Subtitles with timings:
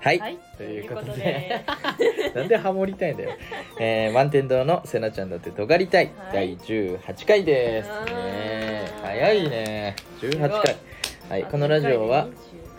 [0.00, 0.38] はい、はい。
[0.56, 1.64] ということで。
[2.34, 3.30] なんでハモりたいんだよ、
[3.78, 6.56] えー、満天堂のせなちゃんだって尖りたい、はい。
[6.56, 7.88] 第18回です。
[8.06, 9.96] ね早いね。
[10.20, 10.50] 18すごい。
[10.50, 10.76] 回
[11.28, 12.28] はいこのラジオは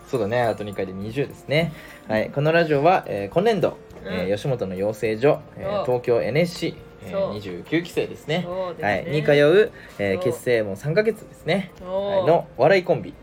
[0.08, 0.42] そうだね。
[0.42, 1.72] あと2回で20ですね。
[2.08, 4.36] はいこのラジオは、えー今年度、えーうん。
[4.36, 8.40] 吉本の養成所、えー東京 NSC、えー、29期生ですね。
[8.40, 8.88] ですね。
[8.88, 11.88] はい、に通う、えー結成も3ヶ月ですね、は
[12.24, 13.14] い、のお笑いコンビ。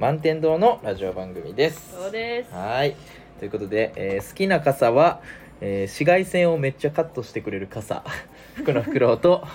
[0.00, 1.96] 満天堂のラジオ番組です。
[1.98, 2.52] そうです。
[2.52, 2.94] はい
[3.42, 5.20] ということで、えー好きな傘は、
[5.60, 8.04] えー紫外線をめっちゃカットしてくれる傘。
[8.54, 9.40] 福の袋と。
[9.40, 9.48] 好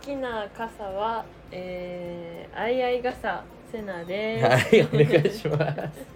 [0.00, 6.06] きな傘はえー、あいあい傘セナです、はいお願いします。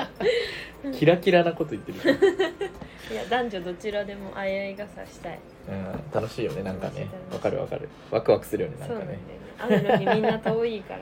[0.98, 1.98] キラキラなこと言ってる、
[3.12, 5.38] いや男女どちらでもあいあい傘したい。
[5.68, 7.08] うん、楽しいよねなんかね。
[7.30, 7.90] わかるわかる。
[8.10, 9.04] ワクワクするよねなんかね。
[9.04, 9.18] ね。
[9.58, 11.00] 雨の日みんな遠いから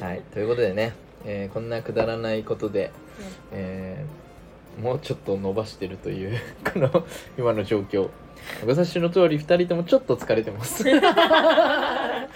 [0.00, 0.94] さ、はいということでね、
[1.26, 2.90] えーこんなくだらないことで、
[3.52, 4.24] えー
[4.80, 6.36] もうちょっと伸ばしてるという
[6.72, 7.06] この
[7.38, 8.08] 今の状況。
[8.64, 10.82] ご察しの通り2人ともちょっと疲れてます。
[10.90, 12.28] は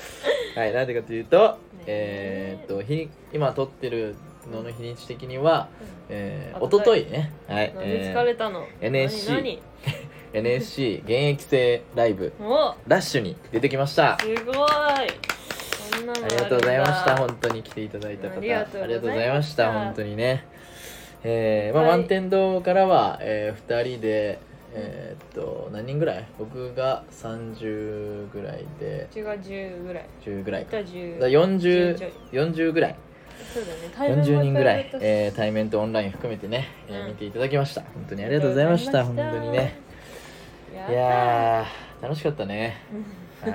[0.57, 4.15] いなんでかというと、えーっと日今撮ってる
[4.51, 5.69] のの日にち的には、
[6.09, 9.61] えー、あおとといね、はい何え疲れたの、NSC 何
[10.33, 12.33] ？NSC 現役生ライブ。
[12.87, 14.17] ラッシュに出てきました。
[14.21, 14.57] すごい。
[14.65, 17.17] ありがとうございました。
[17.17, 18.37] 本当に来ていただいた方。
[18.39, 18.87] ありがとうございました。
[18.87, 19.73] ありがとうございました。
[19.73, 20.47] 本当にね
[21.31, 21.99] えーまあ、はい。
[21.99, 24.39] 満天堂からは、えー、2人で
[24.75, 26.25] えーっと何人ぐらい？
[26.39, 30.07] 僕が30ぐらいでうちが10ぐらい。
[30.25, 30.79] 10ぐらいか。
[30.79, 32.13] いた10だ10 40ちょい。
[32.33, 32.97] 40ぐらい。
[33.55, 33.77] そうだね。
[33.97, 34.91] 対面も40人ぐらい。
[35.01, 37.09] えー対面とオンライン含めてね、えーうん。
[37.09, 37.83] 見ていただきました。
[37.83, 39.05] 本当にありがとうございました。
[39.05, 39.77] 本当にね。
[40.73, 42.03] いやったやー。
[42.03, 42.77] 楽しかったね
[43.47, 43.55] 楽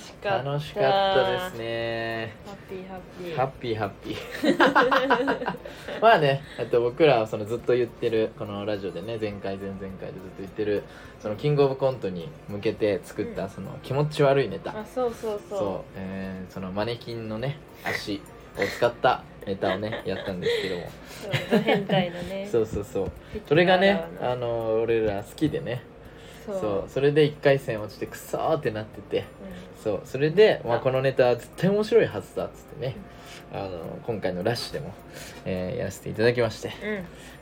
[0.00, 0.50] しかった。
[0.50, 2.34] 楽しかったですね。
[2.46, 3.36] ハッピーハッピー。
[3.36, 6.00] ハッピーハッピー。
[6.00, 10.82] まあねえっと僕らはそのずっと言ってるこのラジオでね前回前々回でずっと言ってる
[11.20, 13.50] そのキングオブコントに向けて作ったうん。
[13.50, 15.58] その気持ち悪いネタ、あそうそうそう。
[15.58, 18.20] そう、えーそのマネキンのね足
[18.58, 20.90] を使ったネタをねやったんですけども。
[21.50, 22.46] そうド変態のね。
[22.50, 23.10] そうそうそう。
[23.46, 25.82] それがねあの俺ら好きでね
[26.44, 26.60] そう。
[26.60, 26.90] そう。
[26.90, 29.18] それで1回戦落ちてくそーってなってて。
[29.20, 29.22] う
[29.82, 30.00] そう。
[30.04, 32.96] それで、まあ、このネタは絶対面白いはずだっつってね。
[33.54, 34.94] あの今回のラッシュでも、
[35.44, 36.68] えーやらせていただきまして。
[36.68, 36.72] ん、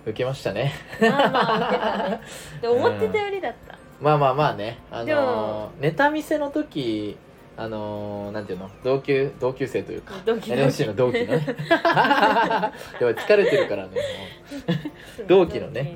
[0.06, 0.72] 受けましたね。
[1.00, 2.20] うん、まあまあ受けたね。
[2.62, 4.78] で思ってたよりだった、 まあまあまあね。
[4.90, 7.16] あでのもネタ見せの時
[7.62, 8.70] あのーなんていうの？
[8.82, 10.14] 同級同級生というか。
[10.24, 11.40] 同期 NSC の同期のね。
[12.98, 13.90] でも疲れてるからね
[15.28, 15.94] 同期のね。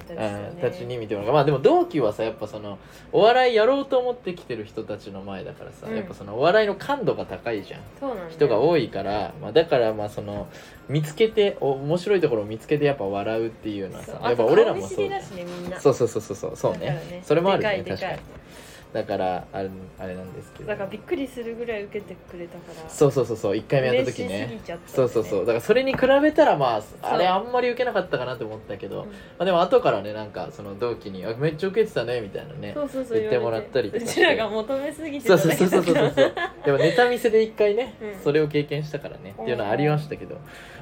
[0.61, 1.33] たちに見てもらう。
[1.33, 2.79] まあでも同期はさやっぱその
[3.13, 5.97] お笑いやろうと思ってきてる人たちの前だからさ、うん。
[5.97, 7.81] やっぱそのお笑いの感度が高いじゃん。
[8.29, 10.49] 人が多いから、まあ、だからまあその
[10.91, 15.23] 見つけてお面白いところを見つけてやっぱ笑うっていうのはさやっぱ俺らもそうね
[15.79, 16.73] そうそうそうそうそう。
[16.77, 16.79] ね。
[17.11, 17.23] ね。
[17.25, 18.19] それもあるねでかい確かに。
[18.19, 18.44] で
[18.95, 19.69] だからあれ
[19.99, 20.69] あれなんですけど。
[20.69, 22.89] だからびっくりするぐらい受けてくれたから。
[22.89, 24.61] そうそうそうそう1回目やった時ね。
[24.65, 25.41] ちゃったんだそうそうそう。
[25.41, 29.09] だからそれに比べたらまああれあんまり受けなかったかなと思ったけど、うん。
[29.09, 36.33] まあ、でも後からねなんかその同期にあ「めっちゃ受けてたね」みたいなねそうそうそう言ってもらったりとかうちらが求めすぎてそうたそうそうそうそうそう。
[36.65, 40.37] でもネタ見せで一回ね、うんそれを経験したからねっていうのはありましたけど。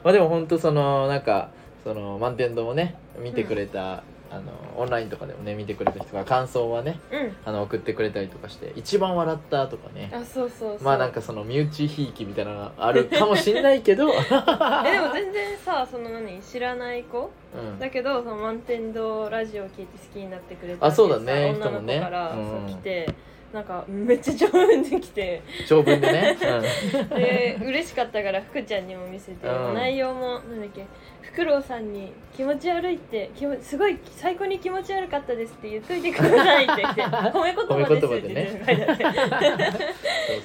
[0.04, 1.48] まあでも本当そのなんか
[1.82, 7.36] その満天堂をね見てくれた、あのオンラインとかでもね見てくれた人が感想はねうん。
[7.44, 10.10] あの送ってくれたりとかして一番笑ったとかね。
[10.14, 10.82] あそうそうそう。
[10.82, 17.30] まあなんかその身内ひいきみたいなのがあるかもしんないけど、 うん、えでも全然さその何知らない子？
[17.78, 22.72] だけどその満天堂ラジオを聞いて好きになってくれたあそうだね女の子から人もね。
[22.72, 22.74] うん。
[22.74, 23.14] 来て
[23.52, 25.42] なんかめっちゃ上手に来て。
[25.68, 26.38] 長文でね、
[27.14, 29.74] で嬉しかったから福ちゃんにも見せて、うん。
[29.74, 30.86] 内容もなんだっけ
[31.20, 39.80] フクロウさんに気持ち悪いって気もすごい最高に気持ち悪かったですって言っといてくださいって言って 褒め言葉ですって言って書いてあってうん、そう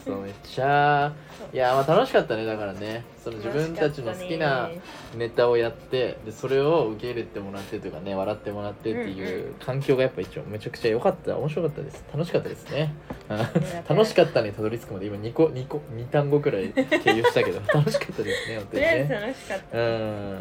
[0.06, 1.14] そうめっちゃ
[1.54, 3.04] いやまあ楽しかったねだからね。
[3.24, 4.70] その自分たちの好きな
[5.18, 12.04] ネタをやってでそれを受け入れてもらってとかね笑ってもらってっていう環境がやっぱ一応めちゃくちゃ良かった面白かったです。
[12.14, 12.94] 楽しかったですね。
[13.30, 13.38] うん
[13.88, 20.40] 楽しかったにたどり着くまで今2個2個2単語くらい経由したけど 楽しかったですね本当にとりあえずね楽しかった、うん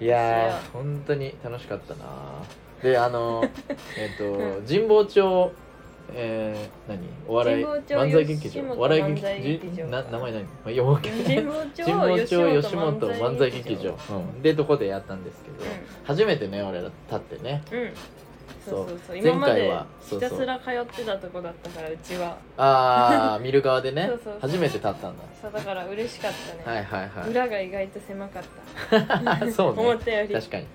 [0.00, 2.04] いやー本当に楽しかったな。
[2.82, 3.42] であの
[3.96, 5.52] えっと神保町
[6.12, 7.00] えー、何？
[7.26, 10.44] お笑い漫才劇場お笑い劇漫才劇場じな名前何？
[10.44, 11.84] まあ神保町
[12.26, 15.66] 吉吉本本漫才劇場、うん、でどこでやったんですけど、う
[16.04, 17.62] 初めてね俺ら立ってね。
[17.70, 17.92] ん、うん、
[18.64, 19.16] そうそうそう。
[19.16, 22.36] 前今までひたすら通ってたとこだったからうちは。
[22.56, 24.06] ああ 見る側でね。
[24.08, 24.40] そうそうそう。
[24.40, 25.24] 初めて立ったんだ。
[25.40, 26.32] そうだから嬉しかっ
[26.64, 27.30] たね、はいはいはい。
[27.30, 28.42] 裏が意外と狭かっ
[28.90, 29.50] た。
[29.52, 30.34] そう思ねったより。
[30.34, 30.66] 確かに。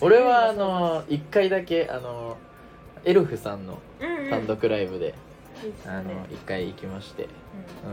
[0.00, 2.36] 俺はあの一回だけあの
[3.04, 4.30] エルフさんのうんうん。
[4.30, 5.14] 単独ライブで、
[5.64, 7.28] いいですあのね一回行きまして、
[7.84, 7.92] うん。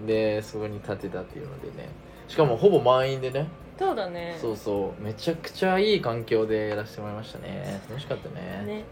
[0.00, 1.88] うん、でそこに立てたっていうのでね。
[2.28, 3.48] しかもほぼ満員でね
[3.80, 4.36] そうだね。
[4.38, 5.02] そうそう。
[5.02, 7.80] めちゃくちゃいい環境でやらせてもらいましたね。
[7.88, 8.62] 楽しかったね。
[8.66, 8.84] ね。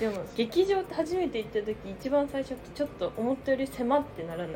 [0.00, 4.48] でも劇場って初めて行った時一番最初ってちょっと思ったより狭ってならな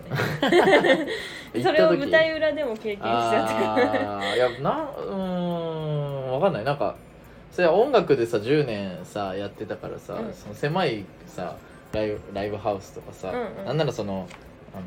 [1.54, 1.60] い？
[1.62, 6.64] それを舞台裏でも経験しちゃったいやなうーんわかんない。
[6.64, 6.94] なんか
[7.52, 10.32] それは音楽でさ10年さやってたからさ、うん。
[10.32, 11.56] その狭いさ
[11.92, 13.64] ライブライブハウスとかさ、うんうん。
[13.66, 14.26] なんならその
[14.74, 14.84] あの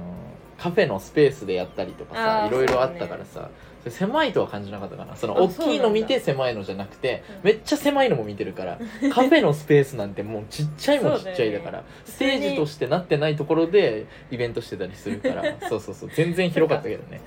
[0.57, 3.49] カフェのスペースでやったりとかさいろいろあったからさそれ
[3.89, 5.15] 狭いとは感じなかったかな。
[5.15, 7.35] そのあ大きいの見て狭いのじゃなくてうん。
[7.43, 8.79] めっちゃ狭いのも見てるから
[9.13, 16.09] カフェのスペースなんてもうちっちゃいもんちっちゃいだからステージとしてなってないところでイベントしてたりするから そうそうそう。
[16.13, 17.21] 全然広かったけどね。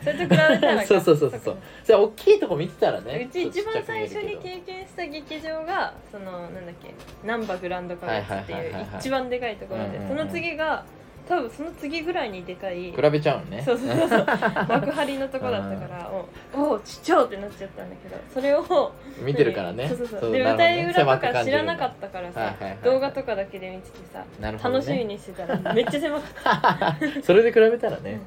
[0.87, 6.95] そう そうそうそうそれ大きいとこ見てたらねうち一番最初に経験した劇場がそのなんだっけ
[7.27, 10.85] 難波グランド花月っていう一番でかいところでその次が
[11.31, 13.63] 多分その次ぐらいにでかい比べちゃうのね。
[13.65, 14.27] そうそうそうそう。
[14.69, 16.11] 幕張のとこだったから
[16.53, 18.93] おおちっちゃってなっちゃったんだけどそれを
[19.23, 19.87] 見てるからね。
[19.87, 20.33] そうそうそう。
[20.33, 24.59] で舞台裏とか知らなかったからさはいはい動画とかだけで見ててさね。
[24.61, 26.97] 楽しみにしてたらめっちゃ狭かった。
[27.23, 28.21] それで比べたらね、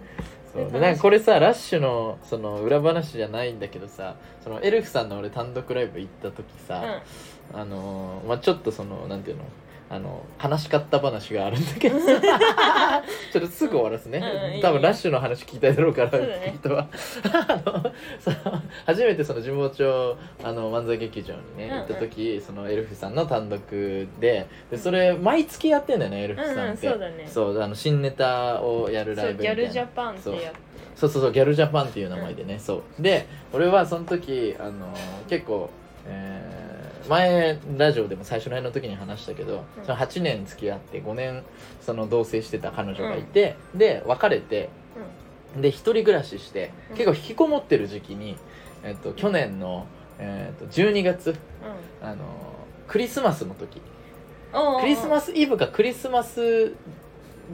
[0.55, 0.65] うん。
[0.67, 7.01] ででなんかこれさラッシュのその裏話じゃないんだけどさそのエルフさんの俺単独ライブ行った時さ、
[7.53, 9.43] あのーまあちょっとそのなんていうの
[9.93, 11.99] あの悲しかった話があるんだけど。
[11.99, 12.05] さ
[13.31, 16.55] ちょっとすぐ終わらすね、うんうん多分ラッシュの話聞きたいだろうからね。
[16.59, 16.87] 人は。
[17.23, 21.77] あのその初めてその神保町あの漫才劇場にね、うんうん。
[21.79, 23.61] 行った時そのエルフさんの単独
[24.19, 27.27] ででそれ毎月やってんだよねエルフさんって、うんうんそうだね。
[27.27, 29.55] そうあの新ネタをやるライブみたいな。
[29.55, 30.47] ギャルジャパンってやって。
[30.95, 31.09] そう。
[31.09, 33.01] そうそうギャルジャパンっていう名前でね、そう。
[33.01, 34.71] で俺はその時あの
[35.27, 35.69] 結構、
[36.07, 36.42] えー
[37.07, 39.85] 前ラジオでも最初の辺の時に話したけど、うん。
[39.85, 41.43] その8年付き合って5年
[41.81, 44.69] その同棲してた彼女がいて、で別れて
[45.59, 46.97] で一人暮らししてうん。
[46.97, 48.37] 結構引きこもってる時期に、
[48.83, 49.87] えっと、去年の、
[50.19, 51.35] えっと、12月う
[52.01, 52.25] あの
[52.87, 53.77] クリスマスの時。
[53.77, 53.79] ん
[54.75, 56.75] うんクリスマスイブかクリスマス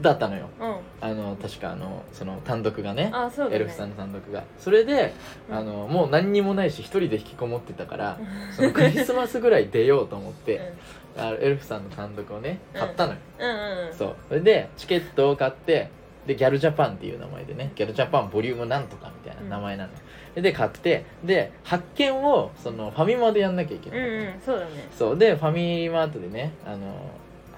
[0.02, 0.50] だったのよ。
[0.60, 0.76] うん。
[1.02, 3.56] あの確かあのその単独がねあそうだね。
[3.56, 4.44] エルフさんの単独が。
[4.58, 5.14] それで、
[5.50, 5.56] うん。
[5.56, 8.20] あのもう何にもないし一人で引きこもってたから
[8.56, 10.74] そのクリスマスぐらい出ようと思って、
[11.18, 13.54] あエルフさんの単独をね買ったのよ、うんう
[13.86, 13.94] んうん。
[13.96, 14.16] そう。
[14.28, 15.90] それでチケットを買って
[16.28, 19.94] でギャルジャパンっていう名前でねギャルジャパンボリュームなんとかみたいな名前なの
[20.36, 24.42] よ、で買ってで発見をそのファミマでやんなきゃいけない、うんうん。
[24.46, 24.88] そうだね。
[24.96, 25.18] そう。
[25.18, 26.94] でファミリーマートでねあの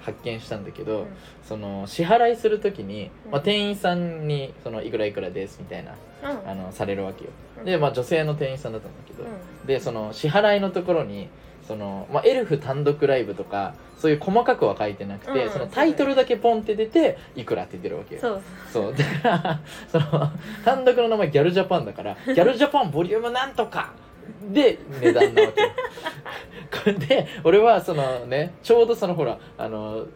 [0.02, 1.06] 発見したんだけど、うん。
[1.42, 6.50] その支払いするときに、まあ、うん店員さんにそのいくらいくらですみたいなうん。
[6.50, 7.30] あのされるわけよ。
[7.58, 7.64] うん。
[7.64, 9.26] で、まあ、女性の店員さんだったんだけど、う
[9.64, 9.66] ん。
[9.66, 11.28] でその支払いのところに
[11.66, 15.52] その、まあ、エルフ単独ライブとかそういう細かくは書いてなくて、うん。
[15.52, 18.20] そのタイトルだけポンって出ていくらって出るわけよ。
[18.20, 18.42] そう。
[18.72, 18.94] そう。
[18.94, 20.32] だからその
[20.64, 23.92] 単独の名前ギャルジャパンだからギャルジャパンボリュームなんとか
[24.52, 25.62] で値段なわけ。
[25.64, 30.06] これで俺はそのねちょうどそのほらあの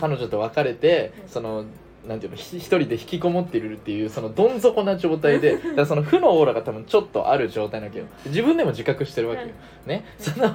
[0.00, 1.64] 彼女と別れてうんその
[2.08, 8.06] なんていうのひ一人で引きこもっているっていうそのどん底な状態で だその負のオーラが多分ちょっとある状態なわけよ。
[8.26, 9.48] 自分でも自覚してるわけよ、
[9.86, 10.04] ね？
[10.18, 10.50] その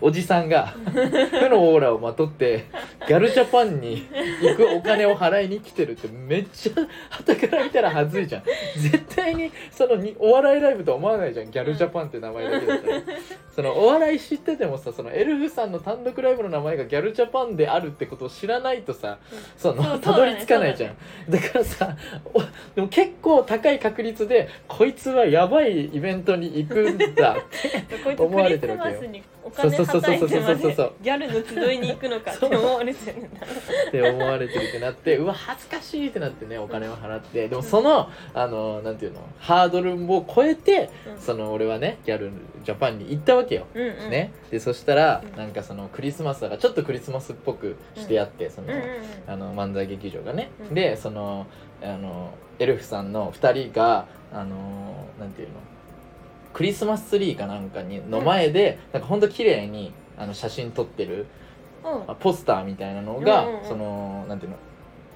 [0.00, 2.66] おじさんが負のオーラをまとって
[3.08, 4.06] ギャルジャパンに
[4.42, 6.72] 行くお金を払いに来てるってめっちゃ
[7.10, 8.42] 傍から見たらはずいじゃん。
[8.76, 11.50] 絶対にそのにお笑いライブとは思わないじゃん。
[11.50, 13.00] ギャルジャパンって名前だけだったら
[13.54, 19.18] そのお笑い知っててもさそのエルフさんの単独ライブの名前がギャルジャパンであるってことを知らないとさ
[19.56, 20.96] そのたどり着かないじゃん。
[21.30, 21.96] だ,、からさ
[22.32, 22.40] お
[22.74, 27.36] でも結構高い確率でこいつはやばいイベントに行くんだ
[28.04, 28.96] こいつ思われてるわけよ。
[28.96, 30.28] マスにお金そうそうそうそう。
[30.28, 33.28] そうそうそうで ギャルの集いに行くのかって思われてるんだ
[33.88, 37.48] って思われてるってなってうわ恥ずかしいってなってねお金を払って。
[37.48, 41.20] でもそのあのなんていうのハードルを超えてうん。
[41.20, 42.30] その俺はねギャル
[42.64, 43.66] ジャパンに行ったわけよ。
[43.74, 44.10] うんうん。
[44.10, 45.38] ね、でそしたらうん。
[45.38, 48.68] なんかそのクリスマスだからちょっとクリスマスっぽくしてやって、その
[49.26, 50.74] あの漫才劇場がね、うん。
[50.74, 51.46] でその
[51.82, 55.54] あのエルフさんの2人があのなんていうの
[56.54, 61.26] クリスマスツリーかなんかにの前で、なんかほんと綺麗にあの写真撮ってる
[61.84, 62.10] うん。
[62.10, 63.68] あポスターみたいなのが、うんうんうん。
[63.68, 64.56] そのなんていうの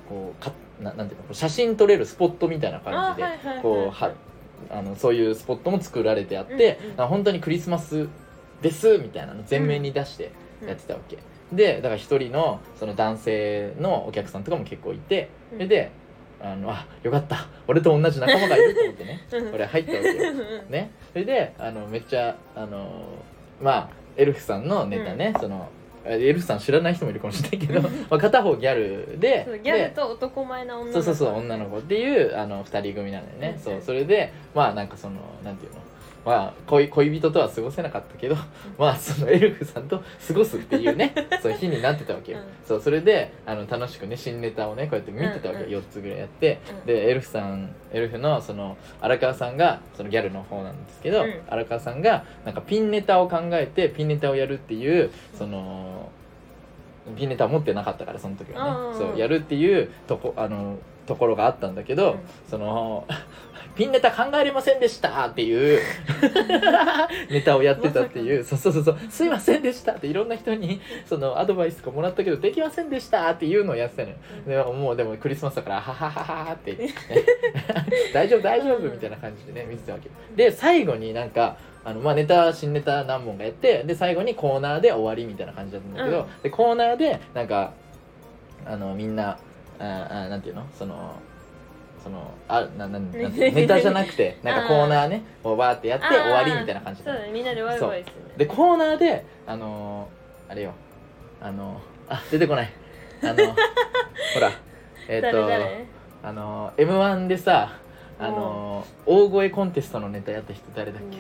[0.08, 4.12] こうかななんていうの写真撮れるスポットみたいな感じで、こうは
[4.70, 8.08] あのそういうスポットも作られてあって、うんうん本当にクリスマス
[8.60, 10.32] ですみたいなの全面に出して
[10.66, 11.18] やってたわけ、
[11.52, 15.92] でだから一人のその男性のお客さんとかも結構いてそれで
[16.40, 17.46] あのあよかった。
[17.66, 19.20] 俺と同じ仲間がいると思ってね。
[19.32, 19.54] うん。
[19.54, 20.14] 俺入ったわけよ。
[20.68, 20.90] ね。
[21.12, 23.04] それであのめっちゃあの
[23.60, 25.68] まあエルフさんのネタね、その
[26.04, 29.60] エルフさん知らない人もいるかもしれないけど、まあ、片方ギャルで。
[29.62, 31.02] ギャルでと男前な女の子。
[31.02, 33.62] そうそうそう女の子っていうあの2人組なのよね、うん。
[33.62, 35.77] そうそれでまあなんかそのなんていうの
[36.28, 38.36] まあ恋恋人とは過ごせなかったけど、
[38.76, 42.44] まあそのエルフさんと過ごすっていうね そう日になってたわけよ、うん。
[42.66, 45.80] そうそれであの楽しくね新ネタをねこうやって見てたわけよ、うんうん。
[45.80, 46.84] 4つぐらいやって、うん。
[46.84, 51.32] でエルフさんエルフのその荒川さんがそのギャルの方なんですけど、うん。
[51.48, 56.10] 荒川さんがなんかピンネタを考えてピンネタをやるっていうその
[57.16, 58.98] ピンネタを持ってなかったからその時はね、うんうん。
[58.98, 62.18] そうやるっていうとこあのところがあったんだけど、うん。
[62.50, 63.06] その
[63.78, 65.80] ピンネタ考えれませんでしたっていう。
[67.30, 68.96] ネタをやってたっていう、そうそうそうそう。
[69.08, 76.74] すいませんでしたっていろんな人にそのアドバイスとかもらったけどできませんでしたっていうのをやってたのよ、でもうでもクリスマスだからはははははって。
[76.74, 77.22] 言って、ね、
[78.12, 80.10] 大丈夫大丈夫みたいな感じでね見てたわけ。
[80.34, 86.26] で最後になんかあのまあネタ新ネタ何本かやってで最後にコーナーで終わりみたいな感じだったんだけど、うん。
[86.42, 87.72] でコーナーでなんか
[88.66, 89.38] あのみんな
[89.78, 90.66] ああなんていうの？
[90.76, 91.14] その
[92.02, 97.30] そのあなななネタじゃなくて なんかコーナーねこうバーってやって終わりみたいな感じそうだね。
[97.32, 100.72] みんなでワイワイするねでコーナーであのーあれよ。
[101.40, 102.70] あのーあ出てこない。
[103.22, 103.34] あの
[104.34, 104.50] ほら。
[105.08, 105.84] えっ、誰と誰
[106.22, 107.72] あの m 1でさ
[108.18, 111.18] あのー大声コンテストのネタやった人誰だっけ？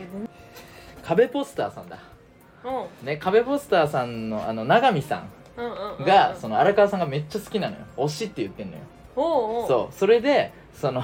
[1.02, 1.98] 壁ポスターさんだ。
[2.64, 3.06] うん。
[3.06, 5.22] ね壁ポスターさんのあの永見さ
[5.56, 7.82] うんがその荒川さんがめっちゃ好きなのよ。
[7.96, 8.82] 推しって言ってんのよ。
[9.66, 9.94] そう。
[9.94, 11.02] それでその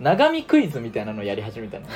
[0.00, 1.86] 長見クイズみたいなのをやり始めたの。
[1.86, 1.88] う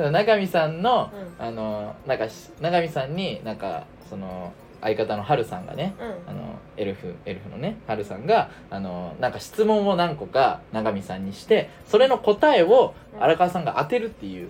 [0.00, 0.12] んうんうん。
[0.12, 6.08] 永見さんの、うあのなんかし永見さんになんかその相方の春さんがねうん。
[6.30, 6.40] あの
[6.76, 13.22] エルフエルフのね春さんがあのなんか質問を何個か永見さんにしてそれの答えをうん。
[13.22, 14.48] 荒川さんが当てるっていう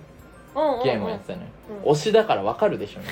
[0.57, 1.49] うんうんゲームをやってたのよ、
[1.85, 1.93] うん。
[1.93, 3.07] 推しだからわかるでしょ、ね、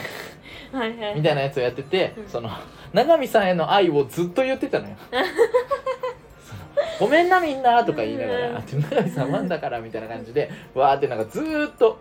[0.73, 1.15] はいはい。
[1.15, 2.29] みたいなやつをやってて、うん。
[2.29, 2.51] その
[2.93, 4.97] 永見さんへの愛をずっと言ってたのよ
[6.99, 8.55] ごめんなみんなとか言いながらうん
[8.91, 11.99] 「永見さんファンだから」みたいな感じでわーってなんかずーっと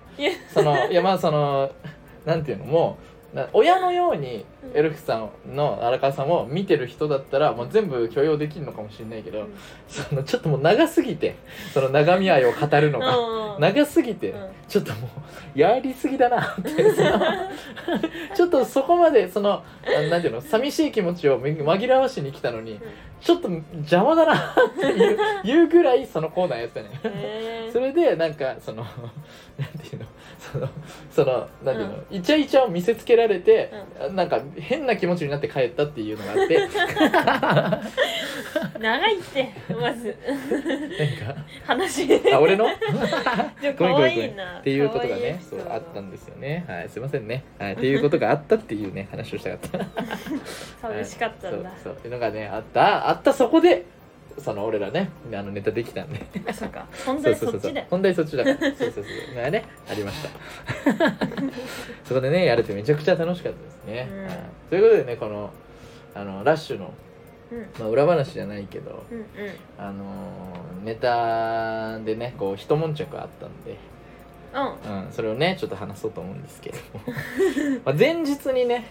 [0.54, 1.72] そのいやまあその
[2.26, 2.98] なんていうのも
[3.54, 9.54] 親のようにエルフさんの荒川さんを見てる人だったらもう全部許容できるのかもしれないけど、うん。
[9.88, 11.36] そのちょっともう長すぎて
[11.74, 13.18] その長見愛を語るのが。
[13.18, 13.62] うん。
[13.62, 14.50] 長すぎて、うん。
[14.68, 15.10] ちょっとも
[15.56, 17.20] うやりすぎだなってその
[18.36, 22.80] ちょっとそこまでそのあなんていうの寂しい気持ちを紛らわしに来たのに
[23.22, 24.44] ちょっと邪魔だなっ
[24.80, 30.06] ていう いうぐらいそのコーナーやってたねそれでなんかそのなんていうの
[30.52, 30.70] その
[31.12, 33.72] そのなんていうの、イチャイチャを見せつけられて、
[34.12, 37.90] なんか変な気持ちになって帰ったっていうのがあって。
[38.80, 40.16] 長いってまず。
[40.18, 41.42] なんか。
[41.66, 42.08] 話。
[42.34, 42.66] あ俺の？
[43.78, 44.16] ごめんごめんごめん。
[44.16, 44.60] 可愛いな。
[44.60, 46.66] っていうことがねそうあったんですよね。
[46.68, 47.44] はいすいませんね。
[47.60, 49.86] はいっていうことがあったっていうね話をしたかった。
[50.88, 51.70] 寂しかったんだ。
[51.72, 53.10] そうそうっていうのがねあった。
[53.10, 53.86] あったそこで
[54.38, 56.26] その俺らねあのネタできたんで。
[56.48, 56.88] あそうか。
[57.06, 57.82] 本題そっちだ。
[57.82, 58.58] よ本題そっちだから。
[58.58, 59.04] そうそうそう。
[59.36, 60.30] まあねありました。
[62.04, 64.10] そこでねやれてめちゃくちゃ楽しかったですね、
[64.70, 65.50] ということでねこの
[66.14, 66.94] あのラッシュの、
[67.52, 67.68] うん。
[67.80, 69.26] まあ、裏話じゃないけどうんうん。
[69.78, 73.78] あのーネタでねこう一悶着あったんで。
[74.54, 77.02] うんうん、それをねちょっと話そうと思うんですけども。
[77.84, 78.86] まあ前日にね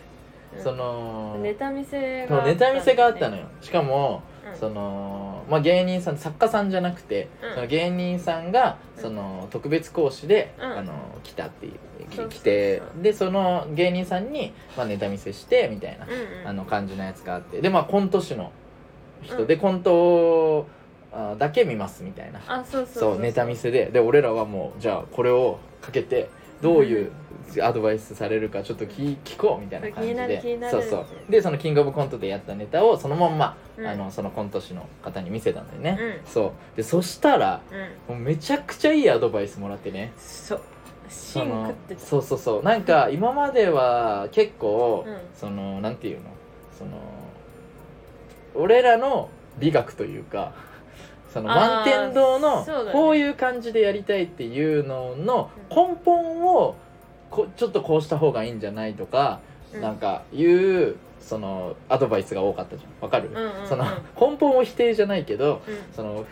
[0.56, 0.62] うん。
[0.62, 3.48] そのネタ見せがネタ見せがあったのよよ。
[3.62, 4.22] しかも、
[4.58, 7.54] そのまあ、芸人さん作家さんじゃなくて、うん。
[7.54, 9.02] その芸人さんがうん。
[9.02, 10.64] その特別講師で、うん。
[10.64, 16.06] あの来たっていう来てでその芸人さんに、まあ、ネタ見せしてみたいな、
[16.44, 18.52] あの感じのやつがあってでまあコント師の
[19.22, 20.66] 人で、コント
[21.12, 22.40] あだけ見ますみたいな。
[22.46, 26.28] あそうそうそうネタ見せでで俺らはもうじゃあこれをかけて
[26.60, 27.12] どういう
[27.62, 30.58] アドバイスされるかちょっと聞聞こうみたいな感じで。
[30.70, 33.87] そうそうでそのキングオブコントでやったネタをそのまんま、うん。
[33.87, 36.26] あのそのコント師の方に見せたんだよね、うん。
[36.26, 36.76] そう。
[36.76, 37.61] でそしたら
[38.08, 38.16] うん。
[38.16, 40.12] もうめちゃくちゃいいアドバイスもらってね。
[40.16, 40.61] そう。
[41.08, 41.94] そのって。
[41.94, 42.62] たそうそうそう。
[42.62, 45.18] なんか今までは結構、うん。
[45.37, 46.25] そのなんていうの？
[46.78, 46.90] その
[48.56, 50.52] 俺らの美学というか
[51.32, 56.75] その満天堂のこういう感じでやりたいっていうのの根本を
[57.34, 59.40] こちょっとこうした方がいいんじゃないとか、
[59.72, 59.80] うん。
[59.80, 62.90] なんかいうそのアドバイスが多かったじゃん。
[63.00, 63.68] わかる、うんうんうん。
[63.68, 63.84] その
[64.18, 65.76] 根本を否定じゃないけどうん。
[65.94, 66.24] その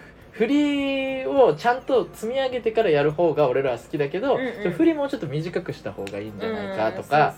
[0.43, 4.73] 振りをちゃんと積み上げてからやる方が俺らは好きだけど、うんうん。
[4.73, 7.35] 振りもうちょっと短くした方がいいんじゃないかとか、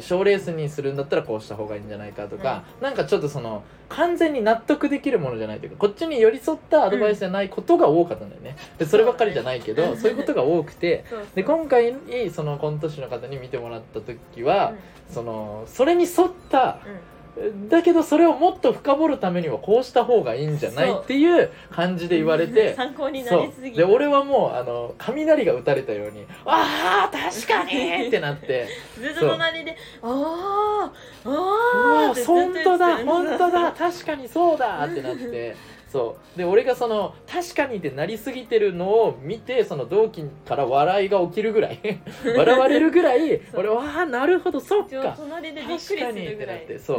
[0.00, 8.56] 賞レースにするんだったらこうした方がいいんじゃないかとか、なんかちょっとその完全に納得できるものじゃないというかこっちに寄り添ったアドバイスじゃないことが多かったんだよね。
[8.78, 11.04] でそればっかりじゃないけどそういうことが多くて。
[11.34, 11.94] で今回
[12.32, 14.74] そのコント師の方に見てもらった時は、
[15.10, 16.98] そのそれに沿ったうんうん
[17.70, 20.92] だけどそれをもっと深掘るためにはこうした方がいいんじゃない？
[20.92, 28.04] っていう感じで言われて 参考になそりすぎうで俺はもうあの雷が打たれたように「ああ確かに!
[28.08, 28.66] 」ってなって
[28.98, 30.90] ずっと隣で「あー
[31.30, 35.56] 「うあー」わって本当だた本当だ確かにそうだ!」ってなって。
[35.92, 36.38] そう。
[36.38, 41.78] で俺がその「確かに」ってなりすぎてるのを見てその同期から笑いが起きるぐらい
[42.24, 45.14] 笑われるぐらい俺はあなるほどそっか。
[45.18, 46.64] 隣でびっくりするぐらい。
[46.64, 46.98] ってそう。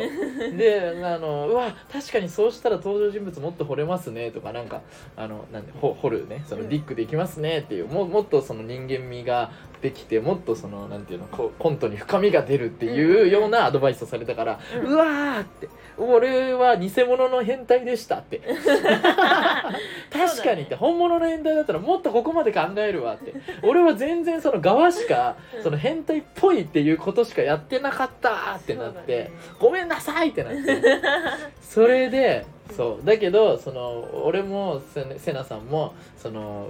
[0.55, 4.81] であのうわ確かにそうしたら登場人物もっと掘れますねとかなんか
[5.15, 6.43] あのなんでほ掘るね。
[6.45, 18.41] そのディックできますねっていう、ももっとその人間味ができてもっとそのなんていうのこうコントに深みが出るっていうようなアドバイスをされたから、ううんわーって俺は偽物の変態でしたって
[20.11, 23.33] 確かにって本物の変態だったらもっとここまで考えるわって。
[23.63, 25.63] 俺は全然その側しかうん。
[25.63, 30.81] その変態っぽいっていうことしかやってなかったってなって、ごめんなさいってなって。
[31.61, 33.05] それでそう。
[33.05, 36.67] だけどその俺もせせなさんもその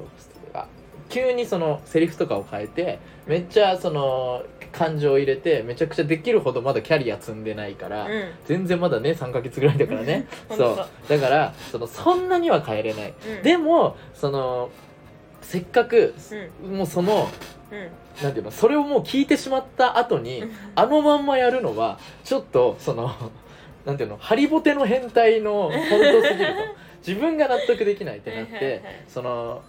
[0.53, 0.65] あ
[1.13, 8.32] 急にそのセリフとかを変えてめっちゃその感情を入れてめちゃくちゃできるほどまだキャリア積んでないから、うん。
[8.46, 10.27] 全然まだね3ヶ月ぐらいだからね。
[10.50, 10.88] そう。
[11.08, 13.43] だからそのそんなには変えれない、うん。
[13.43, 14.72] でもその
[15.41, 16.15] せっかく、
[16.63, 16.77] うん。
[16.77, 17.29] もうその
[17.72, 18.24] うん。
[18.24, 20.43] なんていうのそれをもう聞いてしまった後に、
[20.75, 23.12] あのまんまやるのはちょっとその
[23.86, 26.84] なんていうのハリボテの変態の本当すぎると。
[27.05, 29.62] 自分が納得できないってなって、その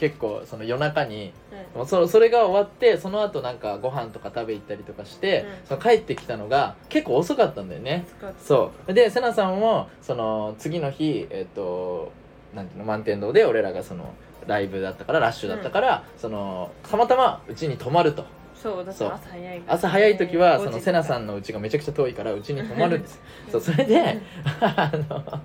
[0.00, 1.32] 結構その夜中に
[1.74, 1.78] うん。
[1.80, 5.66] もうそそれが終わってその後なんかご飯とか食べ行ったりとかして、うん。
[5.66, 8.06] その帰ってきたのが結構遅かったんだよね。
[8.42, 8.94] そう。
[8.94, 12.12] でせなさんもその次の日えっ、と
[12.54, 14.14] なんていうの満天堂で俺らがその
[14.46, 18.24] ライブだったからラッシュだったから、そのたまたまうちに泊まると。
[18.54, 23.14] そうだ朝早い朝早い時はそ5時のセナさんのうちがめちゃくちゃ遠いからうちに泊まるんです。
[23.14, 23.20] よ
[23.52, 24.18] そうそれで
[24.60, 25.40] あの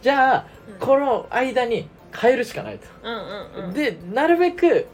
[0.00, 0.86] じゃあうん。
[0.86, 3.74] この間に変えるしかないと、うんうんうん。
[3.74, 4.86] でなるべく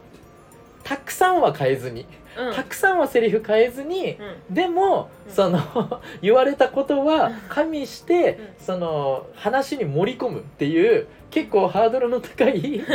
[0.83, 2.05] たくさんは変えずに、
[2.37, 2.53] うん。
[2.53, 4.17] たくさんはセリフ変えずに、
[4.49, 4.53] うん。
[4.53, 5.33] でも、うん。
[5.33, 8.65] その 言われたことは加味して、うん。
[8.65, 12.81] その話に盛り込むっていう結構ハードルの高い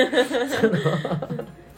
[0.49, 0.79] その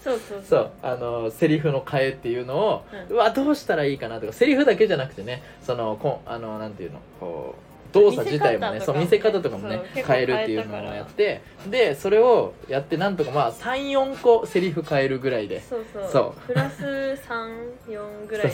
[0.05, 0.71] そうそうそう。
[0.83, 7.64] あのセリフの変えっていうのを、ううわどうしたらいいかなとかセリフだけじゃなくてねそのこんあのなんていうのこう
[7.95, 15.61] 動作自体もねそう見せ方とかもね変えるっていうのをやってでそれをやってなんとかまあ34個セリフ変えるぐらいで。
[15.63, 16.47] そうそう。
[16.47, 18.53] プラス34ぐらい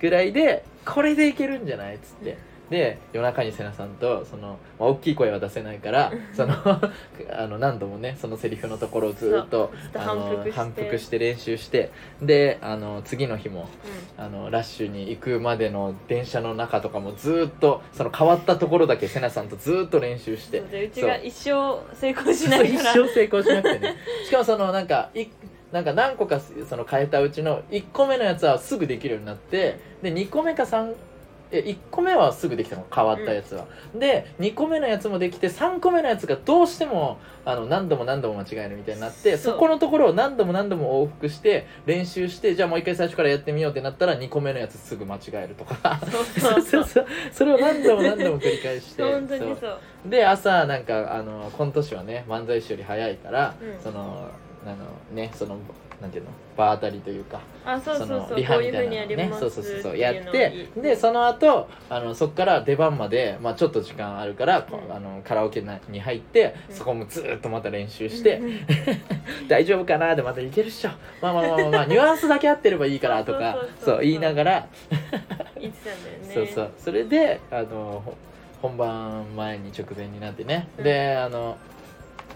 [0.00, 2.47] ぐらいでこれでいけるんじゃないっつって。
[2.70, 6.54] で夜中に瀬名さんとその、まあ、大きい声は出せないからその
[7.32, 9.72] あの何度もねそのセリフのところをずっと
[10.50, 11.18] 反復して。
[11.18, 11.90] 練習して
[12.22, 20.60] であの次の日もうあのラッシュに行くまでの電車の中とかもずっとその変わったところだけ瀬名さんとずっと練習して。
[20.60, 20.88] う。
[20.90, 22.92] ちが一生成功しないから。
[22.94, 23.96] 生成功しなくてね。
[24.24, 25.26] しかもそのなんかい
[25.72, 30.94] なんか何個かその変えたうちの1個目のやつはすぐできるようになってで2個目か3
[31.50, 46.00] え1個目はすぐできたの変わったやつは、で2個目のやつもできて3個目のやつがどうしてもあの何度も何度も間違えるみたいになってそこのところを何度も何度も往復して練習してじゃあもう一回最初からやってみようってなったら2個目のやつすぐ間違えるとか。
[46.42, 46.60] そう。
[46.62, 47.06] そうそう。
[47.32, 49.02] それを何度も何度も繰り返して。
[49.04, 49.56] 本当にそう。
[49.60, 49.78] そう。
[50.06, 53.82] で朝なんかあのコント師はね漫才師より早いから、うん。
[53.82, 54.28] その
[54.66, 54.76] あの
[55.14, 55.56] ねその
[56.00, 56.30] なんていうの？
[56.56, 59.30] 場当たりというかあそうそうのそうリハみたいなのね。
[59.38, 59.98] そうそうそう。
[59.98, 64.96] やっってでその後あのそこから出番まで、まあ、ちょっと時間あるから、こううん。
[64.96, 66.74] あのカラオケなに入ってうん。
[66.74, 68.58] そこもずーっとまた練習して、うん。
[69.48, 70.14] 大丈夫かな？
[70.14, 70.90] でまたいけるっしょ。
[71.20, 74.66] まあまあまあまあ、まあ、 ニュアンスだけ合ってればいいからとかそう言いながら。
[75.60, 76.34] 言ってたんだよね。
[76.34, 76.70] そうそう。
[76.78, 78.14] それであのほ
[78.60, 80.84] 本番前に直前になってね、うん。
[80.84, 81.56] であの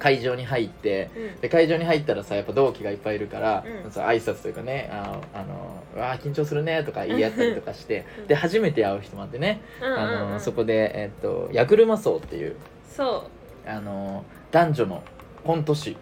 [0.03, 1.41] 会場に入ってうん。
[1.41, 3.91] で会場に入ったらさやっぱ同期がいっぱいいるから、うん。
[3.93, 8.27] そう挨拶というかねああのうわー緊張するねとか言い合ったりとかしてうん。
[8.27, 10.31] で初めて会う人もあってね、うんうんあうん。
[10.33, 12.57] のそこで、えっと矢車荘っていう
[12.91, 13.29] そ
[13.67, 15.03] あの男女の
[15.45, 15.97] コント師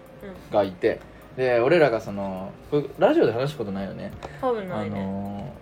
[0.50, 1.00] がいて
[1.36, 2.52] で俺らがその
[2.98, 4.12] ラジオで話したことないよね。
[4.40, 4.98] あ多分ないね。
[4.98, 5.52] の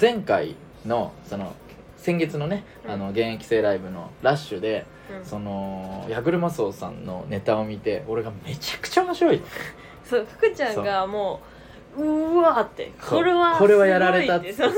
[0.00, 1.54] 前回のその
[1.96, 2.90] 先月のね、うん。
[2.90, 9.40] あの現役生ライブのラッシュでうんその矢車荘さんのネタを見て俺がめちゃくちゃ面白い。
[10.04, 11.40] そう福ちゃんがも
[11.96, 14.52] ううわーってこれはこれはやられたって。
[14.52, 14.72] そう。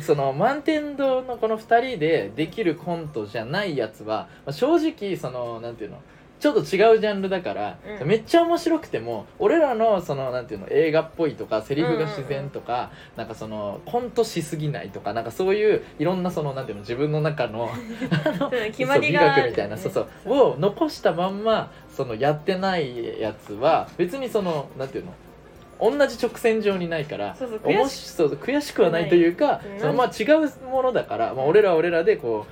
[0.00, 5.98] その満天堂のこの2人でできるコントじゃないやつは、まあ正直そのなんていうの
[6.40, 8.08] ちょっと違うジャンルだから、うん。
[8.08, 17.70] めっちゃ面白くても俺らのそのなんていうの映画っぽいとかセリフが自然とか、なんかそのコントしすぎないとかなんかそういういろんなそのなんていうの自分の中の
[18.72, 20.32] 決まりがある美学みたいな、そうそう。
[20.32, 25.12] を残したまんまそのやってないやつは別にそのなんていうの
[25.80, 32.46] 同じ直線上にないからそうそうおもしそう悔しくはないというかうんそのまあ違うものだから、まあ、俺らは俺らでこ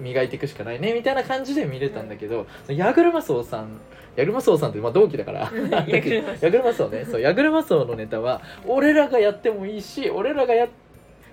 [0.00, 3.68] う磨いていくしかないねみたいな感じで見れたんだけど、矢車荘さん
[4.16, 5.52] 矢車荘さんってまあ同期だから
[5.86, 7.06] 矢車荘ね。
[7.10, 10.68] そう矢車荘のネタは俺らがやってもいいし俺らがや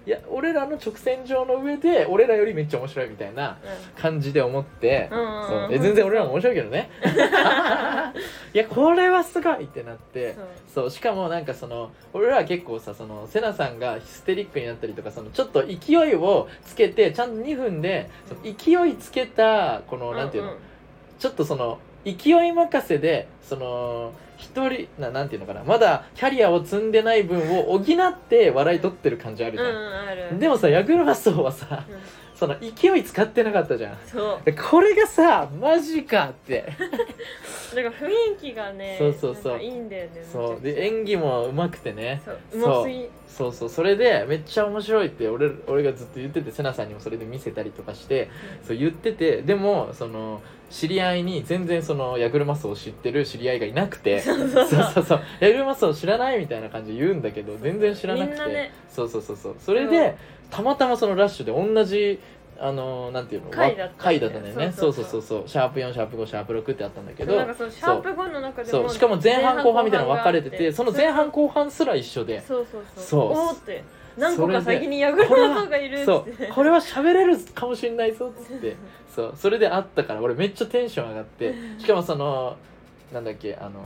[0.06, 3.58] いや俺らの直線上の上で俺らよりめっちゃ面白いみたいな
[3.98, 5.68] 感じで思って、そう。
[5.72, 6.90] え全然俺らも面白いけどね。
[8.54, 10.36] いやこれはすごいってなって
[10.74, 10.92] そう。
[10.92, 20.58] しかもなんかその俺らは結構さそのセナさんがヒステリックになったりとかそのちょっと勢いをつけてちゃんと2分でその勢いつけたこのなんていうの、んん。
[21.20, 25.64] ちょっとその勢い任せでその一人ななんていうのかな。
[25.64, 27.84] まだキャリアを積んでない分を補っ
[28.18, 31.96] て笑い取ってる感じあるじうんゃ、うんでもさヤグルマソウはさうん。
[32.40, 33.98] その勢い使ってなかったじゃん。
[34.72, 36.72] これがさマジかって。
[37.76, 39.52] だから雰囲気がねそうそうそう。
[39.52, 40.62] なんかいいんだよねそう。
[40.62, 42.22] で演技もうまくてね。
[42.26, 42.38] そう。
[42.62, 43.10] そう。
[43.28, 43.70] そうそう。
[43.70, 48.30] それでめっちゃ面白いって俺俺がずっと言っててセナさんにもそれで見せたりとかして
[48.66, 54.22] そう言っててでもその知り合いに全然そのヤグルマスを知ってる知り合いがいなくて。
[54.22, 55.22] そうそうそう。
[55.40, 58.72] ヤグルマスを知らないみたいな感じで言うんだけど全然知らなくて。
[58.90, 59.56] そうそうそうそう。
[59.60, 60.16] それで
[60.52, 62.20] たまたまそのラッシュで同じ
[62.60, 64.72] あのなんていうの回だったんだよね。
[64.76, 65.06] そううそう。
[65.06, 67.36] うそうそうシャープ4シャープ5シャープ6ってあったんだけど。
[67.36, 72.42] なんかそのシャープ5の中でもしかも前半後半みたいなの分かれててその前半後半すら一緒で。
[72.42, 73.04] そうそうそう。
[73.04, 73.22] そう。
[73.22, 73.84] おーって。
[74.18, 76.54] 何個か先にヤグルマソがいるっってう。
[76.54, 78.76] これは喋れるかもしれないぞっつって
[79.20, 79.34] そう。
[79.36, 82.56] それであったから俺めっちゃテンション上がってしかもその
[83.14, 83.82] なんだっけあの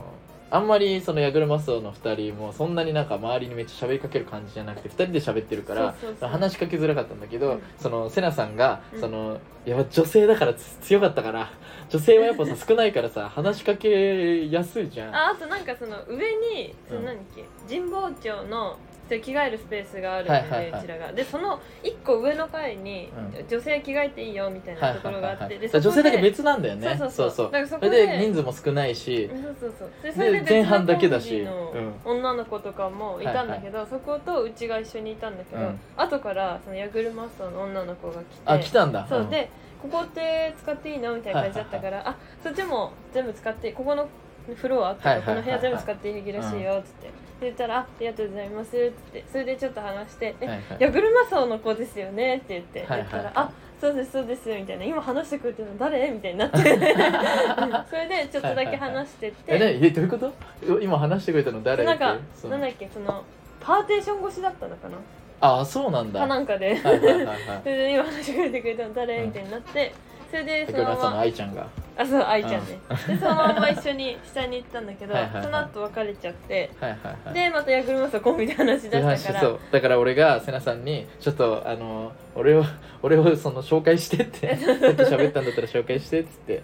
[0.50, 7.62] あんまりそのヤグルマスオの2人もそんなになんか周りにめっちゃ喋りかける感じじゃなくて2人で喋ってるから話しかけづらかったんだけど、うん。
[7.80, 9.00] そのセナさんがうん。
[9.00, 11.50] その、やっぱ女性だからつ強かったから
[11.88, 15.14] 女性はやっぱさ少ないからさ話しかけやすいじゃん。
[15.14, 20.80] ああとなんかその上にその何だっけ神保町のそう着替えるスペースがあるんで、はいはいはい。
[20.80, 21.12] うちらが。
[21.12, 26.96] でその一個上の階に、う女性着替えていいよみたいなところがあって、で女性だけ別なんだよね。
[26.98, 27.46] そうそうそう。
[27.46, 29.90] だからそそれこでで人数も少ないし、そうそうそう。
[30.02, 31.44] でそれで別の前半だけだし。
[31.44, 35.80] コンビの女の子とかもいたんだけど、そことうちが一緒にいたんだけど、うん。
[35.96, 38.24] 後からそのヤグルマスターの女の子が来て。
[38.46, 39.06] あ来たんだ。
[39.08, 39.50] そう、で
[39.82, 44.08] ここって使っていいのみたいな感じだったから、あそっちも全部使ってここの
[44.56, 45.44] フロアって、はいはいはいはい。
[45.44, 50.62] この部屋全部使っていいらしいよっつって、で言ったら「あありがとうございます」ってそれでちょっと話して「え、はいはい。
[50.78, 53.08] ヤグルマソウの子ですよね」って言って、はいはい。
[53.10, 56.58] 言ったら「あそうですそうです」みたいな「今話してくれてるの誰?」みたいになって。
[57.90, 59.86] それでちょっとだけ話してって、え何？
[59.86, 60.80] えどういうこと？
[60.80, 61.84] 今話してくれたの誰？
[61.84, 62.16] なんか
[62.48, 63.22] なんだっけその
[63.60, 64.96] パーテーション越しだったのかな？
[65.40, 66.20] あそうなんだ。
[66.20, 67.38] かなんかで、はいはいはいはい。
[67.62, 69.92] それで今話してくれてくれたの誰、みたいになって
[70.34, 71.68] それでそのまま愛ちゃんが。
[71.96, 77.34] あそう愛ちゃんね、でそのまま一緒に下に行ったんだけどはいその後別れちゃってはいはいはい。
[77.34, 79.40] でまたヤグルマソコンみたいな話し出したから。
[79.40, 82.64] そうだから俺が瀬名さんにちょっとあの俺を
[83.02, 86.62] 俺をその紹介してって さっき喋ったんだったら紹介してっつって。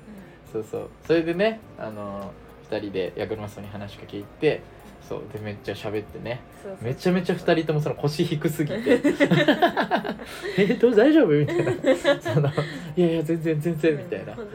[0.52, 0.90] そうそう。
[1.06, 2.32] それでねあの
[2.68, 4.62] 2人でヤグルマスに話しかけ行って
[5.08, 6.40] そうでめっちゃ喋ってね。
[6.80, 9.00] めちゃめちゃ2人ともその腰低すぎて。
[10.56, 11.28] えどう大丈夫？
[11.28, 11.72] みたいな。
[12.20, 12.48] その
[12.96, 14.34] いやいや全然全然みたいな。
[14.34, 14.48] ほん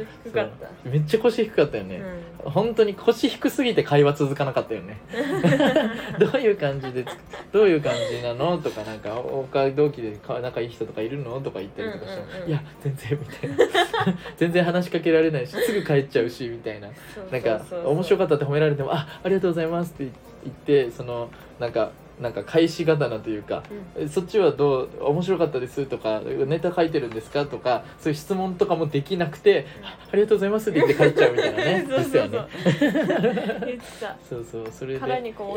[0.85, 2.01] めっちゃ腰低かったよね、
[2.43, 4.97] 本当に腰低すぎて会話続かなかったよね。
[6.19, 7.05] どういう感じで
[7.51, 8.57] どういう感じなの？
[8.59, 11.41] とかなんか他同期でか仲いい人とかいるの？
[11.41, 12.21] とか言ったりとかして。
[12.21, 12.49] も、うんうんうん。
[12.49, 13.55] いや全然みたいな。
[14.37, 16.87] 全然話しかけられないしすぐ帰っちゃうしみたいな。
[17.31, 20.34] なんか面白かったって褒められてもあありがとうございますって言って
[20.91, 21.29] その
[21.59, 23.63] なんかなんか返し刀というか
[23.97, 24.03] うん。
[24.03, 32.49] えそっちはどう面白かったですとかネタ書いてるんですかとかそういう質問とかもできなくてあありがとうございますって言って帰っちゃうみたいなね そうそうそう。
[34.29, 34.99] そうそうそれで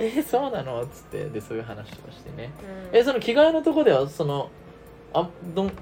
[0.02, 2.50] えそうなの?」っつってでそういう話とかしてね。
[2.92, 2.98] うん。
[2.98, 4.50] えその着替えのとこではその
[5.14, 5.72] あどん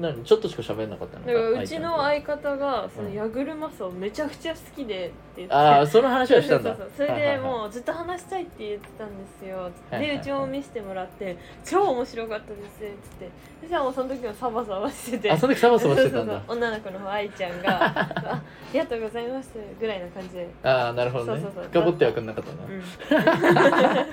[0.00, 3.14] 何ちょっとしか喋んなかったのだからうちの相相方がそのうん。
[3.14, 6.70] ヤグルマソめちゃくちゃ好きでって言ってああその話はしたんだ。
[6.74, 7.06] そうそうそう。
[7.08, 10.16] それでもうずっと話したいって言ってたんですよ、はいはいはい。
[10.16, 15.30] うでちも見せてもらって超面白かったですっつってそしたらもうその時もサバサバしてて。
[15.30, 16.32] あその時サバサバしてたんだ。
[16.32, 16.56] そうそうそう。
[16.56, 24.06] 女の子の方愛ちゃんが「あありがとうございます」ぐらいな感じで、ああなるほどねそうそうそう深掘ってはくんなかったな、うん、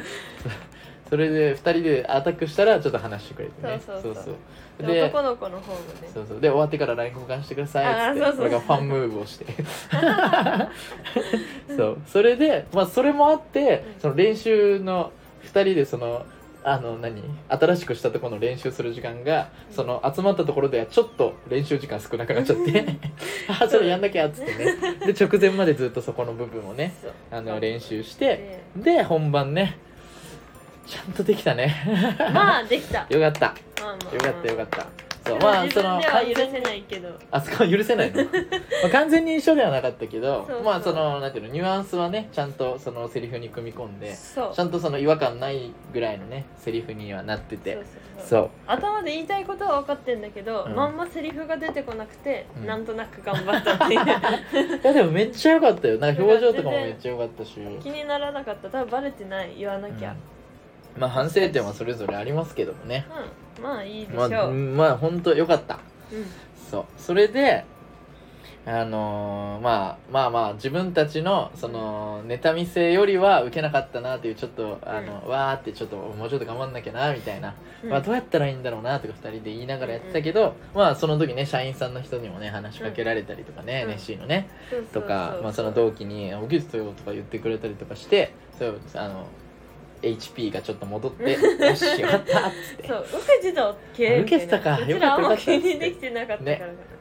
[1.12, 3.82] それで2人でアタックしたらちょっと話してくれてね。
[3.86, 4.88] そうそうそう。
[4.88, 6.10] でで男の子の方もね。
[6.14, 6.40] そうそう。
[6.40, 9.46] で終わってから LINE 交換してくださいっつって俺がファンムーブをして。
[11.76, 11.98] そう。
[12.08, 14.00] それでまあそれもあってうん。
[14.00, 15.12] その練習の
[15.44, 16.26] 2人でその
[16.64, 17.22] あの何？
[17.50, 19.76] 新しくしたところの練習する時間がうん。
[19.76, 22.86] その集まったところではちょっと練習時間少なくなっちゃって。
[23.60, 25.14] あそれやんなきゃっつってね。
[25.14, 26.94] で直前までずっとそこの部分をね
[27.30, 29.78] あの練習してでで本番ね
[30.86, 31.76] ちゃんとできたね。
[32.34, 33.06] まあできた。
[33.10, 33.56] よかった。
[33.82, 35.12] まあまあよかったよかった。
[35.26, 37.10] そうまあまあその完全にせないけど。
[37.30, 38.30] あそこは許せないの、 ま
[38.88, 47.78] あ、完全に一緒ではなかったけどまあそのなんていうのニュアンスはねちゃんとそのセリフに組み込んでちゃんとその違和感ないぐらいのねセリフにはなってて。
[48.22, 48.50] そう。
[48.68, 50.76] 頭で言いたいことは分かってんだけど、うん。
[50.76, 52.68] まんまセリフが出てこなくて、うん。
[52.68, 54.78] なんとなく頑張ったっていう。
[54.78, 55.98] いやでもめっちゃ良かったよ。
[55.98, 57.60] なんか表情とかもめっちゃ良かったし。
[57.82, 58.70] 気にならなかった。
[58.70, 59.56] 多分バレてない。
[59.58, 60.18] 言わなきゃ、うん
[60.98, 63.06] まあ反省点はそれぞれありますけどもね。
[63.58, 63.64] うん。
[63.64, 65.80] まあいいでしょまあう、まあ本当良かった。
[66.12, 66.26] うん。
[66.70, 66.86] そう。
[66.98, 67.66] それで
[68.64, 77.90] あのーまあまあまあ自分たちのそのネタ見せよりは受けなかったなっていうちょっとあの、わーってちょっともうちょっと頑張んなきゃなみたいな、うん。
[77.90, 83.92] まあ、どうやったらいいんだろうなとか2人で言いながらやってたけど、まあその時ね社員さんの人にもね話しかけられたりとかね、うん。
[83.94, 84.48] NSC のね
[84.94, 89.26] とか、まあ、その同期に「オギュストよ」とか言ってくれたりとかしてそうあの
[90.02, 91.32] HP がちょっと戻って
[91.66, 92.88] 「よしよかった」っつって。
[92.88, 94.18] そう受けてたっけ。
[94.20, 94.80] 受けてたか。
[94.82, 96.92] よかったにできてなかったから、ね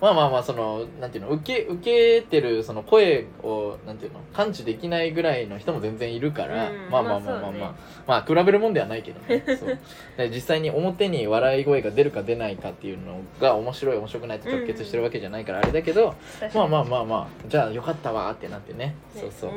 [0.00, 7.74] まあまあまあそのなんていうの受け受けてるその声をなんていうの感知できないぐらいの人も全然いるから、うんまあまあまあまあまあ、まあね。
[8.06, 9.42] まあ比べるもんではないけどね。
[9.56, 9.78] そう。
[10.16, 16.14] で実際に表に笑い声が出るか出ないかっていうのが面白い面白くないって直結してるわけじゃないからあれだけど、
[16.54, 18.78] まあまあまあまあじゃあよかったわーってなってね。
[18.86, 19.50] ねそうそう。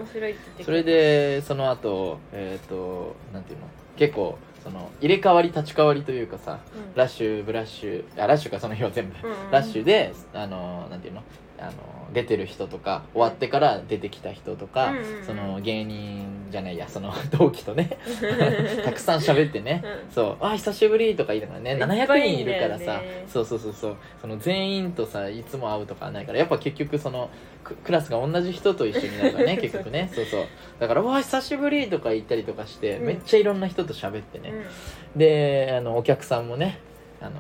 [0.63, 3.65] それでその後えっ、となんていうの
[3.97, 6.95] 結構その入れ替わり立ち替わりというかさうん。
[6.95, 9.51] ラッシュブラッシュあラッシュかその日は全部、うんうん。
[9.51, 11.23] ラッシュであのなんていうの？
[11.59, 11.73] あの
[12.13, 17.97] 出てる人とか終わってから出てきた人とか、うんその芸人じゃないやその同期とね
[18.85, 20.11] たくさん喋ってね、うん。
[20.11, 23.25] そうあ久しぶりとか言いながらねいっぱ700い人いるからさ、ね。
[23.27, 27.29] そうそうそうそうその全員とさいつも会うとかはないからやっぱ結局その
[27.63, 30.09] ククラスが同じ人と一緒になるからね 結局ね。
[30.13, 30.45] そうそう。
[30.79, 33.05] だから「うわ久しぶり」とか言ったりとかして、うん。
[33.05, 34.53] めっちゃいろんな人と喋ってね、
[35.15, 35.19] うん。
[35.19, 36.79] であのお客さんもね
[37.19, 37.31] あの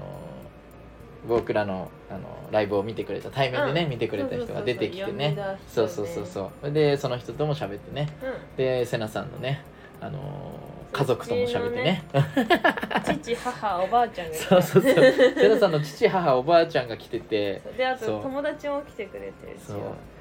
[1.27, 3.89] 僕らのあのライブを見てくれた対面でね、うん。
[3.89, 5.37] 見てくれた人が出てきてね。
[5.67, 6.71] そそううそうそそううそう。
[6.71, 8.09] でその人とも喋ってね。
[8.23, 8.55] うん。
[8.57, 9.63] でセナさんのね
[10.01, 10.19] あの
[10.91, 12.03] 家族とも喋ってね。
[13.21, 14.93] 父母おばあちゃんがいたそうそうそう。
[14.93, 17.61] セナさんの父母おばあちゃんが来てて。
[17.63, 17.73] そう。
[17.73, 18.07] であそう。
[18.17, 19.77] と友達も来てくれてるしそう。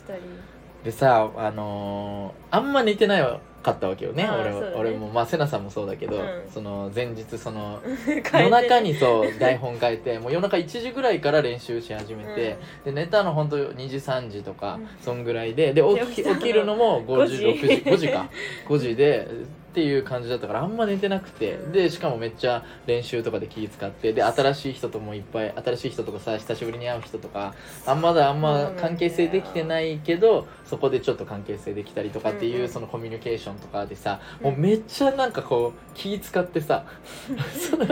[0.09, 4.25] 二でさあのーあんま寝てないかったわけよね。
[4.25, 4.77] 俺はあーそうだね。
[4.77, 6.51] 俺もまあセナさんもそうだけど、うん。
[6.53, 7.81] その前日その
[8.23, 14.89] 人夜中にそう台本書いて もう夜中1時ぐらいから練習し始めて、で寝たの本当2時3時とか、うん。
[15.01, 17.67] そんぐらいでで起きで起きるのも5時5時。
[17.67, 18.29] 6時5時か。
[18.69, 19.29] 5時で
[19.77, 21.73] っていう感じだったからあんま寝てなくて、うん。
[21.73, 32.69] でしかもめっちゃ練習とかで気使ってで新しい人ともいっぱい新しい人とかさ久しぶりに会う人とかあんまだあんま関係性できてないけどそこでちょっと関係性できたりとかっていう、うんうん。
[32.69, 34.51] そのコミュニケーションとかでさ、うん。
[34.51, 36.85] もうめっちゃなんかこう気使ってさ
[37.71, 37.87] その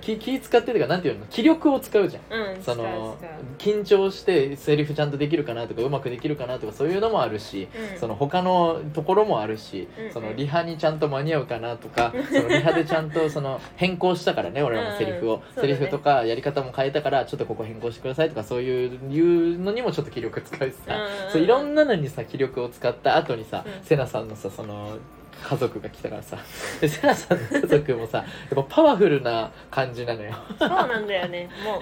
[0.00, 2.54] 気気使ってとかなんていうの気力を使うじゃん。
[2.54, 3.16] うんその
[3.58, 7.98] 緊張してセリフちゃんとできるかなとかうまくできるかなとかそういうのもあるし、使ううん。
[7.98, 10.12] その他のところもあるし、うんうん。
[10.12, 19.20] そのリハにちゃんと間に合うかなとか、 そのリハでちゃんとその変更したからね俺らもセリフを、うんセリフとかやり方も変えたからちょっとここ変更してくださいとかそういうい
[19.54, 21.32] うのにもちょっと気力使うしさ、うん。
[21.32, 23.84] そういろんなのにさ気力を使った後にさ、うん。
[23.84, 24.98] セナさんのさその
[25.42, 26.36] 家族が来たからさ
[26.80, 30.34] で セナさんの家族もさやっぱパワフルな感じなのよ。
[30.58, 31.48] そうなんだよね。
[31.64, 31.80] もう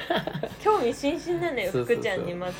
[0.62, 2.55] 興味津々なのよ 福ちゃんにまず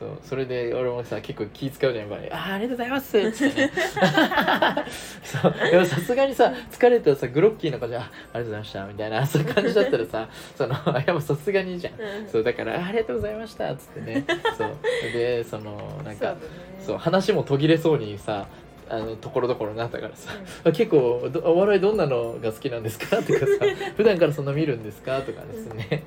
[0.00, 0.18] そう。
[0.24, 3.70] それで俺もさ結構気使うじゃんやっぱり「あーありがとうございます」っつってね。
[5.22, 5.54] そう。
[5.70, 11.94] でもさすがにさ疲れたらさグロッキーな感じで「あありがとうございました」みたいなそういう感じだったらさ そのやっぱさすがにじゃん。
[11.94, 12.28] うん。
[12.28, 14.24] そうだからあ「ありがとうございました」っつってね。
[14.56, 14.76] そう。
[15.12, 16.38] でそのなんかそうだね。
[16.86, 18.46] そう話も途切れそうにさ
[18.90, 20.32] あのところどころになったからさ。
[20.64, 23.16] あ結構どお笑いどんなのが好きなんですか？
[23.18, 23.46] とかさ
[23.96, 25.20] 普段からそんな見るんですか？
[25.20, 26.02] とかですね。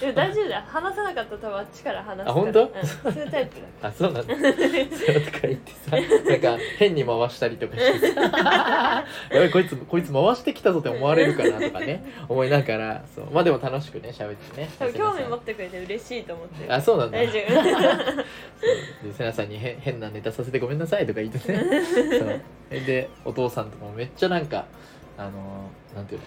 [0.00, 2.30] でも大丈夫だよ話さなかったら多分あっちから話すから。
[2.30, 2.60] あ本当？
[2.62, 2.64] う
[3.10, 3.66] ん、そういうタイプだ。
[3.88, 4.34] あそうなんだ。
[4.34, 5.96] そうとか言ってさ
[6.30, 8.20] なんか変に回したりとかしてさ。
[8.22, 9.04] や
[9.40, 12.04] ばいこいつこいつ回してきたぞって思われるかなとかね。
[12.28, 13.26] 思いながらそう。
[13.32, 14.68] まあでも楽しくね喋ってね。
[14.78, 16.74] 多分興味持ってくれて嬉しいと思ってる。
[16.74, 17.18] あそうなんだ。
[17.18, 19.08] 大丈 そう。
[19.08, 21.64] でせなさんに変変なネタさせてごめんなさいとか言ってね
[22.70, 24.66] でお父さんとかもめっちゃなんか
[25.16, 25.30] あの
[25.94, 26.26] なんていうの？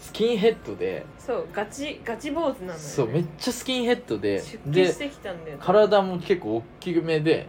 [0.00, 5.62] スキンヘッドで夫そうガチガチ坊主なのよ、ね、そうめっちゃスキンヘッドで出してきたんだよね。
[5.64, 7.46] 体も結構大きめで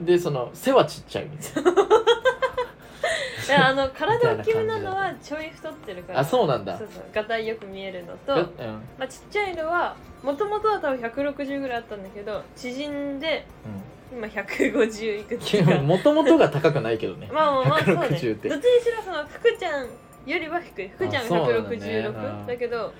[0.00, 1.72] でその背はちっちゃいみたいな。
[3.68, 6.78] あの体大きめなのはちょい太ってるからあそうなんだ。
[6.78, 8.40] そうそうがたいよく見えるのと、うん。
[8.98, 13.46] まあ、ちっちゃいのはもともとは多分160ぐらいあったんだけど縮んで
[14.12, 15.80] 今150いくつか。
[15.82, 17.30] もともとが高くないけどね。
[17.32, 18.00] まあまあまあそうね。
[18.02, 19.86] どっちにし160ってろその福ちゃん
[20.26, 20.88] よりは低い。
[20.88, 21.76] 福ちゃんがあそうなんだね。
[22.08, 22.92] 166だ,、けどそ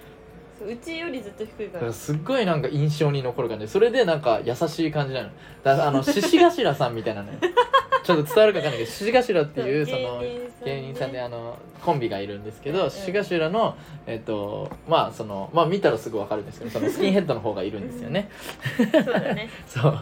[0.65, 1.87] ううちよりずっと低いから。
[1.87, 3.69] らすっごいなんか印象に残る感じ。
[3.69, 5.31] それでなんか優しい感じなの。
[5.63, 7.39] だからあの獅子頭さんみたいなのよ
[8.03, 10.23] ちょっと伝わるか分かんないけど獅子頭っていうその
[10.65, 18.31] 芸人さんであのコンビがいるんですけど獅子頭のえっとまあそのまあ見たらすぐ分かるんですけどそのスキンヘッドの方がいるんですよね。
[18.77, 19.49] そうだね。
[19.67, 19.99] そう。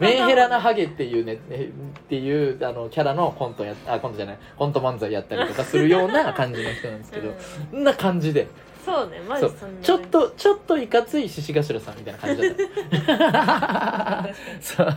[0.00, 4.38] メンヘラなハゲっていうねえっていうあのキャラのコントやあコントじゃない。
[4.56, 7.34] コント漫才やったりとかするような感じの人なんですけど、
[7.72, 7.84] うん。
[7.84, 8.46] な感じで
[8.84, 14.28] そうねマジそんなちょっとちょっといかつい獅子頭さんみたいな感じだった。
[14.60, 14.96] そう。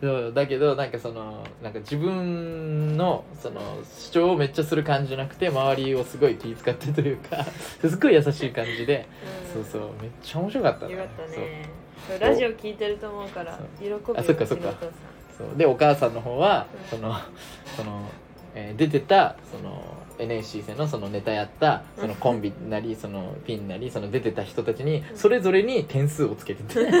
[0.00, 3.60] そうだけどなんかそのなんか自分のその
[3.96, 7.44] 主張をめっちゃする感じじゃなくて周りをすごい気遣ってというか
[7.80, 9.06] すっごい優しい感じで、
[9.54, 9.64] うん。
[9.64, 9.90] そうそう。
[10.02, 11.68] めっちゃ面白かったよかったね。
[12.20, 14.72] ラジオ聞いてると思うから喜ぶよあそっかそっか。
[15.36, 15.56] そう。
[15.56, 16.98] でお母さんの方はうん。
[16.98, 17.16] その
[17.76, 18.02] その、
[18.54, 19.82] えー出てたその
[20.18, 26.90] NSC 戦のそのネタやったそのコンビなりそのピンなりその出てた人たちにそれぞれに点数をつけてて。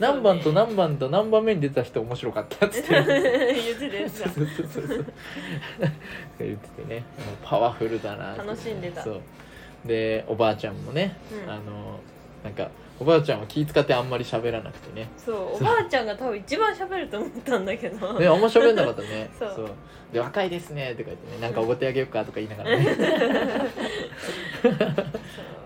[0.00, 2.88] 何番と何番と何番目に出た人面白かったっつって。
[2.90, 4.30] 言ってたやつだ。
[4.34, 4.46] そう。
[4.46, 4.66] そう。
[4.66, 4.86] そう。
[4.88, 5.04] そう。
[6.40, 7.04] 言っててね
[7.44, 9.20] パワフルだな楽しんでたそう。
[9.84, 11.46] でおばあちゃんもね、う。
[11.46, 12.00] んあの
[12.44, 15.08] なんかおばあちゃんは気使ってあんまり喋らなくてね。
[15.16, 18.18] そうおばあちゃんが多分一番喋ると思ったんだけど。
[18.20, 19.30] ねあんま喋んなかったね。
[19.36, 19.70] そう。
[20.12, 22.86] で若いですねとか言ってねなんかおごってあげようかとか言いながらね。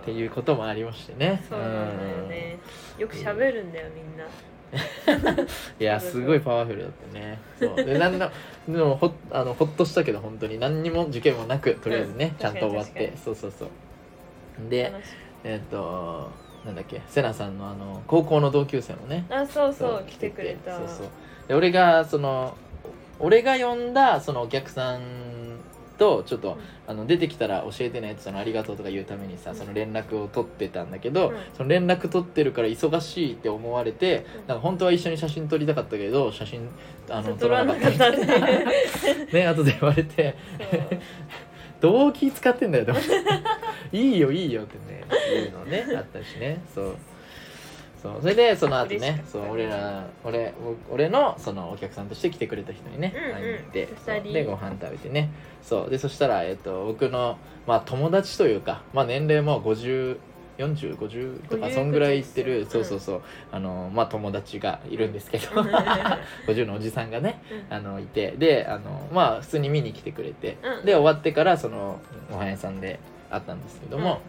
[0.03, 1.45] っていうこともありましてね。
[1.49, 2.59] そうなんだよね。
[2.97, 4.25] よく喋るんだよみんな。
[5.81, 7.41] いやすごいパワフルだったね。
[7.59, 7.77] そう。
[7.85, 8.31] でなんだ
[8.69, 10.59] でもほあのほっとしたけど本当に。
[10.59, 12.39] 何にも受験もなくとりあえずね、うん。
[12.39, 13.13] ちゃんと終わって。
[13.23, 13.69] そうそうそう。
[14.71, 14.93] で
[15.45, 16.31] えっ、と
[16.65, 17.01] なんだっけ？
[17.09, 19.25] セナさんのあの高校の同級生もね。
[19.31, 20.77] あそうそう来てくれた。
[20.77, 21.07] そうそう。
[21.49, 22.57] で俺がその
[23.19, 25.01] 俺が呼んだそのお客さん
[25.99, 29.57] とちょっと、あの出てきたら教えてねってそのありがとうとか言うためにさうん。
[29.57, 31.37] その連絡を取ってたんだけど、うん。
[31.57, 34.47] その連絡取ってるから忙しいって思われて、うん。
[34.47, 36.69] なんか本当は一緒に写真撮りたかったけど写真
[37.11, 37.99] あの撮撮ららなかった。
[37.99, 38.65] た ね
[39.33, 40.37] ね後で言われて
[41.81, 45.05] どう気使ってんだよと思っていいよいいよってね
[45.43, 46.61] いうのねあったしね。
[46.75, 46.97] そう。
[48.03, 48.19] そう。
[48.21, 50.55] それでその後ねそう俺ら俺
[50.91, 55.31] 俺のそのお客さんとして来てくれた人にね、会いに行ってでご飯食べてね。
[55.63, 55.91] そう。
[55.91, 60.19] でそしたら、えっと、僕の、まあ、友達というか、まあ、年齢も50
[60.59, 63.23] 4050とか50そんぐらいいってる、うんそうそうそう。
[63.53, 65.47] あのまあ友達がいるんですけど。
[66.47, 67.41] 50のおじさんがね
[67.71, 67.75] うん。
[67.75, 68.33] あのいて。
[68.33, 72.99] であのまあ普通に見に来てくれて、うんで終わってからそのご飯屋さんで
[73.31, 74.21] 会ったんですけども、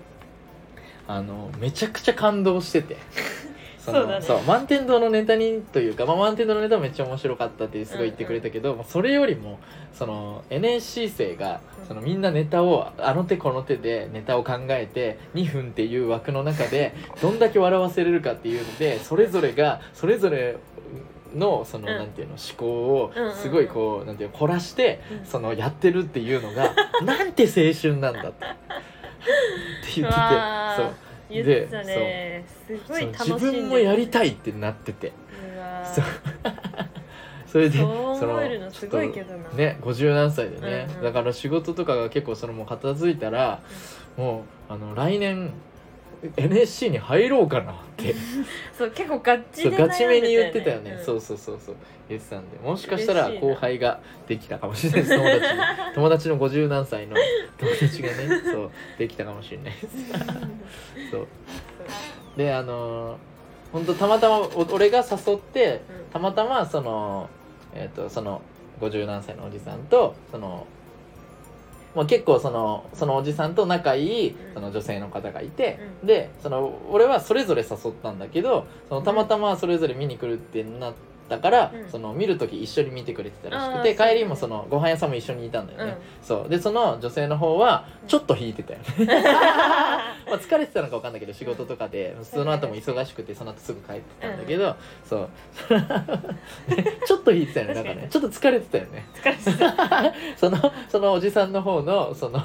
[1.08, 2.98] あのめちゃくちゃ感動してて
[3.80, 4.44] そのそうだね。
[4.48, 9.60] 満天堂のネタにというか、まあ、満天堂のネタもめっちゃ面白かったってすごい言ってくれたけど、もうそれよりも
[9.94, 11.88] その NSC 生がうん。
[11.88, 20.58] そのみんなネタをあの手この手でネタを考えて2分っていう枠の中で どんだけ笑わせれるかっていうのでそれぞれがそれぞれ
[21.36, 21.98] のその、うん。
[21.98, 23.34] なんていうの思考うんうんうん。
[23.34, 25.26] をすごいこう、なんていうの凝らして、うん。
[25.26, 30.20] そのやってるっていうのがなんて青春なんだって って言ってて
[30.76, 30.94] そう
[31.30, 32.46] 言ってたね。
[32.68, 33.14] すごいそう。
[33.14, 35.14] 楽し自分もやりたいってなってて。
[35.94, 36.06] そう。
[37.48, 39.50] それでそう思えるのすごいけどな。
[39.50, 41.04] ね50何歳でね、うんうん。
[41.04, 43.62] だから仕事とかが結構そのもう片付いたら、
[44.18, 45.52] もうあの来年
[46.36, 48.14] NSC に入ろうかなって。
[48.78, 51.04] そう結構ガッチでガチめに言ってたよね、ん。
[51.04, 51.76] そうそうそうそう。
[52.10, 52.58] 言ってたんで。
[52.58, 55.02] もしかしたら後輩ができたかもしれない。
[55.02, 55.62] です友達に。
[55.96, 57.16] 友達の50何歳の
[57.58, 59.88] 友達がねそうできたかもしれないです。
[61.12, 61.28] そう。
[62.38, 63.18] であのー
[63.72, 66.12] 本当たまたまお俺が誘ってうん。
[66.12, 67.30] たまたまその
[67.74, 68.42] えー、とその
[68.82, 70.66] 50何歳のおじさんとその
[71.96, 76.08] もう結構そのそのおじさんと仲いいうんその女性の方がいて、うん。
[76.08, 80.94] でその俺はそれぞれ誘ったんだけどそのたまたまそれぞれ見に来るってなっ
[81.30, 81.90] たから、うん。
[81.90, 86.26] その見る時一緒に見てくれてたらしくて帰りもそのご飯屋さんも一緒にいたんだよね、うん。
[86.26, 86.50] そう。
[86.50, 89.06] でその女性の方はちょっと引いてたよね、
[90.28, 94.76] まあ疲れてたのか分かんないけど仕事とかでその後も忙しくてその後すぐ帰ってたんだけど、
[95.06, 95.30] そう。
[97.06, 98.08] ちょっと引いてたよねなんかね。
[98.10, 99.06] ちょっと疲れてたよね。
[99.16, 100.14] 疲れてた。
[100.38, 102.42] そのそのおじさんの方のその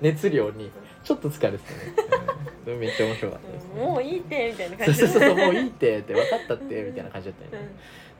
[0.00, 0.70] 熱量に
[1.04, 2.28] ちょっと疲れてたね、
[2.66, 3.84] うん、めっちゃ面白かったですね。
[3.84, 5.00] もういいってみたいなそう感じ。
[5.00, 7.68] そうそうもういいってって分かったってみたいな感じだったよね、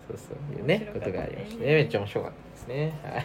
[0.08, 1.74] そうそういうねことがありましてね。
[1.74, 2.92] めっちゃ面白かったですね。
[3.02, 3.24] はい。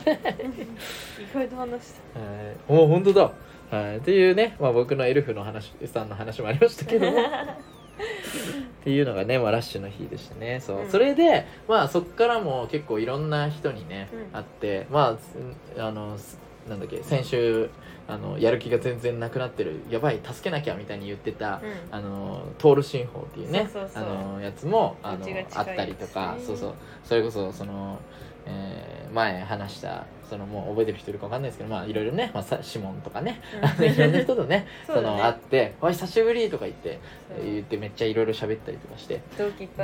[1.23, 2.19] 意外と話した。
[2.19, 3.32] はいお本当だ。
[3.69, 3.97] はい。
[3.97, 7.17] っていうね、まあ、僕のエルフの話さんの話もありましたけども。
[7.21, 10.59] っていうのがね、まあ、ラッシュの日でしたね。
[10.59, 10.89] そう、うん。
[10.89, 14.25] それでまあそっからも結構いろんな人にね、うん。
[14.32, 15.38] 会ってまあす
[15.82, 17.69] あのすなんだっけ先週
[18.12, 21.95] あのやる気が全然なくなってるやばい助けなきゃみたいに言ってた、うん。
[21.95, 26.74] あのトール新法っていうねあのやつもあのあったりとか、そうそう。
[27.05, 27.99] それこそその、
[28.45, 33.41] えー前話したそのもう覚えてる人いるかわかんないですけどまあいろいろね、まあ、さシモンとかね、
[33.78, 33.86] うん。
[33.91, 36.99] いろんな人とね その会って「おい久しぶり」とか言って
[37.43, 39.20] 言ってめっちゃいろいろ喋ったりとかして。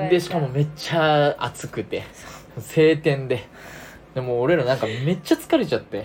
[0.10, 2.04] でしかもめっちゃ暑くて
[2.60, 3.44] 晴天で
[4.18, 6.04] でも俺らなんかめっちゃ疲れちゃって。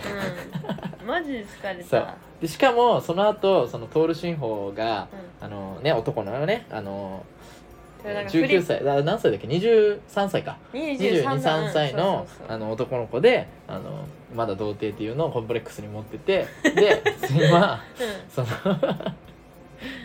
[1.01, 1.07] うん。
[1.09, 2.01] マジで疲れそう。
[2.03, 5.09] たでしかもその後そのトール新法が
[5.41, 5.47] うん。
[5.47, 7.25] あのね男のねあの
[8.03, 10.59] それなんかフリ19歳あ何歳だっけ？23歳か。
[10.75, 11.95] 23 223歳。
[11.95, 12.55] のそうそうそう。
[12.55, 14.05] あの男の子であの
[14.37, 16.47] まだ童貞っていうのをコンプレックスに持ってて。
[16.63, 17.83] で今
[18.29, 18.47] その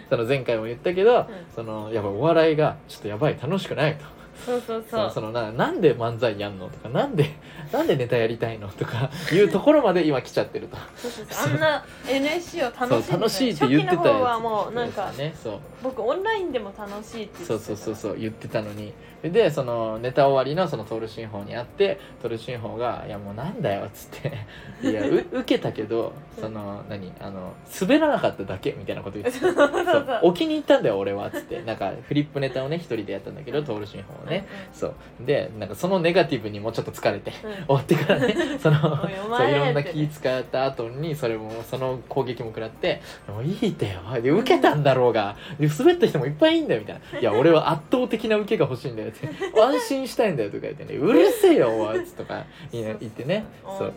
[0.10, 3.38] その前回も言ったけど、そのやっぱお笑いがちょっとやばい。
[3.38, 4.06] 楽しくないと
[4.48, 7.32] そうそうそそうのそのななんで漫才やんのとかなんで
[7.74, 10.78] なんでネタやりたいのとか いうところまで今来ちゃってると。
[10.96, 11.54] そうそうそう。
[11.54, 13.98] あんな NSC を楽しんでそう楽しいって言ってたやつ。
[13.98, 15.60] 初期の方はもうなんかねそう。
[15.84, 17.48] 僕オンラインでも楽しいって言ってた。
[17.48, 18.94] そうそうそうそう言ってたのに
[19.24, 24.32] でそのネタ終わりのそのトルシンホに会ってトルシンホが「いやもうなんだよ」っつって
[24.88, 29.48] 「いやう受けたけどその何あの滑らなかっただけ」みたいなこと言ってた。
[29.88, 31.62] そうお気に入ったんだよ俺はっつって。
[31.64, 34.46] なんかフリップネタをね一人でやったんだけどトールシンホをね。
[34.72, 34.94] そう。
[35.22, 37.32] でなんかそのネガティブにもちょっと疲れて
[37.68, 38.36] 終わってからね。
[38.60, 44.22] そのそう前いろんな気使った後にそれもその攻撃も食らって「もういいってよ。
[44.22, 45.36] で受けたんだろうが。
[45.60, 49.28] で滑った人もいっぱいいんだよ」みたいな「いや俺は圧倒的な受けが欲しいんだよ」って
[49.60, 53.46] 「安心したいんだよ」とか言ってね「うるせえよおい 」とか言ってね
[53.78, 53.94] そう。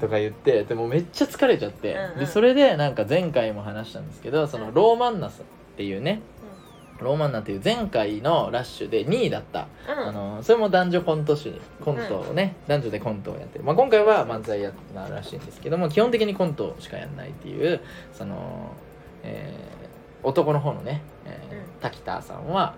[0.00, 2.18] とか言ってでもめっちゃ疲れちゃって、うんうん。
[2.18, 5.44] でそれでなんか前回も話したんですけどそのローマンナスっ
[5.76, 6.20] ていうね
[7.00, 9.66] ローマンナっていう前回のラッシュで2位だった。
[9.88, 10.08] うん。
[10.08, 11.52] あのそれも男女コント師
[11.84, 17.80] コントをね、男女でコントをやってる、まあ、今回は漫才やったらしいんですけども基本的にコントしかやんないっていう
[18.12, 18.72] その、
[19.22, 19.84] えー
[20.24, 21.64] 男の方のね、えーうん。
[21.82, 22.74] 滝田さんは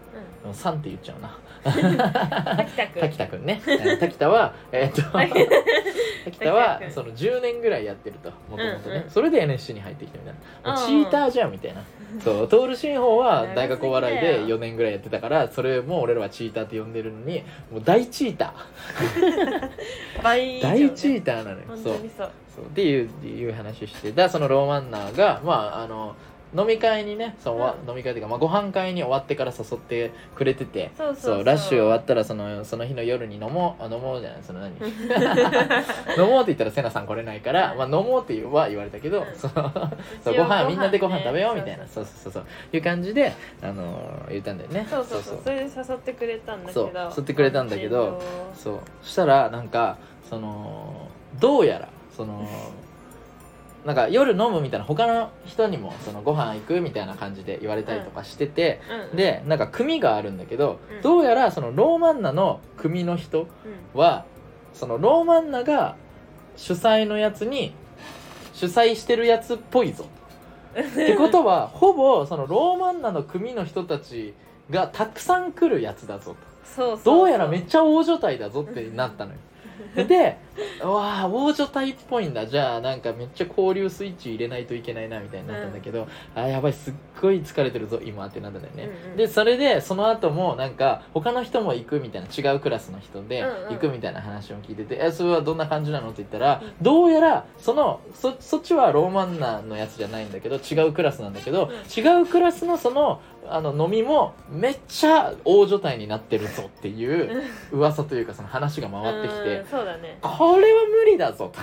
[0.48, 1.36] うん「さん」って言っちゃうな。
[1.66, 3.00] 滝田君。
[3.00, 3.60] 滝田くんね。
[3.66, 5.32] えー滝田はえーっと滝
[6.26, 9.10] 滝田はその10年ぐらいやってるともともとね、うんうん。
[9.10, 10.34] それで NSC に入ってきたみたい
[10.64, 10.72] な。
[10.72, 10.86] もううん。
[10.86, 11.82] チーターじゃんみたいな。
[12.22, 19.70] そうトール新法は 大学お笑いで長すぎだよ4年ぐらいやってたからそれも俺らはチーターって呼んでるのにもう大チーター。
[20.22, 20.86] 倍以上ね。
[20.88, 21.64] 大チーターなのよ。
[21.68, 21.94] 本そう。
[22.18, 22.28] そう。
[22.64, 24.12] っていういう話して。
[24.12, 26.14] だそのローマンナーがまああの
[26.56, 27.90] 飲み会にねその、わうん。
[27.90, 34.72] 飲み会というか、まあ、ご飯会に終わってから誘ってくれててそうラッシュ終わったらそのその日の夜に飲もうあ飲もうじゃないその何？
[36.16, 39.26] 飲もうって言ったらセナさん来れないから、まあ、飲もうっては言われたけど、うん。
[39.36, 39.52] そう
[40.36, 41.86] ご飯みんなでご飯ね食べようみたいな。
[41.86, 42.32] そうそうそう。
[42.32, 43.32] そういう感じで、
[43.62, 44.86] あのー言ったんだよね。
[44.90, 45.40] そうそうそう。
[45.42, 46.90] それで誘ってくれたんだけど。
[46.90, 48.20] そう誘ってくれたんだけど
[48.54, 48.80] そう。
[49.02, 49.96] そしたらなんか
[50.28, 51.08] その
[51.40, 52.46] どうやらその
[53.86, 59.16] なんか夜飲むみたいな他の人にもそのご飯行くみたいな感じで言われたりとかしてて、うんうん。
[59.16, 61.02] でなんか組があるんだけど、うん。
[61.02, 63.42] どうやらそのローマンナの組の人
[63.94, 64.24] うんは
[64.74, 65.94] そのローマンナが
[66.56, 67.74] 主催のやつに
[68.54, 70.06] 主催してるやつっぽいぞ。
[70.76, 74.34] ってことはほぼそのローマンナの組の人たち
[74.68, 76.36] がたくさん来るやつだぞと。
[76.64, 77.18] そうそうそう。
[77.18, 79.38] どうやらめっちゃ大所帯だぞってなったのよ
[80.04, 80.38] で
[80.82, 82.46] うわあ大所帯っぽいんだ。
[82.46, 89.16] じゃあなんかめっちゃ交流スイッチ入れないといけないなみたいになったんだけど、あーやばいすっごい疲れてるぞ今ってなったんだよね、うんうん。
[89.16, 93.74] でそれでその後もなんか他の人も行くみたいな違うクラスの人でうんうん。
[93.74, 103.20] 行くみたいな話を聞いてて「えそれはどんな感じなの?」って言ったら、どうやらそのそそっちはローマンナのやつじゃないんだけど違うクラスなんだけど、違うクラスのその
[103.50, 107.42] あの飲みもめっちゃ大所帯になってるぞっていう
[107.72, 110.18] 噂というかその話が回ってきてうんそうだね。
[110.20, 111.60] これは無理だぞと。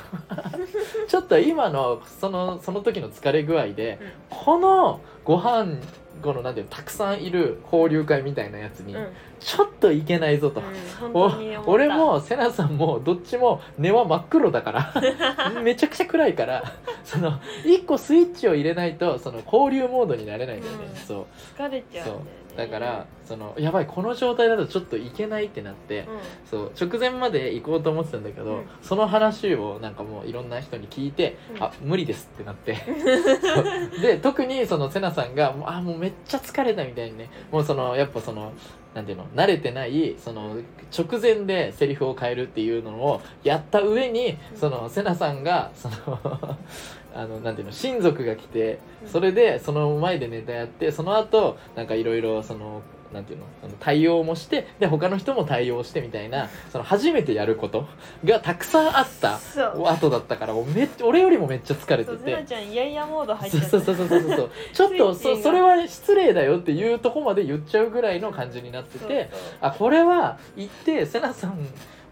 [1.07, 5.77] ちょっと今のそのその時の疲れ具合でこのご飯
[6.21, 8.95] このなんていうのたくさんいる交流会みたいなやつに
[9.43, 10.61] ちょっといけないぞと。
[10.99, 11.71] 本お当に思った。
[11.71, 14.93] 俺もセナさんもどっちも根は真っ黒だから。
[15.61, 16.63] めちゃくちゃ暗いから。
[17.03, 20.95] その1個スイッチを入れないとその交流モードになれないんだよね、うん。
[20.95, 21.25] そう。
[21.57, 22.43] 疲れちゃうね。
[22.55, 26.05] だからそのやばいこの状態だとちょっといけないってなって、う
[26.49, 26.71] そう。
[26.79, 28.65] 直前まで行こうと思ってたんだけど、うん。
[28.81, 31.63] その話をなんかもういろんな人に聞いて、うん。
[31.63, 32.77] あ無理ですってなって。
[34.01, 37.29] で特にそのセナさんがもうあもうめっちゃ疲れたみたいにね。
[37.51, 38.53] もうそのやっぱその
[38.93, 39.25] なんていうの？
[39.35, 40.57] 慣れてないその
[40.97, 44.57] 直前でセリフを変えるっていうのをやった上にうん。
[44.57, 46.19] そのセナさんがその
[47.15, 47.73] あのなんていうの？
[47.73, 49.09] 親族が来てうん。
[49.09, 52.81] それでその前でネタやってその後なんかいろいろその
[53.14, 53.45] なんていうの
[53.80, 57.88] 対応もしてで他の人も対応してみたいなその初めてやること
[58.26, 59.39] がたくさんあった
[59.89, 62.43] 後だったからもうめ俺よりもめっちゃ疲れてて。
[62.45, 63.70] ちゃんイヤイヤモード入っちゃった。
[63.70, 69.30] そうそうそうそうそう ちょっとそそれは失礼だよっていうとこまで言っちゃうぐらいの感じになってて
[69.61, 71.59] あこれは言ってセナさん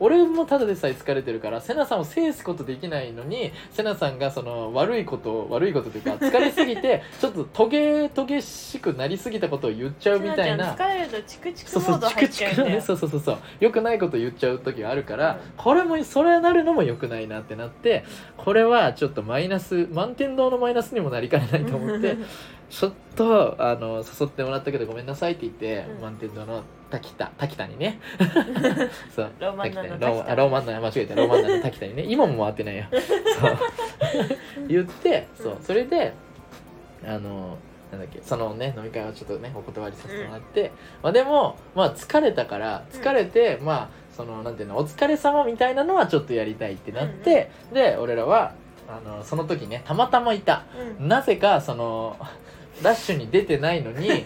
[0.02, 10.74] 俺もただでさえ疲れてるからセナさんを制すことできないのにセナさんがその悪いこと悪いことというか疲れすぎて ちょっとトゲトゲしくなりすぎたことを言っちゃうみたいな。
[10.74, 18.04] 疲れるとチクチクそうそうチモード入っちゃうそうそうそうそうよくないこと言っちゃう時があるから、うんこれもそれなるのもよくないなってなって
[18.36, 22.18] これはちょっとマイナス満天堂のマイナスにもなりかねないと思って
[22.70, 26.02] ちょっとあの誘ってもらったけどごめんなさいって言って、うん。
[26.02, 28.00] 満天堂の滝田滝田にね。
[29.16, 29.32] そう。
[29.40, 30.38] ローマンナの滝田に。
[30.38, 31.16] ローマンナ間違えた。
[31.16, 32.04] ローマンナの 滝田にね。
[32.08, 32.86] 今も回ってないよ。
[32.92, 33.58] そう。
[34.68, 35.54] 言ってそう。
[35.54, 35.62] うん。
[35.64, 36.14] それで
[37.06, 37.58] あの
[37.92, 40.72] なんだっけそのね飲み会はちょっとねお断りさせてもらって、
[41.02, 48.54] まあでもまあ疲れたから疲れて、まあそのなんていうのお疲れ様みたいなのはちょっとやりたいってなって、で俺らは
[48.88, 50.64] あのその時ねたまたまいた。
[51.00, 51.08] うん。
[51.08, 52.18] なぜかその
[52.84, 54.10] ラッシュに出てないのに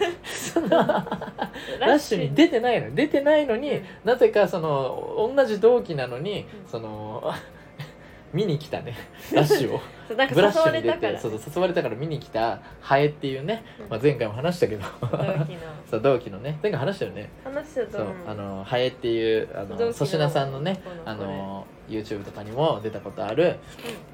[1.82, 6.70] ラッシュに出てないの出てないのになぜかその同じ同期なのにうん。
[6.70, 7.32] その
[8.32, 8.94] 見に来たね。
[9.32, 9.80] ラッシュを。
[10.08, 13.88] ブラッシュに出てそうそう誘われたから見に来たハエっていうね、うん。
[13.88, 14.84] まあ、前回も話したけど。
[15.00, 15.58] 同期の。
[15.90, 16.58] そう同期のね。
[16.62, 17.30] 前回話したよね。
[17.44, 23.56] 話したとそうあのハエっていうあの粗品さんのねあの YouTube とかにも出たことある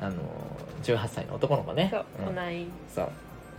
[0.00, 0.16] あの
[0.82, 1.88] 18歳の男の子ね。
[1.90, 2.66] そううん。
[2.88, 3.08] そう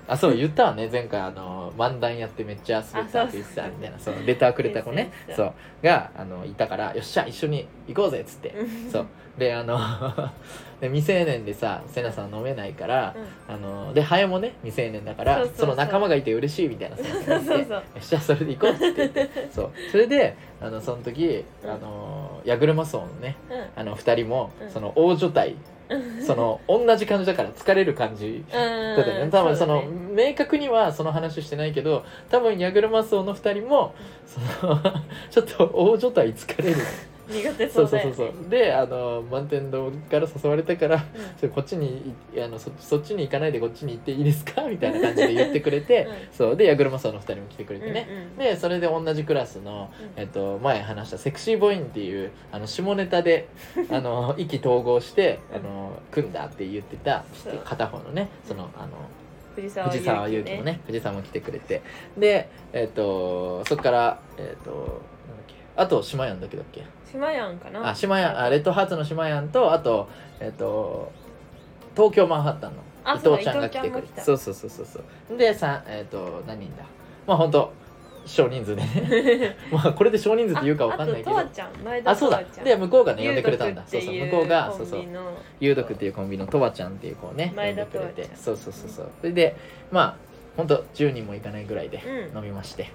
[0.08, 5.12] あそう言ったわね前回あの漫談やってめっちゃ滑ったって言ってたみたいなそうレターくれた子ね。
[5.36, 5.54] そう。
[5.84, 8.54] があのいたからよっしゃ一緒に行こうぜっつって。
[8.92, 9.06] そう。
[9.38, 9.80] であの
[10.80, 13.16] で未成年でさセナさん飲めないから、
[13.48, 19.30] あのでハエもね未成年だからその仲間がいて嬉しいみたいなそうそう よっしゃそれで行こうっつって言って。
[19.52, 19.72] そう。
[19.92, 23.82] それであのその時あの矢車荘のねうん。
[23.82, 24.70] あの2人も、うん。
[24.70, 25.58] その大所帯うん
[26.26, 28.44] その同じ感じだから疲れる感じ。
[28.52, 33.94] だったよね多分その明確にはその話してないけど多分矢車荘の2人も
[34.26, 34.82] その
[35.30, 36.78] ちょっと大所帯疲れる
[37.30, 38.50] 苦手そそうそうそうそう。
[38.50, 41.00] であの満天堂から誘われたから
[41.54, 44.64] こっちにいあのそそっちに行かないでこっちに行っていいですか？
[44.68, 46.14] みたいな感じで言ってくれて、うん。
[46.32, 46.56] そう。
[46.56, 48.08] で矢車荘の2人も来てくれてね、
[48.38, 50.22] でそれで同じクラスの、うん。
[50.22, 53.48] えっと、前話したセクシーボインっていうあの下ネタで
[53.90, 57.24] あの意気投合してあの組んだって言ってた
[57.64, 58.90] 片方のねそのあの
[59.56, 61.82] 藤沢藤沢祐希もね藤沢も来てくれて。
[62.18, 64.96] でえっとそっからえっとなんだっ
[65.48, 66.82] けあと島やんだけだっけ？
[67.14, 67.90] 島やんかな。
[67.90, 70.10] あ島やんあレッドハーツの島やんとあと
[70.40, 71.12] えっと
[71.96, 75.00] 東京マンハッタンのあ伊藤ちゃんが来てくれてそうそうそうそうそ
[75.34, 75.38] う。
[75.38, 76.84] でさえっと何人だ？
[77.28, 77.72] まあ本当
[78.26, 79.56] 少人数でね。
[79.72, 81.38] まあこれで少人数って言うかわかんないけど。
[81.38, 81.84] ああととわちゃん。
[81.84, 82.42] 前田あそうだ。
[82.64, 83.84] で向こうがね呼んでくれたんだ。
[83.86, 85.02] そうそう向こうがコそうそう。
[85.60, 87.76] 有毒っていうコンビのとわちゃんっていう子をね呼前ん。
[87.76, 88.30] でくれて。
[88.36, 89.10] そうそうそうそう。
[89.20, 89.56] それで
[89.92, 90.16] まあ
[90.58, 92.02] 本当10人もいかないぐらいで
[92.34, 92.38] うん。
[92.38, 92.90] 飲みまして、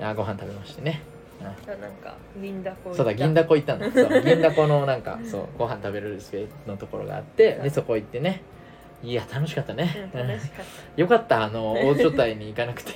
[0.00, 1.00] うあご飯食べましてね
[1.42, 5.30] なんか銀だこそうだ銀だこ行ったんだそう銀だこのなんかうん。
[5.30, 8.42] そうご飯食べれるスペースのところがあってでそこ行ってね。
[9.02, 10.66] いや楽しかったね、うん楽しかっ
[10.96, 12.92] よかったあの 大所帯に行かなくて。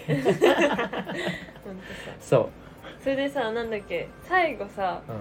[2.21, 3.03] そう。
[3.03, 5.13] それでさなんだっけ最後さう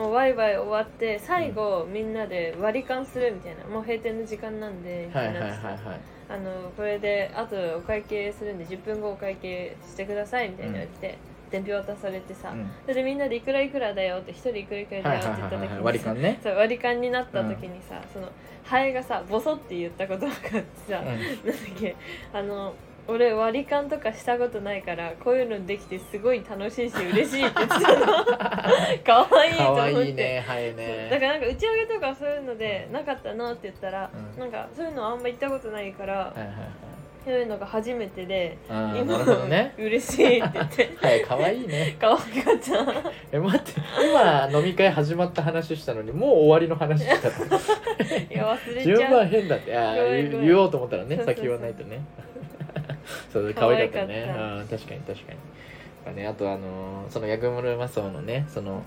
[0.00, 0.04] ん。
[0.04, 5.62] もうワイワイ終わって最後みんなで割り勘するみたいなもう閉店の時間なんでみはいたいなはいはい。
[5.62, 5.74] はい
[6.26, 11.18] あのこれであとお会計するんで10分後お会計してくださいみたいな言って、
[11.54, 12.68] 伝票渡されてさ、うん。
[12.82, 16.40] それでみんなでいくらいくらだよって一人いくらいくらだはいよって言った時に割り勘ね。
[16.42, 18.28] そう割り勘になった時にさ、その
[18.64, 21.06] ハエがさボソって言ったことがあってさ、うん。
[21.06, 21.94] なんだっけ
[22.32, 22.74] あの
[23.06, 28.06] 俺割り勘とかしたことないからこういうのできてすごい楽しいし嬉しいって言ってたの。
[29.04, 29.90] かわいいとか思って。
[29.92, 30.42] わいいね
[30.74, 31.08] ね。
[31.10, 34.40] だからなんか打ち上げとかそういうのでなかったなって言ったら、うん。
[34.40, 36.56] なんかそういうのあんま行ったことないから、はいはいはい
[37.24, 39.74] そういうのが初めてであーなるほどね。
[39.78, 40.90] 嬉しいって言って。
[41.00, 41.96] はいかわいいね。
[41.98, 43.10] 可愛かった。
[43.32, 43.72] え待って
[44.10, 47.28] 今飲み会始まった話したのにもう終わりの話した。
[47.30, 47.34] の
[48.30, 49.12] いや忘れ順ちゃう。
[49.14, 49.76] 番変だって。
[49.76, 50.46] あーごめんごめん。
[50.48, 51.34] 言おうと思ったらねそうそうそう。
[51.36, 52.00] 先言わないとね。
[53.32, 54.24] そう可愛かったね。
[54.26, 54.54] 可愛かった。
[54.56, 55.32] うん確かに確か
[56.10, 56.16] に。
[56.16, 58.82] ねあとあのーそのヤグムルマソウのねその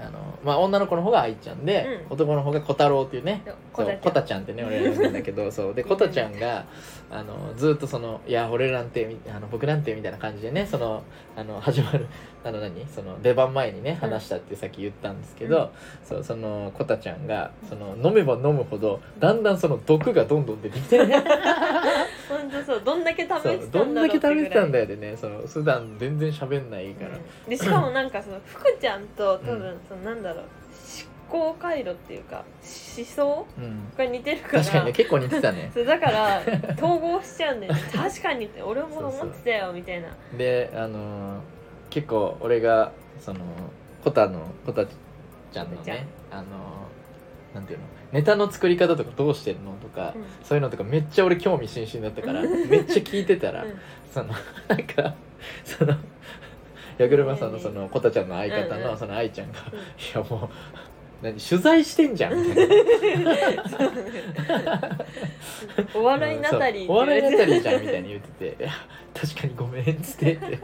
[0.00, 2.12] あのまあ女の子の方が愛ちゃんで、うん。
[2.14, 3.42] 男の方が小太郎っていうね。
[3.74, 4.42] そうそうコタちゃん。
[4.42, 5.74] ってね俺ら呼んだけど そう。
[5.74, 6.64] でコタちゃんが
[7.10, 11.02] あのずっとその「いや俺なんてみあの僕なんて」みたいな感じでねその
[11.36, 12.06] あの始まる
[12.48, 12.86] あの何？
[12.86, 14.10] その出番前にねうん。
[14.10, 15.70] 話したってさっき言ったんですけど、
[16.04, 21.16] そうそのコタちゃんがその飲めば飲むほどだんだんその毒がどんどん出てきてね。
[22.28, 22.82] 本当そう。
[22.84, 25.16] どんだけ食べてたんだろどんだけ食べてたんだよでね。
[25.16, 27.50] その普段全然喋んないから、うん。
[27.50, 29.76] でしかもなんかその 福ちゃんと多分うん。
[29.88, 30.44] そのなんだろう。
[31.30, 32.42] 思考回路っていうか
[32.96, 34.60] 思想うん、が似てるから。
[34.60, 35.70] 確かにね結構似てたね。
[35.74, 36.40] そうだから
[36.78, 37.80] 統合しちゃうんだよね。
[37.94, 40.08] 確かにって俺も思ってたよみたいな。
[40.38, 41.57] であのー
[41.90, 43.40] 結構俺がその
[44.04, 46.48] コタのコタちゃんのねあのー
[47.54, 50.24] なんていうのネタの作り方とかどうしてるのとか、うん。
[50.44, 53.74] そういうのとかめっちゃ俺興味津々だったからめっちゃ聞いてたら、うん。
[54.12, 54.28] その
[54.68, 55.14] なんか
[55.64, 55.94] その
[56.98, 59.78] 矢車さんのそのコタちゃんの相方のその愛ちゃんが「うん。
[59.78, 59.80] い
[60.14, 60.48] やもう
[61.22, 63.34] 何取材してんじゃん」みたいな。
[65.94, 68.72] お笑いナタリーそうお笑いナタリーじゃんんみたいに言ってて「いや
[69.20, 70.34] 確かにごめん」っつって。
[70.34, 70.58] って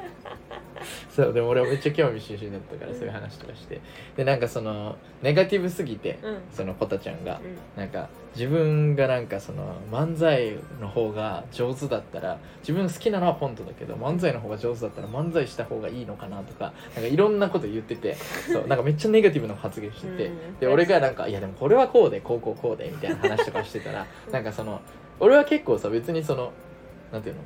[1.11, 3.81] そうでも俺はめっちゃ興味津々だったからそういう話とかして。
[4.17, 6.39] でなんかそのネガティブすぎて、うん。
[6.53, 7.41] そのコタちゃんが
[7.77, 7.81] うん。
[7.81, 18.15] なんか自分がなんかその漫才の方が上手だったら自分好きなのはポントだけど漫才の方が上手だったら漫才した方がいいのかなとかなんかいろんなこと言ってて
[18.53, 20.59] そう なんかめっちゃネガティブな発言してて、うん。
[20.59, 24.81] で俺がなんか「いやでもこれはこうでこうこうこうで」みたいな話とかしてたらなんかその
[25.21, 26.53] 俺は結構さ別にその
[27.13, 27.41] なんていうの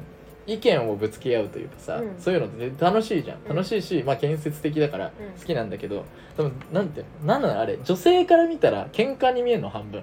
[0.49, 2.17] 意見をぶつけ合うというかさ、うん。
[2.19, 3.39] そういうのって楽しいじゃん。
[3.49, 3.57] うん。
[3.57, 5.39] 楽しいし、まあ建設的だからうん。
[5.41, 6.05] 好きなんだけど、
[6.37, 7.79] 多分なんてなんなのあれ？
[7.85, 10.03] 女性から見たら喧嘩に見えるの半分。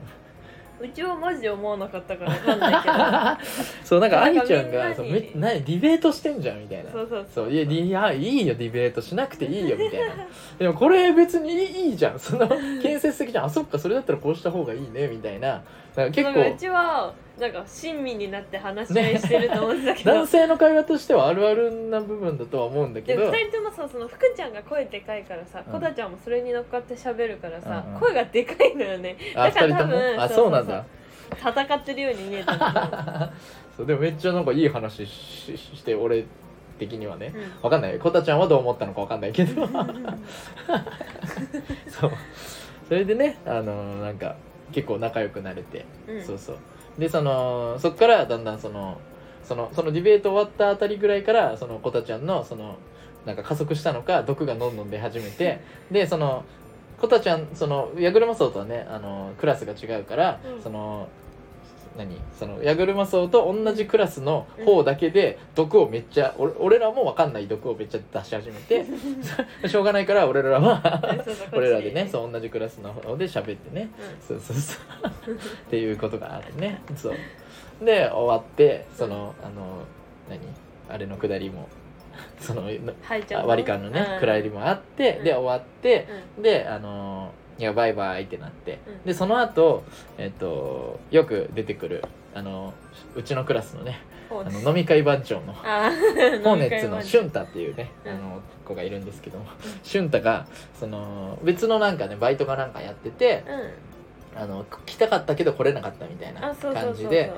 [0.77, 3.45] うちはマジで思わなかったからわかんないけ
[3.87, 4.95] そうなんかなんか愛ちゃんがみんなに。
[4.95, 5.63] そうめ何？
[5.63, 6.91] ディベートしてんじゃんみたいな。
[6.91, 7.51] どそうそうそう。
[7.51, 10.07] いやいやいいよディベートしなくていいよみたいな。
[10.59, 12.19] でもこれ別にいいいいじゃん。
[12.19, 12.47] その
[12.81, 15.63] 建設的じゃんあそっかそれだったらこうした方がいいねみたいな
[15.95, 23.29] か結構うちはなんか親身になって話し合いしてると思ってたけど、男性の会話としてはあるあるな部分だとは思うんだけど。
[23.29, 25.73] で2人ともさその福ちゃんが声でかいからさうん。
[25.73, 27.99] コタちゃんもそれに乗っかって喋るからさ、うんうん。
[27.99, 29.17] 声がでかいのよね。
[29.35, 29.93] あだから二人とも？
[29.93, 30.85] 多分あそうなんだ。
[31.31, 33.33] 戦ってるように見えたんだ
[33.75, 36.25] そうでもめっちゃなんかいい話ししして俺
[36.79, 37.31] 的にはね。
[37.33, 37.99] けど、わかんない。
[37.99, 39.67] コタちゃんはどう思ったのかわかんないけど。
[41.89, 42.11] そう。
[42.87, 44.35] それでねあのなんか
[44.71, 46.23] 結構仲良くなれて、うん。
[46.23, 46.57] そうそう。
[46.97, 48.97] でそのそっからだんだんその
[49.43, 52.77] そのそのディベート終わったあたりぐらいからそのコタちゃんのその
[53.25, 55.61] なんか加速したのか毒がどんどん出始めて
[55.91, 56.45] でその
[56.99, 60.63] コタちゃんそのヤグルマソウとはねあのクラスが違うから、うん。
[60.63, 61.09] その
[61.97, 62.17] 何？
[62.37, 68.85] そのヤグルマソウと同じクラスの方だけで毒をめっちゃ、俺俺らも分かんない毒をめっちゃ出し始めて
[69.67, 70.81] しょうがないから俺らは
[71.53, 73.89] 俺らでねそう同じクラスの方で喋ってね。
[74.27, 74.79] そうそうそ
[75.27, 75.33] う。
[75.33, 75.37] っ
[75.69, 76.81] ていうことがあるね。
[76.95, 77.15] そう。
[77.85, 79.83] で終わってそのあの
[80.29, 80.39] 何？
[80.89, 81.67] あれのくだりも
[82.39, 82.63] その
[83.45, 84.19] 割り勘のねうん。
[84.19, 85.23] くだりもあってうん。
[85.23, 86.07] で終わって
[86.39, 88.79] うであのいやバイバイってなって。
[88.87, 89.03] うん。
[89.05, 89.83] でその後
[90.17, 92.03] えっとよく出てくる
[92.33, 92.73] あの
[93.15, 93.99] うちのクラスのね
[94.29, 95.89] んあの飲み会番長のあ
[96.43, 98.11] ホーネッツの俊太っていうね、うん。
[98.11, 99.45] あの子がいるんですけども
[99.83, 100.47] 俊太が
[100.77, 103.95] その別のなんかねバイトかなんかやっててうん。
[104.37, 107.31] あの来たかったけど来れなかったみたいな感じで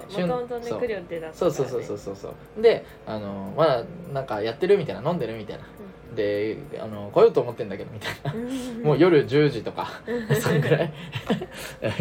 [1.32, 1.51] そう。
[1.51, 2.61] そうそうそうそうそう。
[2.61, 5.63] であのまだなんかやってるみたいな飲んでるみたいな
[6.18, 8.34] であの来ようと思ってんだけどみたいな。
[8.34, 8.84] うん。
[8.84, 10.36] もう夜10時とかうん。
[10.36, 10.91] そんぐらい。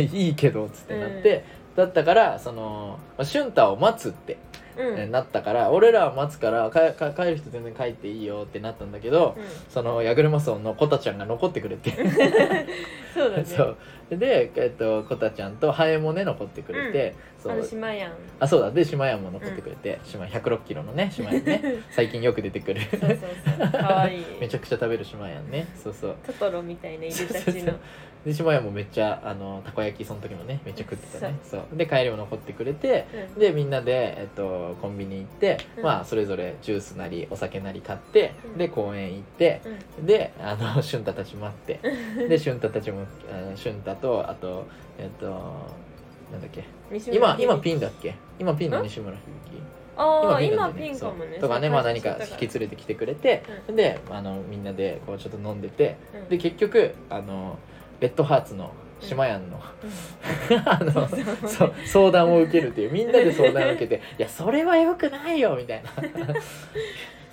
[0.12, 1.45] いいけどっつってなって、
[1.77, 4.39] だったからそのまあ俊太を待つって
[4.77, 4.99] うん。
[4.99, 9.45] えなったから、俺らは待つからかか帰る人全然帰っていいよってなったんだけど、うん。
[9.68, 11.93] そのヤグルマソンのコタちゃんが残ってくれて。
[13.14, 13.45] そうだね。
[13.47, 13.77] そう。
[14.11, 17.53] で、えっと、コタちゃんとハエもね残ってくれて、そう。
[17.53, 18.70] あの島やんあそうだ。
[18.70, 21.62] で島屋も残ってくれて、島1 0 6キロのね島屋ね。
[21.91, 22.83] 最近よく出てくる。
[22.83, 23.18] そうそう
[23.59, 23.72] そう。
[23.72, 24.24] かわいい。
[24.41, 25.66] めちゃくちゃ食べる島屋ね。
[25.83, 26.16] そうそう。
[26.24, 27.74] トトロみたいないでたちの
[28.27, 31.39] で島屋もめっちゃあのたこ焼きその時もねめっちゃ食ってたね。
[31.45, 31.77] そう。
[31.77, 33.41] で帰りも残ってくれてうん。
[33.41, 35.85] でみんなで、えっと、コンビニ行って、うん。
[35.85, 38.59] まあそれぞれジュースなりお酒なり買って、うん。
[38.59, 39.62] で公園行って
[39.99, 40.07] うん。
[40.07, 41.79] であの 俊太たち待って。
[42.29, 43.07] で俊太たちも
[43.55, 44.66] 俊太とあと
[44.99, 45.27] えっと
[46.33, 46.64] なんだっけ？
[47.12, 48.16] 今今響ピンだっけ？
[48.41, 49.22] 今ピンの西村響
[49.97, 51.41] ああ今ピンかもねそう。
[51.43, 56.29] とかねまあ何か引き連れてきてくれて、であのみんなでこうちょっと飲んでてうん。
[56.29, 57.57] で結局あの
[58.01, 59.61] レッドハーツの島やんの、
[60.65, 61.09] あの
[61.49, 65.91] そ相談を受けるっていうみんなで相談を受けて「いやそれはよくないよ」みたいな。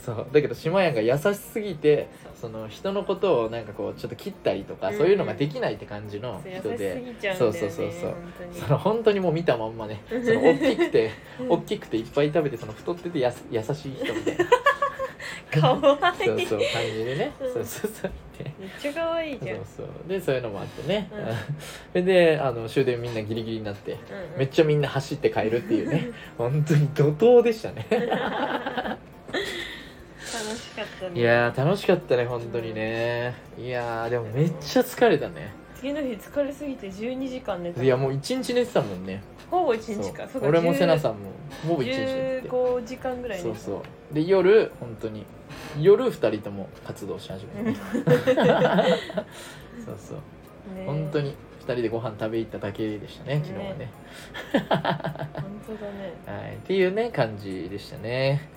[0.03, 0.28] そう。
[0.34, 4.97] だけど島やんが優しすぎてその人のことをなんかこうちょっと切ったりとか、うん。
[4.97, 7.01] そういうのができないって感じの人で。
[7.38, 8.16] そうそうそうそう
[8.51, 11.11] その本当にもう見たまんまねその大きくて
[11.47, 14.45] 大きくていっぱい食べてその太っててやす優しい人みたいな
[15.51, 16.41] かわい。
[16.41, 17.53] いそうそう感じでね、うん。
[17.53, 18.11] そうそうそう。
[18.38, 19.57] でめっちゃ可愛いじゃん。
[19.57, 20.09] そうそう。
[20.09, 21.26] でそういうのもあってね、うん。
[21.26, 21.32] そ
[21.95, 24.01] れであの終電みんなギリギリになってうんう
[24.36, 24.39] ん。
[24.39, 26.09] めっちゃみんな走って帰るっていうね。
[26.38, 27.86] 本当に怒涛でしたね。
[27.89, 28.01] 楽
[30.57, 31.19] しかったね。
[31.19, 33.36] いやー楽しかったね本当にね。
[33.57, 35.51] いやーでもめっちゃ疲れたね
[35.84, 37.84] 次の日疲れすぎて12時間寝た。
[37.84, 39.21] いやもう一日寝てたもんね。
[39.51, 40.25] ほぼ1日か。
[40.31, 40.47] そう。
[40.47, 41.31] 俺もセナさんも
[41.67, 42.49] ほぼ一日寝てて。
[42.49, 44.13] 15時間ぐらいそうそう。
[44.13, 45.25] で夜本当に。
[45.81, 47.75] 夜二人とも活動し始めて。
[47.84, 47.95] そう
[49.97, 50.17] そう。
[50.73, 51.31] ね本当に。
[51.31, 51.36] 二
[51.66, 53.80] 人でご飯食べ行っただけでしたね昨日はね。
[53.80, 53.91] ね
[54.53, 54.61] 本
[55.68, 56.14] 当だね。
[56.26, 56.55] はい。
[56.55, 58.49] っていうね感じでしたね。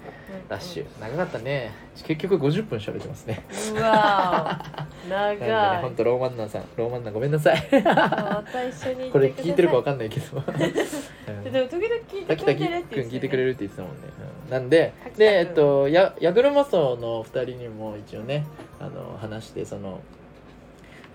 [0.48, 0.86] ラッシュ。
[1.00, 1.72] 長かったね。
[2.04, 3.44] 結局50分喋ってますね。
[3.72, 4.62] うわ
[5.08, 5.82] 長い。
[5.82, 6.64] 本当ローマンナーさん。
[6.76, 7.68] ローマンナーごめんなさい。
[7.84, 10.42] また一緒にこれ聞いてるかわかかんないけど。
[10.46, 11.52] うん。
[11.52, 14.02] でも時々聞いてくれてるってくん聞いてくれるるって言ってたもんね、
[14.46, 14.50] うん。
[14.50, 18.46] なんででえっとやヤグルマソの2人にも一応ね
[18.80, 20.00] あの話してその、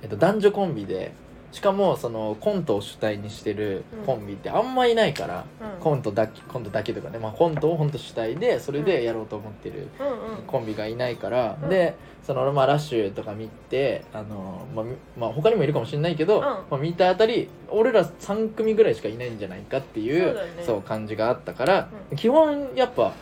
[0.02, 1.12] えっと、男女コンビで
[1.52, 5.82] しかもそのコントを主体にしてるコンビってあんまいないから、うん。
[5.82, 10.44] コントだけコントだけとかね、まあ、コントを本当主体でそれでやろうと思ってるうんうん。
[10.48, 11.70] コンビがいないから、うん。
[11.70, 16.42] でその俺まあラッシュとか見てあの、まあみまあ、他にもいるかもしれないけど、ん。
[16.42, 20.84] まあ、見たあたり俺ら3組ぐらいしかいないんじゃないかっていうそうだね。
[20.88, 22.18] 感じがあったから、うん。
[22.18, 23.14] 基本やっぱ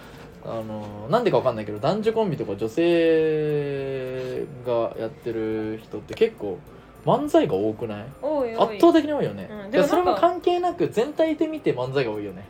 [0.46, 6.60] あのなんでかわかんないけど男女コンビとか女性がやってる人って結構
[7.06, 8.06] 漫才が多くない？
[8.22, 8.76] 多い多い。
[8.76, 9.72] 圧倒的に多いよね、うん。
[9.72, 12.46] でそれも関係なく全体で見て漫才が多いよね。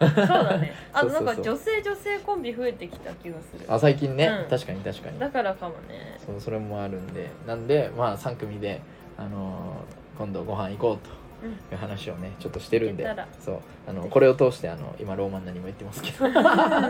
[0.00, 0.08] うん。
[0.08, 0.72] そうだね。
[0.92, 3.64] あとなんか女性女性コンビ増えてきた気がする。
[3.68, 4.50] あ最近ね、うん。
[4.50, 5.18] 確かに確かに。
[5.18, 6.18] だからかもね。
[6.24, 7.30] そうそれもあるんで。
[7.46, 8.80] なんでまあ3組で、
[9.18, 11.10] あのー今度ご飯行こうと。
[11.10, 13.06] うんいう話をねちょっとしてるんで
[13.40, 16.24] そうあのこれを通してあの今ローマンナにも言ってますけど。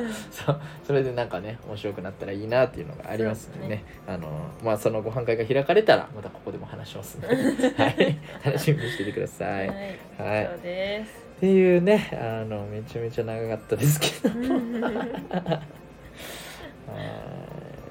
[0.31, 3.85] そうそれでなんかね面白くなったらいいなっていうのがありますんでね。
[4.07, 4.29] あの
[4.63, 7.27] まあそのご飯会が開かれたらまたここでも話しますんで、
[7.77, 9.69] はい、楽しみにしててください。
[9.69, 9.79] はい。
[10.19, 10.49] はい。
[10.53, 11.25] そうです。
[11.37, 14.35] っていうねあのめちゃめちゃ長かったですけど。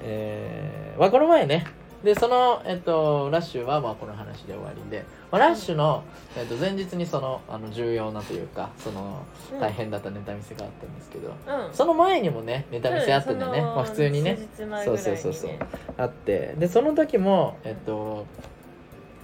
[0.06, 1.66] えーまあこの前ね
[2.04, 6.04] でその、えっと、ラッシュはまあこの話で終わりで、まあ、ラッシュの、
[6.36, 9.60] えっと、前日にそのあの重要なというかそのうん。
[9.60, 11.74] 大変だったネタ見せがあったんですけど、うん。
[11.74, 14.38] その前にもねネタ見せあったんだよね、そのまあ、普通にね。
[14.84, 15.50] そうそうそうそう。
[15.96, 18.26] あってでその時もえっと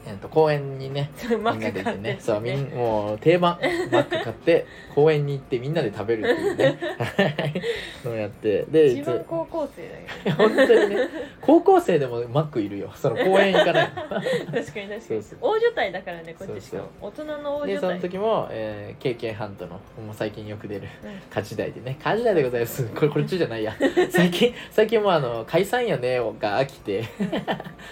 [0.07, 1.11] えっと公園にね
[1.43, 2.19] マみんなで行ってね。
[2.21, 3.59] そうみんもう定番
[3.91, 6.79] マック買って 公園に行ってみんなで食べるっていうね。
[8.21, 11.09] やってで一番高校生だよ本当にね
[11.41, 12.91] 高校生でもマックいるよ。
[12.95, 15.01] その公園行かない確かに確かに。
[15.01, 15.39] そうそう。
[15.41, 16.89] 大所帯だからねこっちしかも。
[17.01, 19.79] 大人の大でその所帯時も、えー、KK ハントのも
[20.13, 21.21] う最近よく出るうん。
[21.31, 21.99] 家事代でね。
[22.03, 22.85] 家事代でございます。
[22.87, 23.75] これこっちじゃないや。
[24.11, 27.05] 最近最近もうあの解散やねが飽きて。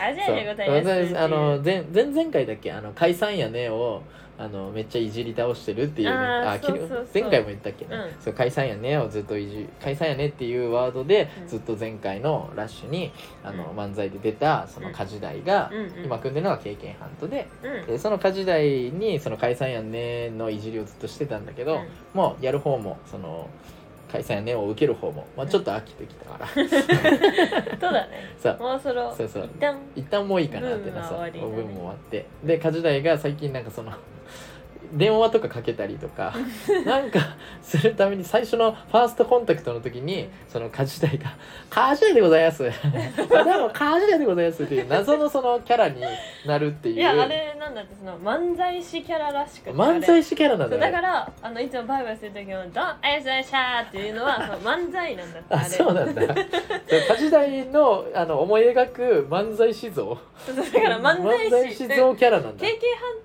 [0.00, 0.36] あじゃあそう。
[0.36, 1.18] でございます。
[1.18, 2.70] あの前前々回だっけ？
[2.70, 4.02] あの解散やねを
[4.38, 6.14] あのめっちゃいじり倒してるっていうね。
[6.14, 6.60] あ
[7.12, 8.22] 前回も言ったっけね、うん。
[8.22, 11.48] そう解散やねをずっといじ解散やねっていうワードで、うん。
[11.48, 13.10] ずっと前回のラッシュに
[13.42, 13.76] あの、うん。
[13.76, 15.72] 漫才で出たその家事代が、
[16.04, 21.88] 今組んでるのが経験ハントでうんでその家事代にその解散やねのいじりをずっとしてたんだけど、うん。
[22.14, 23.50] もうやる方もその
[24.10, 26.68] 解散やねを受ける方も、まあ、ちょっと飽きてきたから、 そう
[27.92, 28.08] だね。
[28.40, 28.58] そう。
[28.58, 29.44] もうそろそうそう。
[29.44, 29.78] 一旦。
[29.94, 31.18] 一旦もういいかなってなブームはそう。
[31.18, 31.52] 終わりだね。
[31.52, 32.26] ブームも終わって。
[32.44, 33.92] で家事代が最近なんかその
[34.92, 36.34] 電話とかかけたりとか
[36.84, 37.20] なんか
[37.62, 41.30] するために最初のファーストコンタクトの時にその梶代が
[41.70, 42.62] 「梶代でございます」
[43.28, 46.02] 「どうも梶代でございます」っていう謎のそのキャラに
[46.46, 46.94] なるっていう。
[46.96, 55.68] いやあれなんだってその漫才師キャラらしくて漫才師キャラなんだだからあのいつもバイバイする時も「ドンあやさやしゃー」っていうのは その漫才なんだってああれ。
[55.68, 56.22] そうなんだ。
[57.08, 60.16] 梶代のあの思い描く漫才師像。
[60.46, 62.66] だから漫才師師像キャラなんだ。
[62.66, 62.70] KK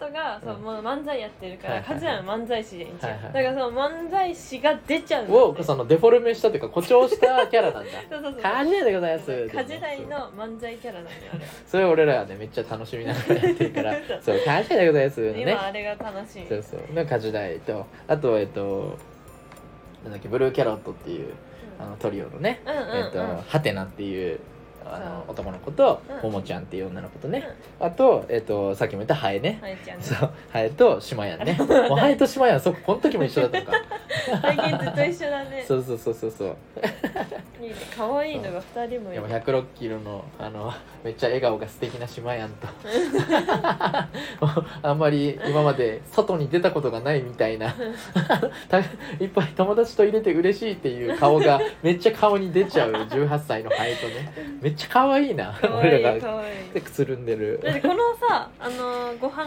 [0.02, 0.62] ハントがそう、うん。
[0.64, 7.92] もう漫才やってるから、はいはいは漫才師でいいんちゃう、はいはいだからその漫才師が出ちゃうんだってをそのデフォルメしたというか誇張したキャラなんだ。
[8.10, 8.42] そうそうそう。
[8.42, 9.50] 梶代でございます。
[9.50, 11.18] カジ代の漫才キャラなんだよ。
[11.34, 13.96] あ れそれ俺らはねめっちゃ楽しみながらやってるから。
[14.22, 15.42] そう「感謝でございます」のね。
[15.42, 16.46] 今あれが楽しい。
[16.48, 16.94] そうそう。
[16.94, 18.98] のカジダイとあとえっと
[20.04, 21.34] なんだっけブルーキャロットっていう
[21.80, 23.06] あのトリオのね、うんうんうん。
[23.06, 24.40] えっとハテナっていう
[24.86, 26.32] あの男の子とうん。
[26.32, 27.48] ももちゃんっていう女の子とね、
[27.80, 30.04] あと、えっと、さっきも言ったハエね、はいちゃんね。
[30.04, 30.30] そう。
[30.52, 31.58] ハエとシマヤンね。
[31.90, 33.72] もうハエとシマヤンそここの時も一緒だったのか。
[34.42, 35.66] 最近ずっと一緒だね。
[35.68, 36.58] そうそうそうそうそう。
[37.62, 37.76] いいね。
[37.96, 39.22] 可愛いのが二人もいる。
[39.22, 40.74] でも106キロのあの
[41.04, 42.68] めっちゃ笑顔が素敵な島やんと。
[44.82, 47.74] あんまり今まで外に出たことがないみたいな。
[48.70, 48.84] たい
[49.26, 54.34] っぱい友達と入れて嬉しいっていう顔がめっちゃ顔に出ちゃう18歳のハエとね。
[54.62, 56.22] めっちゃ可愛いな可愛い俺らが。
[56.22, 56.74] 可愛い。
[56.74, 57.60] でくつるんでる。
[57.64, 59.46] だってこのさあのご飯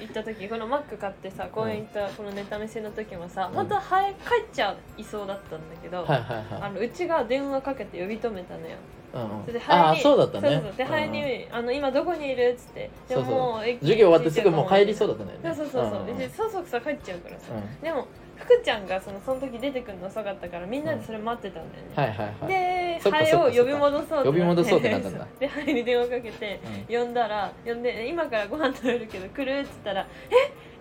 [0.00, 3.54] 行った時このマック買ってさ公園行ったこのネタ見せの時もさ、うん。
[3.54, 4.18] 本当はハエ帰
[4.50, 6.62] っちゃいそうだったんだけど、はいはいはい。
[6.62, 8.76] あのうちが電話かけて呼び止めたのよ。
[9.14, 9.42] うんうん。
[9.42, 10.50] それでハエにああそうだったね。
[10.50, 12.90] そうそうでハエに、あの今どこにいる?」っつって。
[13.08, 13.34] でそうそう。
[13.34, 15.54] も授業終わってすぐもう帰りそうだったんだよね。
[15.54, 17.80] そうそうそうそう、んんうそうそう帰っちゃうからさ、うん。
[17.80, 18.06] でも
[18.36, 22.48] 福ちゃんがそのその時出てくるの遅かったからみんなでそれ待ってたんだよね、はいはいはい。
[22.48, 24.28] でハエを呼び戻そうってなって。
[24.28, 25.26] 呼び戻そうってなったんだ。
[25.40, 26.96] でハエに電話かけてうん。
[26.96, 30.34] 呼んだら呼んで今からご飯食べるけど来るっつったら「え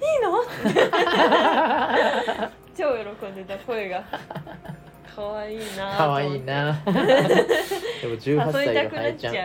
[0.03, 0.43] いいの?
[2.77, 4.03] 」超喜んでた声が
[5.13, 6.81] 可愛いな可愛いな。
[6.85, 6.91] で
[8.07, 9.35] も18誘歳のハエちゃん。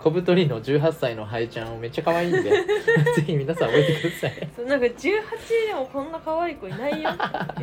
[0.00, 2.50] 小太りの18歳のハエちゃんをめっちゃ可愛いんで。
[3.16, 4.48] ぜひ皆さん覚えてください。
[4.54, 7.10] そうなんか18でもこんな可愛い子いないよ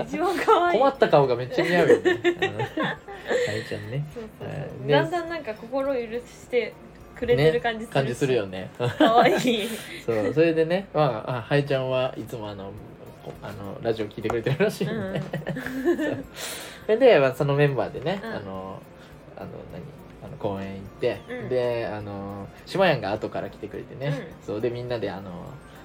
[0.03, 0.79] 一番可愛い。
[0.79, 2.11] 困った顔がめっちゃ似合うよね。
[2.11, 3.01] うん
[3.31, 4.03] ハエちゃんね。
[4.13, 6.73] そうそうそう、だんだんなんか心許して
[7.15, 8.69] くれてる感じするし、感じするよね。
[8.97, 9.69] 可愛い。
[10.05, 12.71] そうそれでねまああハエちゃんはいつもあの
[13.23, 16.25] こあのラジオ聞いてくれてるらしいんで、うんうん
[16.85, 18.29] それで、まあ、そのメンバーでね、うん。
[18.29, 18.81] あの
[19.37, 19.83] あの何？
[20.23, 21.49] あの公園行って、うん。
[21.49, 25.31] であのしまやんが後から来てくれてね、うそうでみんなであの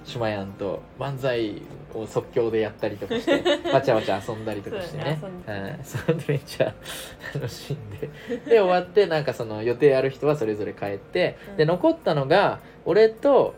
[0.05, 1.62] しまやんと漫才
[1.94, 3.42] を即興でやったりとかして
[3.72, 5.18] わちゃわちゃ遊んだりとかしてね。
[5.82, 6.24] そうで。
[6.28, 6.74] めっちゃ
[7.34, 8.11] 楽しんで。
[8.51, 11.57] で終わってなんかその予定ある人はそれぞれ帰って、うん。
[11.57, 13.55] で残ったのが俺と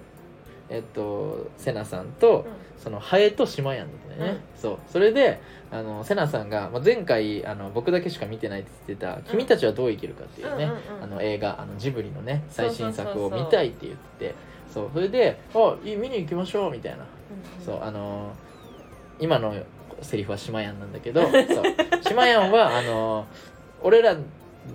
[0.70, 4.78] えっとセナさんと、そのハエとシマヤンだったよね、そう。
[4.88, 5.40] それで
[5.70, 11.04] あのセナさんが、まあ、前回あの僕だけしか見てないって言ってた「君たちはどう生きるか」っていうね、うんうんうん。
[11.04, 14.34] あの映画あのジブリのね最新作を見たいって言って
[14.72, 18.32] そうそれで「あいい見に行きましょう」みたいな、うんそうあの
[19.20, 19.54] 今の
[20.00, 21.42] セリフはシマヤンなんだけど そう。
[22.02, 23.26] シマヤンはあの
[23.82, 24.16] 俺ら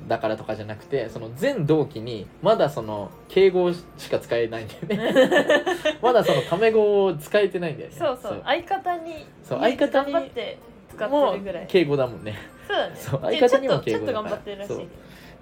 [0.08, 5.64] だからとかじゃなくてその全同期にまだその敬語しか使えないんだよね。
[6.02, 7.96] まだそのタメ語を使えてないんだよね。
[7.98, 8.20] そう。
[8.22, 8.42] そう。
[8.44, 10.58] 相方にそう相方に頑張って
[10.96, 11.68] 使ってもうるぐらい。
[11.68, 12.38] 敬語だもんね。
[12.68, 12.96] そうだね。
[12.96, 14.30] そうで相方にも敬語だから。
[14.30, 14.88] ちょっと頑張ってるらしい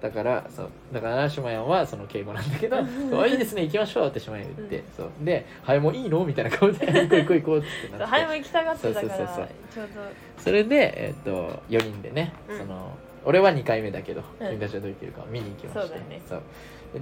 [0.02, 0.70] だからそう。
[0.92, 2.76] だからシマヤンはその敬語なんだけど
[3.08, 5.10] 「そういいですね行きましょう」ってシマヤン言って、うんそう。
[5.20, 8.04] で「はいもういいの?」みたいな顔で「行こう行こう行こう」ってなって。
[8.06, 9.86] ハエも行きたがってたからそうそうそうちょう
[10.38, 12.58] それで、えっと4人でね、うん。
[12.58, 12.90] その
[13.24, 14.48] 俺は2回目だけど、うん。
[14.48, 16.20] 君たちはどう生きるかを見に行きましたそうだね。
[16.28, 16.42] そう。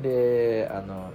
[0.03, 1.11] であの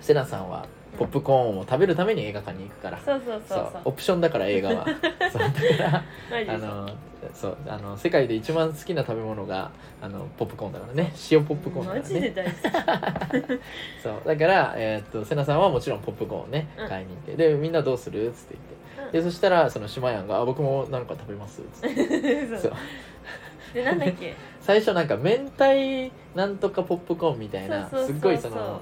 [0.00, 0.66] セナさんは
[0.96, 3.58] ポップコーンを食べるために映画館に行くから、どそうそうそう。
[3.72, 3.82] そう。
[3.84, 4.86] オプションだから映画は。
[5.32, 5.42] そう。
[5.42, 6.02] だか
[6.46, 6.90] らあの
[7.34, 7.56] そう。
[7.68, 9.70] あの世界で一番好きな食べ物が
[10.00, 11.12] あのポップコーンだからね。
[11.30, 12.14] 塩ポップコーンだマからね。
[12.14, 13.60] ジで大好き。
[14.02, 14.14] そう。
[14.26, 16.88] だから、えーっとセナさんはもちろんポップコーンをねうん。
[16.88, 18.28] 買いに行って、でみんなどうする？
[18.28, 18.56] っつって
[18.96, 19.18] 言って。
[19.18, 22.72] でそしたらその島やんがあ「僕も何か食べます」っつってそそう。
[22.72, 24.34] うでなんだっけ？
[24.60, 28.80] 最初なんか明太なんとかポップコーンみたいなすっごいその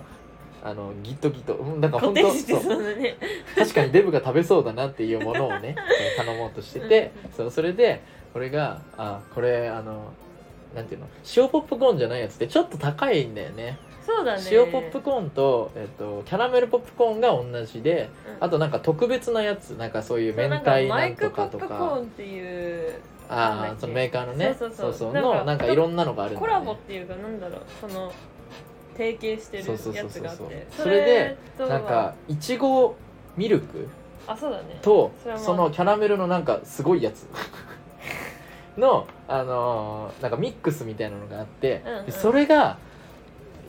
[0.65, 1.55] あのギットギット。
[1.55, 2.63] うんなんか固本当定してそう。
[2.63, 3.17] そうだね。
[3.55, 5.77] 確かにデブが食べそうだなっていうものをね
[6.17, 8.03] そう頼もうとしててそうそれで
[8.35, 10.13] 俺が「あこれあの
[10.75, 11.07] なんていうの？
[11.37, 13.79] 塩ポップコーンじゃないやつってちょっと高いんだよね。
[14.07, 14.43] そうだね。
[14.51, 18.09] 塩ポップコーンと、えっと、キャラメルポップコーンが同じで
[18.39, 18.45] うん。
[18.45, 24.55] あとなんか特別なやつなんかそういう明そうなんか太なイクポッとかとかプコーンっていうああそのメーカーのね。
[24.59, 25.13] そうそうそう。
[25.13, 27.61] のなんかなんかいろんなのがあるんだコラボっていうかなんだろう。
[27.81, 28.13] その
[28.97, 30.05] 提携してるそうそうそうそう。
[30.05, 30.67] やつがあって。
[30.71, 32.97] それでなんかいちご
[33.37, 33.89] ミルク
[34.27, 34.79] あそうだね。
[34.83, 37.27] とそのキャラメルのなんかすごいやつ。
[38.79, 42.07] のあのーなんかミックスみたいなのがあって、うんうん。
[42.07, 42.79] でそれが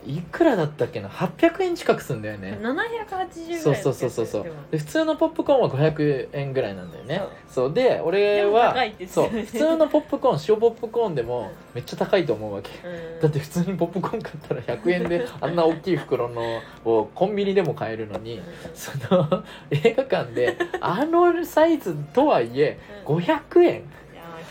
[0.06, 2.78] いくらだったっけな？800円近くすんだよね、780ぐらい
[3.18, 4.26] だったよそうそうそうそう。
[4.26, 7.22] そう普通のポップコーンは500円ぐらいなんだよね。
[7.48, 7.72] そう。
[7.72, 8.74] で俺は
[9.08, 9.28] そう。
[9.28, 12.70] 普通のポップコーン塩ポップコーンでもうんめっちゃ高いと思うわけ。
[12.86, 13.20] うん。
[13.20, 18.40] だって普通にポップコーン買ったら100円で あんな大きい袋のをコンビニでも買えるのに
[18.74, 23.16] その映画館であのサイズとはいえうん。
[23.16, 23.72] 500円。
[23.74, 23.82] いや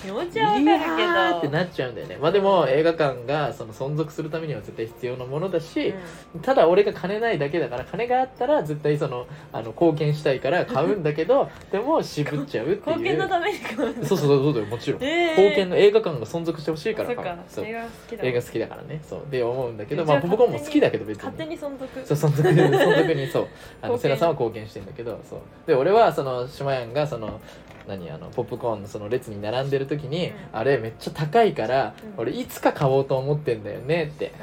[0.06, 2.18] 気持ちはわかるいやーってけどなっちゃうんだよね。
[2.22, 5.94] まあでも映画館がその存続するためには絶対必要なものだし、
[6.36, 6.42] うん。
[6.42, 12.98] ただ俺が金ないだけだから金があったら絶対そのあの貢献したいから買うんだけど でも渋っちゃうっていう。
[12.98, 15.30] 貢献のために買うのそうそうそうもちろん、えー。
[15.32, 17.38] 貢献の映画館が存続してほしいから。
[17.48, 17.66] そう。
[17.66, 19.02] 映画好きだ映画好きだからね。
[19.04, 19.22] そう。
[19.30, 21.24] で思うんだけどまあポップコーンも好きだけど別に。
[21.24, 22.06] 勝手に存続。
[22.06, 23.48] そう存続 存続にそう。
[23.82, 24.00] あの貢献。
[24.00, 25.40] セナさんは貢献してんだけどそう。
[25.68, 27.40] で俺はその島やんがその
[27.88, 30.34] 何あのポップコーンのその列に並んでる時に、うん。
[30.54, 32.22] あれめっちゃ高いから、うん。
[32.22, 34.34] 俺いつか買おうと思ってんだよねって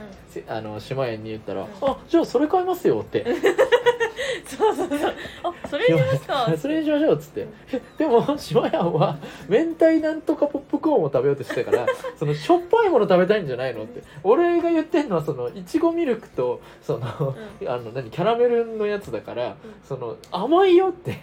[0.49, 1.69] あの島やんに言ったら「ん。
[1.81, 3.25] あじゃあそれ買いますよ」って。
[4.47, 5.15] そうそうそう。
[5.45, 9.17] あそれにしますかそれにしましょうっつって、えでも島やんは
[9.49, 11.87] 明太なんとかポップコーンを食べようとしてたから
[12.19, 14.03] そのしょっぱいもの食べたいんじゃないのって。
[14.23, 17.35] 俺が言ってんのはそのいちごミルクとその、
[17.67, 21.19] あの何キャラメルのやつだから、その甘いよって。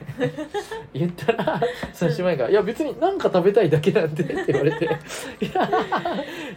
[0.93, 1.62] 言ったら
[1.93, 4.89] その島やんが「いや別に何か食べたいだけなんで」って言われて「い
[5.53, 5.70] や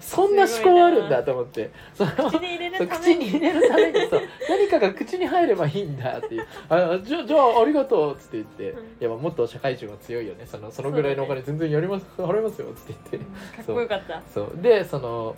[0.00, 1.70] そんな思考あるんだ」と思って。
[1.94, 3.24] その口に入れそうるために。
[3.24, 4.10] 口に入れるために。
[4.10, 6.46] さ何かが口に入ればいいんだっていう。
[6.68, 8.70] あじゃあじゃあありがとうっつって言って、
[9.00, 9.18] うん。
[9.18, 10.46] いもっと社会人は強いよね。
[10.46, 13.56] そのそのぐらいのお金全然やります払いますよっつって言って。
[13.56, 14.22] かっこよかった。
[14.34, 14.58] そう。
[14.60, 15.36] でその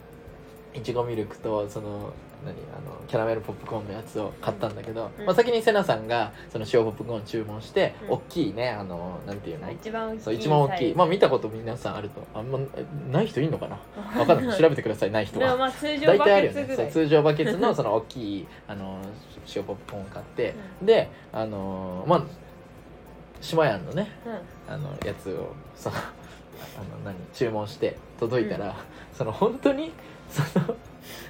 [0.74, 2.12] いちごミルクとその
[2.44, 5.24] 何あのキャラメルポップコーンのやつを買ったんだけど、うん。
[5.24, 8.10] まあ、先にセナさんがその塩ポップコーン注文して、うん。
[8.14, 9.70] 大きいねあのなんていうの？
[9.70, 10.94] 一番大きいそう一番大きい。
[10.94, 12.26] まあ見たこと皆さんあると。
[12.34, 13.78] あんまえない人いんのかな？
[14.18, 14.58] わかんない。
[14.58, 15.56] 調べてくださいない人は。
[15.56, 16.60] まあ通常大バ体あるよね。
[16.62, 16.92] ケツぐらい。
[16.92, 18.98] そう通常バケツのその大きいあの
[19.54, 22.24] 塩ポップコーンを買って、であのまあ
[23.40, 24.74] 島やんのねうん。
[24.74, 25.96] あのやつをその
[26.76, 28.74] あの何注文して届いたら、
[29.12, 29.92] その本当に
[30.34, 30.76] その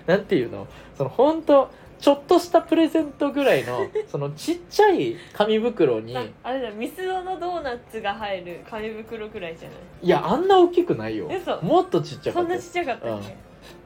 [0.06, 0.66] なんていうの？
[0.96, 9.78] その本当ちょっとしたプレゼントぐらいの そのちっちゃい紙袋にああれだミスドのドーナツが入る紙袋くらいじゃない？
[10.02, 11.28] いやあんな大きくないよ。
[11.28, 11.62] 嘘。
[11.62, 12.54] もっとちっちゃかったよ。
[12.54, 13.36] そんなちっちゃかったっけ、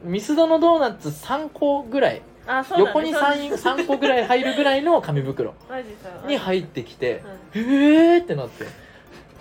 [0.03, 2.21] ミスドのドーナツ3個ぐらい。
[2.47, 7.21] あそうだ、ね、横に 3, 3個ぐらい入るぐらいの紙袋 マジさに入ってきて
[7.53, 7.61] うん。
[7.61, 8.65] へーってなって。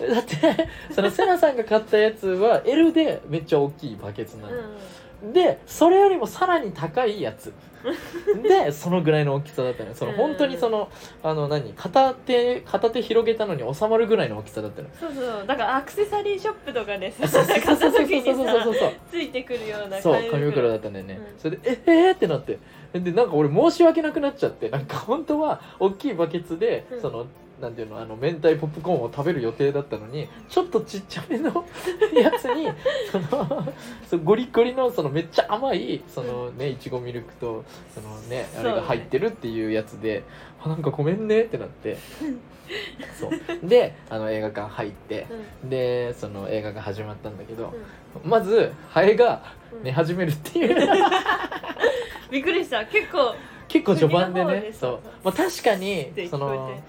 [0.07, 4.62] だってそのセナさんが買ったやつは L でめっちゃ大きいバケツなの、うん
[5.23, 7.53] でそれよりもさらに高いやつ。
[8.43, 9.95] でそのぐらいの大きさだったのよ。
[9.95, 10.91] その本当にその
[11.23, 11.73] あの何？
[11.75, 21.39] 片手片手広げたのに収まるぐらいの大きさだったのそうそうだからアクセサリーショップとかでさそうそうそうそうそう買った時にさついてくるようなそう紙袋だったんだよね、うん。
[21.39, 22.59] それでええー、ってなって。
[22.93, 24.71] でなんか俺申し訳なくなっちゃって。
[24.71, 27.01] なんか本当は大きいバケツで、うん。
[27.01, 27.27] その
[27.61, 31.65] なんていうのあの明太ポップコーンを食べる予定だったのにちょっとちっちゃめの
[32.15, 32.69] やつに
[33.11, 33.73] その
[34.09, 40.23] そうゴリゴリのそのめっちゃ甘いそのねいちごミルクとそのねあれが入ってるっていうやつで、
[40.63, 41.99] あなんかごめんねってなって。
[43.19, 43.67] そう。
[43.67, 45.27] であの映画館入って
[45.63, 45.71] うん。
[45.71, 47.73] でその映画が始まったんだけど、
[48.23, 48.31] うん。
[48.31, 49.43] まずハエが
[49.73, 49.83] うん。
[49.83, 50.89] 寝始めるっていう。
[52.31, 52.85] びっくりした。
[52.87, 53.35] 結構
[53.69, 56.83] 結構序盤でねそう、まあ、確かにそのえ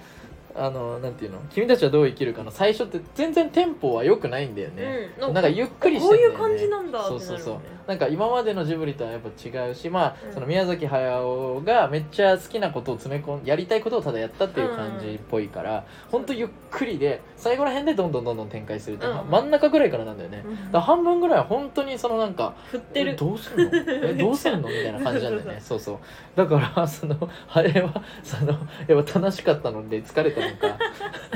[0.55, 1.39] あのなんていうの？
[1.51, 7.57] 君たちはどう生きるかの最初って全然テンポは良くないんだよね、うんなんかゆっくりしてんだよ、ね、こういう感じなんだそうそうそう。
[7.87, 10.33] なんか今までのジブリとはやっぱ違うしまあ、うん。
[10.33, 19.29] その宮崎駿がめっちゃ好きなことを詰め込んやりたいことをただやったっていう感じっぽいから、ほんとゆっくりで最後ら辺でどんどんどんどん展開するって、うん。
[19.31, 20.71] 真ん中ぐらいからなんだよね、うん。
[20.71, 23.71] だ半分ぐらいは本当にそのなんか振ってるえどうすんの？
[23.73, 24.67] え どうすんの？
[24.67, 25.59] みたいな感じなんだよね。
[25.59, 25.97] そうそう
[26.35, 28.51] だからそのあれはその
[28.87, 30.79] やっぱ楽しかったので疲れたったのか。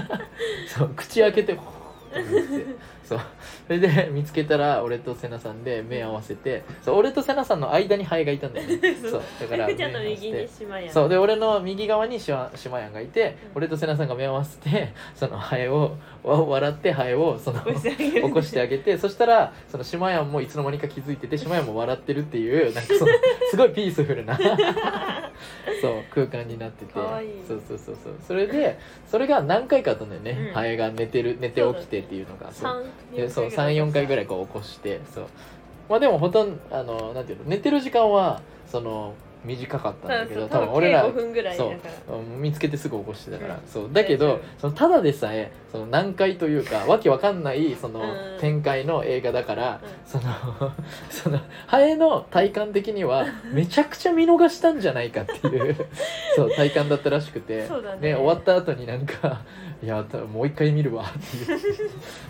[0.68, 2.76] そう口開けてほーってって。
[3.14, 3.20] そう。
[3.68, 8.96] それで見つけたら俺とセナさんで目合わせてそう俺とセナさんの間にハエがいたんだよね。
[9.02, 9.22] そう。
[9.40, 9.68] だから
[10.04, 11.10] 右に島やそう。
[11.10, 13.58] で俺の右側にシマシマヤンがいて、うん。
[13.58, 18.98] 俺とセナさんが目を合わせてそのハエをわ笑ってハエをその起こしてあげて。
[18.98, 23.12] そしたらその島屋もいつの間にか気づいてて島屋も笑ってるっていうなんかその
[23.50, 24.38] すごいピースフルな
[25.82, 26.94] そう空間になってて。
[26.94, 27.02] そ
[27.56, 28.14] うそうそうそう。
[28.26, 30.54] それでそれが何回かあったんだよね、うん。
[30.54, 32.52] ハエが寝てる寝て起きてっていうのが。
[32.52, 32.74] そう。
[32.74, 32.84] 三
[33.16, 35.26] でそう34回ぐらいこう起こしてそう。
[35.90, 39.14] まあでもほとんどあのなんていうの寝てる時間はその
[39.46, 41.74] 短かったんだけど多分俺ら計5分ぐらいだそ
[42.16, 43.62] ううん見つけてすぐ起こしてたから、うん。
[43.68, 43.90] そう。
[43.92, 48.40] だけどそのただでさえその難解というかわけわかんないそのうん。
[48.40, 49.90] 展開の映画だから、うん。
[50.06, 50.34] その
[51.10, 55.76] そのハエの体感的にはめちゃくちゃ見逃したんじゃないかっていう
[56.36, 57.68] そう体感だったらしくて。
[58.00, 58.16] ね。
[58.16, 59.42] 終わった後になんか
[59.84, 61.60] 「いやたもう一回見るわ」っていう。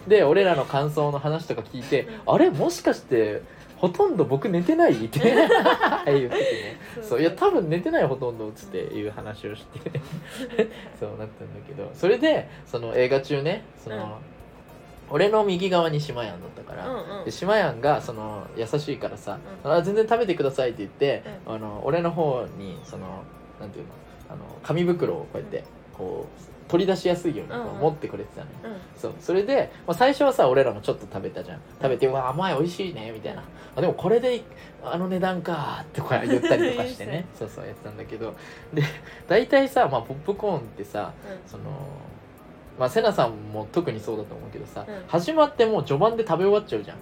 [0.07, 2.49] で俺らの感想の話とか聞いて「あれ？
[2.49, 3.41] もしかして
[3.84, 5.19] ほとんど僕寝てない?」って。
[5.19, 6.29] 言っててね。
[7.01, 9.91] そういや多分寝てないほとんどっつっていう話をして。
[10.97, 11.89] そうなったんだけど。
[11.93, 14.03] それでその映画中ねその、うん。
[15.09, 17.25] 俺の右側に島やんだったから、うんうん。
[17.25, 23.05] で島やんがその優しいからさ「うあ全然食べてください」って言って、うあの俺の方にその
[23.59, 23.91] なんていうの
[24.29, 25.65] あの紙袋をこうやって
[25.97, 27.78] こう取り出しやすいようにこうんうん。
[27.78, 28.99] う持ってくれてたのよ、うん。
[28.99, 29.14] そう。
[29.20, 31.59] それで、まあ、最初はさ俺らもちょっと食べたじゃん。
[31.82, 33.43] 食べて「うわ甘い美味しいね」みたいな。
[33.76, 34.41] あでもこれで
[34.84, 37.26] あの値段かってこう言ったりとかしてね。
[37.38, 38.34] そうそうやってたんだけど。
[38.74, 38.84] で
[39.28, 41.11] 大体さ、まあ、ポップコーンってさ
[41.47, 41.64] その
[42.80, 45.03] まあセナさんも特にそうだと思うけどさ、うん。
[45.07, 46.97] 始まってもう序盤で食べ終わっちゃうじゃん。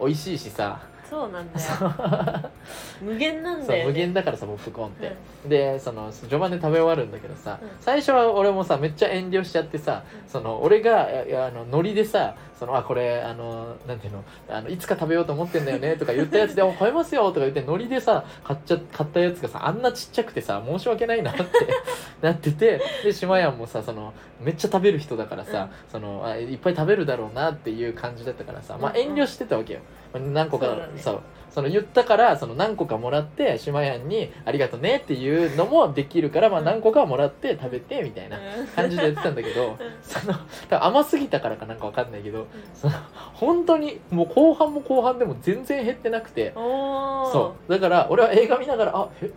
[0.00, 0.80] 美味しいしさ
[1.12, 2.50] そうなんだよ。
[3.02, 5.50] 無限なんだよ、ね、無限だからさポップコーンって、うん。
[5.50, 7.68] でその序盤で食べ終わるんだけどさ、うん。
[7.80, 10.30] 最初は俺もさめっちゃ遠慮しちゃってさ、うん。
[10.30, 21.44] その俺があのノリでさそのあこれあのなんていうのあのいつか食べようと思ってんだよねとか言ったやつで「お買えますよ」とか言ってノリでさ買っちゃ買ったやつがさあんなちっちゃくてさ申し訳ないなって
[22.22, 29.02] なっててで島やんもさそのめっちゃ食べる人だからさ、そのあいっぱい食べるだろうなっていう感じだったからさ、まあ、うんうん。
[29.12, 29.80] 遠慮してたわけよ。
[30.14, 31.20] 何個かそう
[31.54, 38.38] その言ったからその何個かもらって島やんに「ありがとね」っていうのもできるから、まあ、うん何個かもらって食べてみたいな
[38.74, 40.34] 感じでやってたんだけど、その
[40.70, 42.94] 多分甘すぎたからかなんかわかんないけどその
[43.34, 47.70] 本当にもう後半も後半でも全然減ってなくてそう。
[47.70, 49.30] だから俺は映画見ながら「あへ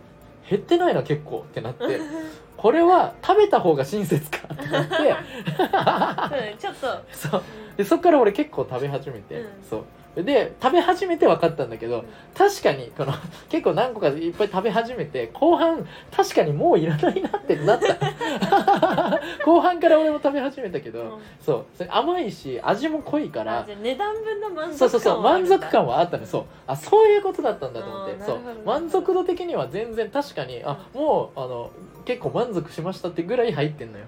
[0.48, 1.84] 減ってないな結構」ってなって
[2.56, 4.94] これは食べた方が親切かってなって。
[6.58, 6.86] ちょっと。
[7.12, 7.42] そう。
[7.76, 9.48] でそっから俺結構食べ始めて、うん。
[9.68, 9.84] そう
[10.22, 12.06] で食べ始めて分かったんだけど、うん
[12.36, 13.14] 確かにこの
[13.48, 19.20] 結構何個かいっぱい食べ始めて後半確かにもういらないなってなった。
[19.44, 21.10] 後半から俺も食べ始めたけど、うん。
[21.40, 21.64] そう。
[21.74, 26.26] それ甘いし味も濃いから値段分の満足感そうそうそう満足感はあったの。
[26.26, 26.44] そう。
[26.66, 28.22] あそういうことだったんだと思って。
[28.22, 28.38] そう。
[28.66, 31.70] 満足度的には全然確かにあもうあの
[32.04, 34.04] 結構満足しましたってぐらい入ってんのよ。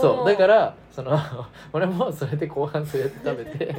[0.00, 0.28] そう。
[0.28, 1.18] だからその
[1.72, 3.74] 俺もそれで後半そうやって食べて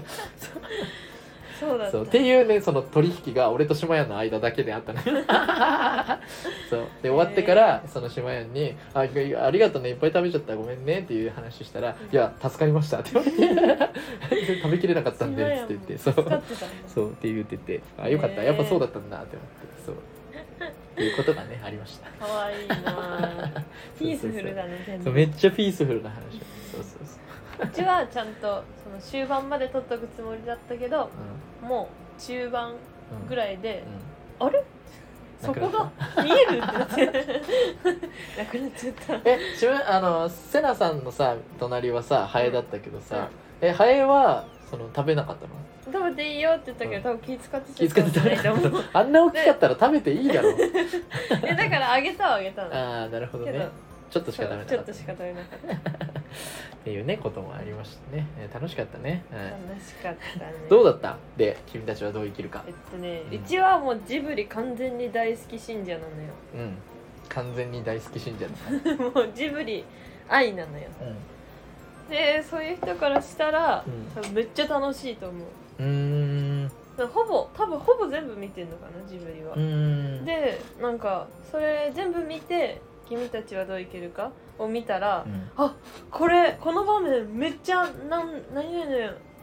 [1.70, 1.91] そうだった。
[1.91, 4.99] そうっていうねその取引が俺と島屋の間だけであったの。
[4.99, 5.05] よ
[6.70, 6.88] そう。
[7.01, 10.55] で終わってからその島屋にあ「いやありがとうねいっぱい食べちゃった。
[10.55, 13.93] ごめんね」っていう話したら「いや助かりました」って言われて。
[14.61, 16.41] 食べきれなかったんでっつって言ってそう
[16.88, 17.82] そうって言ってて。
[17.97, 18.43] あよかった。
[18.43, 19.84] やっぱそうだったんだって思って。
[19.86, 19.95] そう。
[19.95, 22.09] っていうことがねありました。
[22.26, 23.64] かわいいな
[23.97, 25.03] ピースフルだね全部。
[25.05, 26.39] そうめっちゃピースフルな話。
[26.72, 27.23] そうそうそう
[27.62, 31.10] うちはちゃんとその終盤まで取っとくつもりだったけど
[31.62, 33.84] もう中盤うんうんぐらいで
[34.39, 34.47] うん。
[34.47, 34.64] あれ？
[35.41, 35.91] そこが
[36.24, 37.06] 見えるってなって。
[38.38, 39.30] なくなっちゃった。
[39.30, 43.28] え自分あのセナさんのさ隣はさハエだったけどさ、
[43.60, 45.54] えハエはその食べなかったの？
[45.91, 50.49] 食べていいよって言ったけど、多分気使って気遣って食べあんな大きかったら食べていいだろ。
[50.51, 50.56] う
[51.43, 52.74] えだからあげたはあげたの。
[52.74, 53.68] ああなるほどね
[54.14, 54.76] ちょっとしか食べなかった。
[54.76, 55.74] ちょっとしか食べなかった。
[55.76, 55.76] っ
[56.84, 59.43] ていうねこともありましたね、えー楽しかったね、はい。
[59.70, 60.53] 楽しかったね。
[60.70, 61.18] どうだった？
[61.38, 62.64] で君たちはどう生きるか。
[62.68, 66.05] えっとね、ううんちはもうジブリ完全に大好き信者なの
[66.55, 66.76] うん。
[67.30, 68.47] 完全に大好き信者
[69.03, 69.84] もうジブリ
[70.30, 70.86] 愛なのよ。
[72.09, 73.84] でそういう人からしたら、
[74.26, 74.34] うん。
[74.34, 75.39] めっちゃ楽しいと思
[75.80, 75.84] う。
[75.84, 76.72] うん。
[77.11, 79.53] ほぼ多分ほぼ全部見てんのかなジブリは。
[79.55, 80.26] う、ーん。
[80.26, 82.82] でなんかそれ全部見て
[83.16, 85.72] 「君たちはどう生きるか?」を見たら、うん。
[86.11, 88.89] これこの場面めっちゃなん何々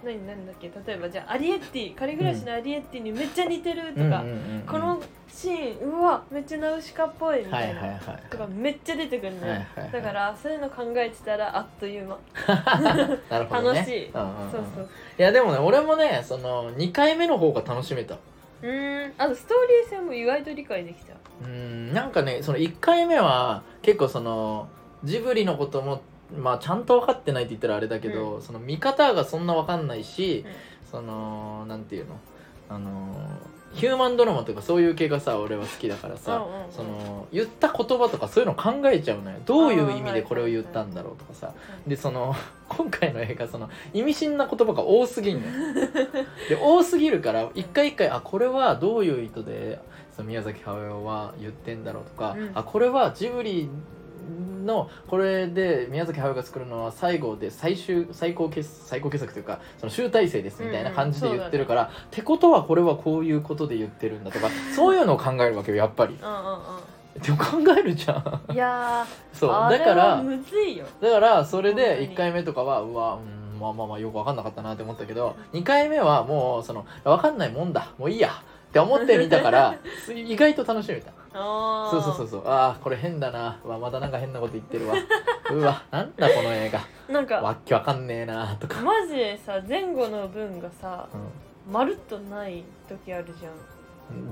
[0.02, 0.70] 何何だっけ？
[0.86, 4.24] 例えばじゃあアリエッティ仮暮らしのアリエッティにめっちゃ似てるとか、
[4.66, 7.98] このシーンうわめっちゃナウシカっぽいみたいな、
[8.30, 9.92] とかめっちゃ出てくるのよ、はいはいはい。
[9.92, 12.18] だからそういうの考えてたらあっという間、
[13.28, 14.10] 楽しい。
[14.12, 14.88] そうそう。
[15.18, 18.14] いやでもね俺もねその2回目の方が楽しめた。
[18.14, 19.12] うーん。
[19.18, 24.68] あとストーリー性も意外と理解できたうーんなんかねその1回目は結構その
[25.04, 26.02] ジブリのことも
[26.36, 30.44] まあちゃんと分かってないって言ったらあれだけど、その見方がそんな分かんないし、
[30.90, 32.20] そのなんていうの？
[32.68, 33.16] あの
[33.72, 36.72] ヒューマンドラマとかそういう系がさ俺は好きだからさ、うんうんうん。
[36.72, 39.38] その言った言葉とかそういうの考えちゃうのよ。
[39.44, 41.52] どういう意味でこれを言ったんだろうとかさ。
[41.86, 42.34] でその
[42.68, 45.52] 今回の映画その意味深な言葉が多すぎんのよ。
[46.48, 49.80] で多すぎるから一回一回あこれはどういう意図で
[50.20, 52.50] そその宮崎駿は言ってんだろうとか、うん。
[52.54, 53.68] あこれはジブリ
[54.64, 66.16] のこれで宮崎駿が作るのは最後で最終最高傑最高傑作というかその集大成ですみたいな感じで言ってるから、ってことはこれはこういうことで言ってるんだとか そういうのを考えるわけよやっぱり。
[66.20, 66.58] うんうん
[67.20, 68.40] でも考えるじゃん。
[68.48, 70.86] うんいや そうだからむずいよ。
[71.00, 72.08] だからそれで本当に。
[72.10, 77.92] 1回目とかはうわうんまあまあまあよく分かんなかったなって思ったけど2回目はもうその分かんないもんだ。
[77.98, 78.30] もういいや
[78.70, 79.74] って思ってみたから
[80.06, 82.48] す意外と楽しめたあそうそうそうそう。
[82.48, 83.60] ああこれ変だな。
[83.64, 84.94] うわまたなんか変なこと言ってるわ。
[85.52, 86.80] うわなんだこの映画。
[87.08, 93.56] うなんかわっけわかんねえなとか、マジでさ前後の文がさうまるっとない時あるじゃんん、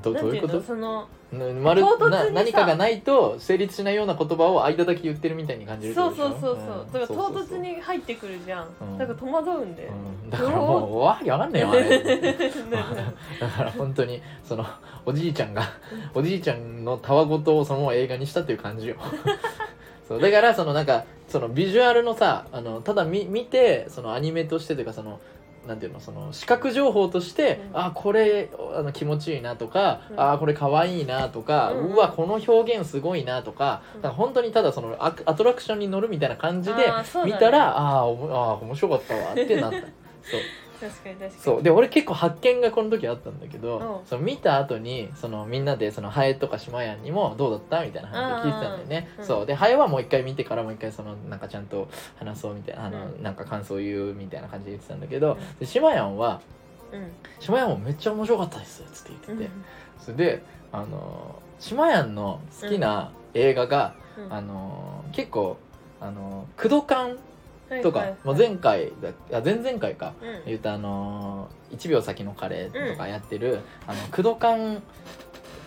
[0.02, 0.62] どどういうこと？
[0.62, 6.92] そのんまるな何かがないと成立しないような言葉を間だけ言ってるみたいに感じるそうそうそうそう、ん。
[6.92, 8.98] だから唐突に入ってくるじゃん、うん。
[8.98, 12.02] だから戸惑うんで、うん、だからもうわけわかんねえよあれ。
[13.40, 14.64] だから本当にその
[15.04, 15.62] おじいちゃんが
[16.14, 18.96] おじいちゃんのたわごとをそのまま映画にしたっていう感じよ。
[20.08, 20.20] そう。
[20.20, 25.20] だからそのなんかそのビジュアルのさあのただ見見てそのアニメとしてというかその
[25.68, 27.78] なんていうのその視覚情報として、うん。
[27.80, 30.20] あこれあの気持ちいいなとか、うん。
[30.20, 34.02] あこれ可愛いなとか、ううんわこの表現すごいなとか,、うん。
[34.02, 36.90] だから本当にただそのアアトラクションに乗るみたいな感じで
[37.24, 39.78] 見たらあーおもあー面白かったわってなった。
[39.78, 39.84] そ
[40.36, 40.40] う
[40.80, 41.30] 確かに確かに。
[41.32, 41.62] そう。
[41.62, 44.06] で俺結構発見がこの時あったんだけど、うん。
[44.06, 49.24] その見た後にそのみんなでそのハエとかシマヤンにもどうだったみたいな話を聞いてたんだよね、うん。
[49.24, 49.46] そう。
[49.46, 55.58] でハエはもう一回見てからもう一回そのなんかちゃんと話そうみたいなあの、うんなんか感想を言うみたいな感じで言ってたんだけど、うん。
[55.58, 56.40] でシマヤンは
[56.92, 57.10] うん
[57.40, 59.50] 「シマヤンもめっちゃ面白かったです」っつって言ってて、
[60.00, 60.42] それで
[60.72, 64.32] あのシマヤンの好きな映画が、うん。
[64.32, 65.56] あの結構
[66.00, 67.18] あのクドカン
[67.82, 68.92] とか、もう前回
[69.30, 70.14] 前々回か。
[70.22, 70.44] うん。
[70.46, 74.82] 言うとあのー、1秒先のカレーとかやってる、あのクドカン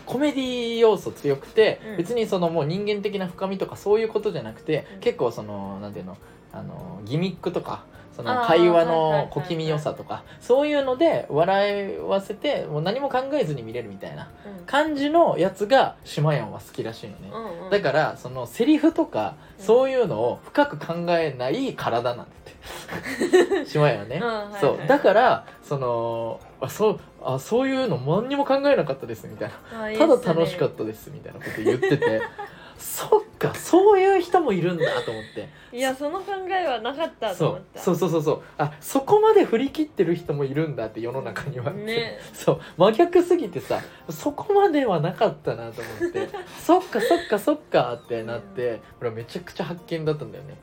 [0.06, 1.98] コメディ要素強くて、うん。
[1.98, 5.00] 別にそのもう人間的な深みとかそういうことじゃなくて、うん。
[5.00, 6.18] 結構そのなんていうの
[6.54, 7.84] あのーギミックとか
[8.16, 14.66] その会話の小気味良さとかそういうので笑わせてもう何も考えずに見れるみたいなうん。
[14.66, 17.30] 感じのやつがシマヤンは好きらしいのね。
[17.34, 17.70] うんうん。
[17.70, 19.66] だからそのセリフとかうん。
[19.66, 24.20] そういうのを深く考えない体なんだってしまえばね。
[24.22, 24.62] うんはいはい。
[24.62, 24.88] そう。
[24.88, 29.98] だからそのあそうあそういうの何にも考えなかったですみたいな。
[29.98, 32.22] ただ楽しかったですみたいなこと言ってて
[32.82, 35.50] そっかそういう人もいるんだと思って。
[35.72, 37.80] いやその考えはなかったとそう思った。
[37.80, 41.72] そうそうそうそうあそこまで振り切ってる人もいるんだって世の中には。
[41.72, 42.20] ね。
[42.34, 42.62] そう。
[42.78, 43.80] 真逆すぎてさ
[44.10, 46.30] そこまではなかったなと思って。
[46.60, 50.56] そっかそっかそっかってなってこれはめちゃくちゃ発見だったんだよね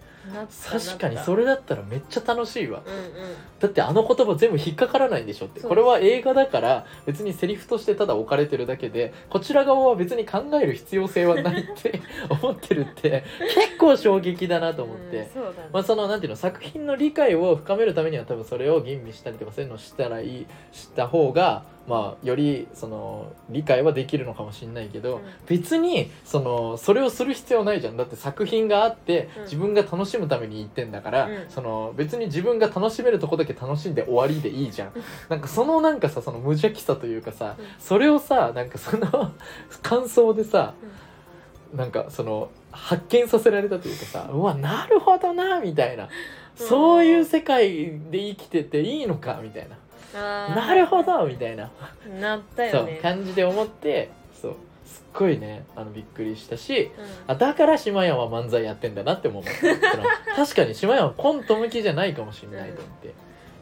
[0.71, 2.83] 確かにそれだったらめっちゃ楽しいわ。
[2.87, 3.35] うんうん。
[3.61, 5.61] だってあの言葉全部引っかからないんでしょって。
[5.61, 13.25] これは映画だから別にセリフとしてただ置かれてるだけでこちら側は別に考える必要性はないって 思ってるって
[13.55, 15.19] 結構衝撃だなと思って。
[15.19, 15.69] うんそね。
[15.73, 25.23] まあ、そのなんていうの作品の理解を深めるためには多分それを吟味したりとかそういうのをしたらいいした方がまあよりその理解はできるのかもしれないけど、うん。
[25.47, 27.97] 別にそのそれをする必要ないじゃん。
[27.97, 29.43] だって作品があってうん。
[29.45, 31.47] 自分が楽しむために言ってんだから、うん。
[31.49, 34.89] その別に自分が楽しめるとこだけ楽しんで終わりでいいじゃん。
[34.89, 35.03] うん。
[35.31, 37.65] なんかそのなんかさその無邪気さというかさ、うん。
[37.79, 39.33] それをさなんかその
[39.83, 40.75] 感想でさ、
[41.75, 46.09] なんかその 発見させられたというかさうわなるほどなみたいな。
[46.59, 49.78] そういう世界で生きてていいのかみたいな
[50.15, 51.71] なるほどみたいな、
[52.21, 54.11] なったそうよね感じで思って
[54.41, 54.57] そう
[54.87, 57.05] すっごいねあのびっくりしたしうん。
[57.27, 63.15] あだから島屋は漫才やってんだなっても思った 確かに島屋はコント向きじゃないかもしれないと思って、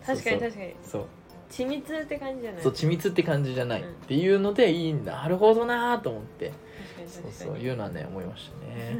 [0.06, 0.50] 確かにそう。
[0.50, 1.04] 確かにそう。
[1.48, 2.62] 緻密って感じじゃない？
[2.62, 3.88] そう緻密って感じじゃない、うん。
[3.88, 5.12] っていうのでいいんだ。
[5.22, 6.52] なるほどなと思って。
[7.06, 8.98] そうそういうのはね思いましたね。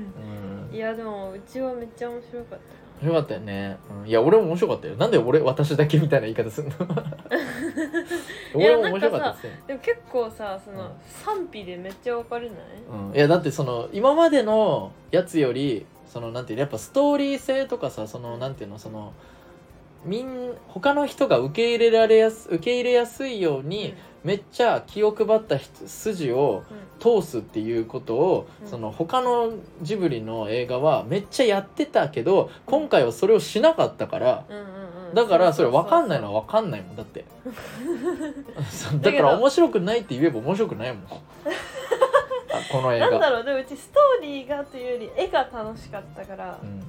[0.70, 0.74] うん。
[0.74, 2.58] いやでもうちはめっちゃ面白かっ
[3.02, 4.96] よかったよね、うん、いや俺も面白かったよ。
[4.96, 6.74] なんで俺私だけみたいな言い方するの？
[8.54, 10.90] 俺も面白かったですよたでも結構さその、うん。
[11.06, 12.58] 賛否でめっちゃ分かれない？
[12.90, 19.12] うん、いやだってその今までのやつよりそのなんていうのやっぱストーリー性とかさそのなんていうのその
[20.04, 23.94] みん他の人が受け入れられやす受け入れやすいように、
[24.26, 26.86] めっちゃ気を配った人筋をうん。
[26.98, 28.68] 通すっていうことを、うん。
[28.68, 34.62] その他のジブリの映画はめっちゃやってたけど今回はそれをしなかったから、うんうん
[35.10, 35.14] うん。
[35.14, 37.24] だからそれ分かんないののは分かんないもんだって。
[39.00, 41.02] だから面白くないって言えば面白くないもん。
[41.06, 41.08] あ
[42.72, 43.10] この映画。
[43.10, 46.82] なんだろうでもうちストーリーがというより絵が楽しかったから、うん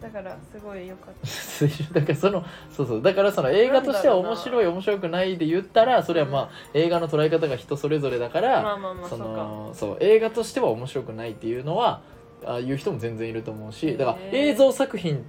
[0.00, 1.26] だからすごい良かった。
[1.26, 3.02] 水準だからそのそうそう。
[3.02, 9.24] だからその映画としては面白い面白くないで言ったらそれはまあ映画の捉え方が人それぞれだから、まあまあまあそそうか。
[9.26, 12.00] のそう映画としては面白くないっていうのは
[12.44, 14.36] ああいう人も全然いると思うしだからへー。
[14.50, 15.24] 映像作品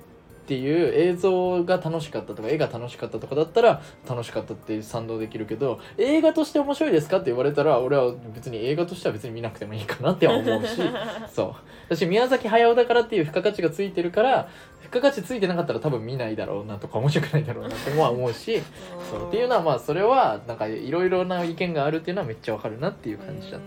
[0.49, 10.81] っていう映像が楽しかったとか絵が楽しかったとかだったら楽しかったって賛同できるけど映画として面白いですかって言われたら俺は別に映画としては別に見なくてもいいかなっては思うし
[11.31, 11.53] そう。
[11.87, 14.49] 私宮崎駿だからっていう付加価値がついてるから
[14.81, 18.59] 付加価値ついてなかったら多分見ないだろうなとか面白くないだろうなっては思うし
[19.11, 19.27] そう。
[19.27, 23.61] っていうのはまあそれはなんかいろいろな意見があるっていうのはめっちゃわかるなっていう感じだっ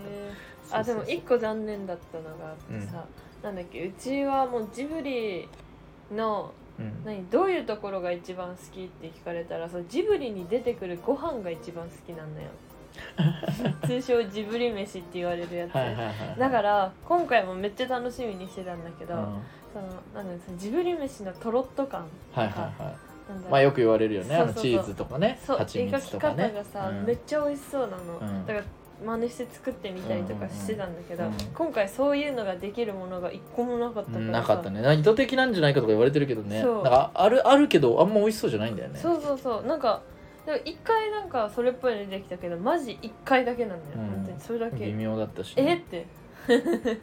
[0.69, 0.79] た。
[0.79, 3.05] あでも一個残念だったのがあってさ、
[3.41, 5.47] なんだっけうちはもうジブリ
[6.11, 6.62] のうん
[7.05, 12.49] 何どういうところが一番好きって聞かれたらそうジブリに出てくるご飯が一番好きなんだよ。
[13.87, 19.21] 通称ジブリ飯って言われるやつ、はいはいはいだから今回もめっちゃ楽しみにしてたんだけど、うん。
[19.73, 22.95] そのなんだジブリ飯のとろっと感はいはいはい。
[23.49, 26.51] まあよく言われるよねチーズとかねそう蜂描き方蜜とかね。
[26.53, 27.05] がさ、うん。
[27.05, 28.45] めっちゃ美味しそうなの、うん。
[28.45, 28.65] だから
[29.05, 34.99] 真似して作ってみたりとかしてたんだけど、うんうんうん今回そういうのができるものが一個もなかったからさ、うんなかったね。
[34.99, 36.61] 意図的なんじゃないかとか言われてるけどね。
[36.61, 36.83] そう。
[36.83, 38.99] なんかあるあるけどあんま美味しそうじゃないんだよね。
[38.99, 39.65] そうそうそう。
[39.65, 40.01] なんか
[40.45, 44.15] でも一回なんかそれっぽいの出てきたけどマジ一回だけなんだよ、うん。
[44.15, 44.39] 本当に。
[44.39, 44.85] それだけ。
[44.85, 46.05] 微妙だったしえって。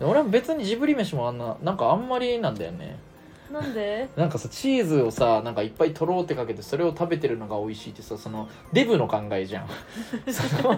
[0.01, 2.99] 俺は別にジブリ飯もあんななんかあんまりなんだよね
[3.53, 4.09] なんで？
[4.17, 9.69] なんかさチーズをさなんかいっぱい取ろうってかけてそれを食べてるのが美味しいってさそのデブの考えじゃん。
[10.31, 10.77] そのな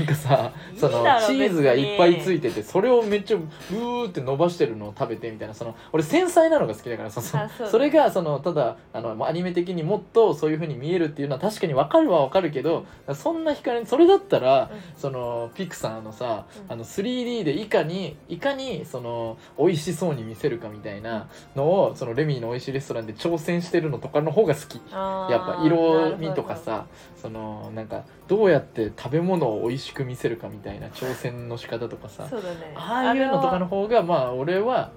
[0.00, 16.72] んかさそのチーズがいっぱいついててそれをめっちゃうーって伸ばしてるのを食べてみたいなその俺繊細なのが好きだからさそそれがそのただあのアニメ的にもっとそういう風に見えるっていうのは確かに分かるは分かるけどそんな光それだったらそのピクサーのさ、うん。
[16.72, 24.76] あの 3D でいかにいかにその美味しそうに見せるかみたいなのをそのレミーの美味しいレストランで挑戦してるのとかの方が好き。
[24.76, 32.26] やっぱ色味とかさそのなんかどうやって食べ物を美味しく見せるかみたいな挑戦の仕方とかさ。
[32.28, 32.72] そうだね。
[32.74, 34.90] ああいうのとかの方がまあ俺は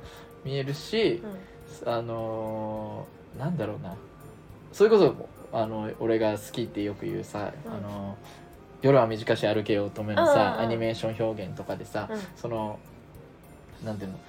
[0.44, 1.22] 見えるし
[1.84, 3.95] あれはあのーなんだろうな。
[4.72, 5.15] それこそ
[5.52, 7.73] あの俺が好きってよく言うさ、うん。
[7.73, 8.18] あの
[8.81, 10.35] 夜は短し歩けよ乙女のうんうんうん。
[10.35, 12.19] さアニメーション表現とかでさ、うん。
[12.35, 12.80] その
[13.84, 14.19] なんていうの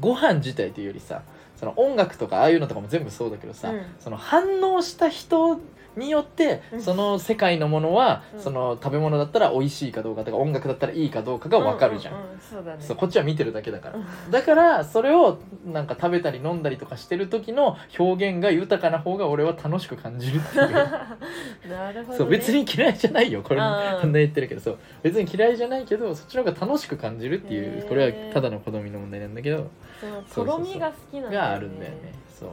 [0.00, 1.22] ご飯自体というよりさ
[1.58, 3.82] その音楽とかああいうのとかも全部そうだけどさ、うん。
[3.98, 5.60] その反応した人
[5.96, 6.80] によってうん。
[6.80, 8.40] その世界のものは、うん。
[8.40, 12.14] その食べ物だったら美味しいかどうかとか音楽だったらいいかどうかが分かるじゃん。
[12.14, 12.84] うううんそうだね。
[12.84, 13.96] そうこっちは見てるだけだから。
[13.96, 14.30] うん。
[14.30, 20.68] だからそれをなんか食べたり飲んだりとかしてる時の表現が豊かな方が俺は楽しく感じるっていう。
[21.68, 23.60] なるほど、ね、そう別に嫌いじゃないよこれ。
[23.60, 24.00] もうん。
[24.02, 24.60] こんな言ってるけど。
[24.60, 29.68] そう別に嫌いじゃないけどそっちの方が楽しく感じるっていうこれはただの好みの問題なんだけど。
[30.00, 32.14] そのとろみが好きながあるんだよね。
[32.38, 32.50] そう。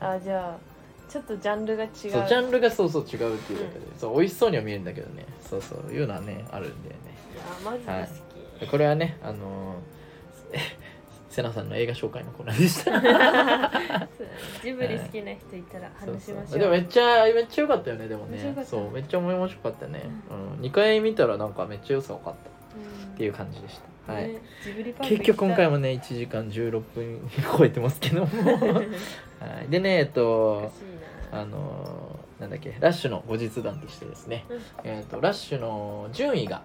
[0.00, 1.90] あじゃあちょっとジャンルが違う。
[1.92, 5.26] そうジャンルがそうそう違うっていうだけで、そう美味しそうには見えるんだけどね。
[5.40, 7.12] そうそういうのはねあるんだよね。
[7.34, 8.20] いやマジで
[8.60, 10.58] 好き、これはねあのー
[11.32, 14.10] せなさんの映画紹介のコーナーでした。
[14.62, 16.24] ジブリ好きな人いたら話しましょう。
[16.24, 16.58] そうそう。
[16.58, 18.64] でもめっちゃめっちゃ良かったよねでもね。
[18.66, 20.02] そうめっちゃ面白かったね、
[20.58, 24.38] うん、2回見たらなんかめっちゃ良さ分かったうんっていう感じでした、はい、
[25.02, 28.28] 結局今回ももね1時間16分超えてますけども、
[29.38, 30.72] はい、でねえっおと
[31.30, 34.60] あのーなんだっけラッシュの後日談としてですね、うん。
[34.82, 36.62] えっとラッシュの順位が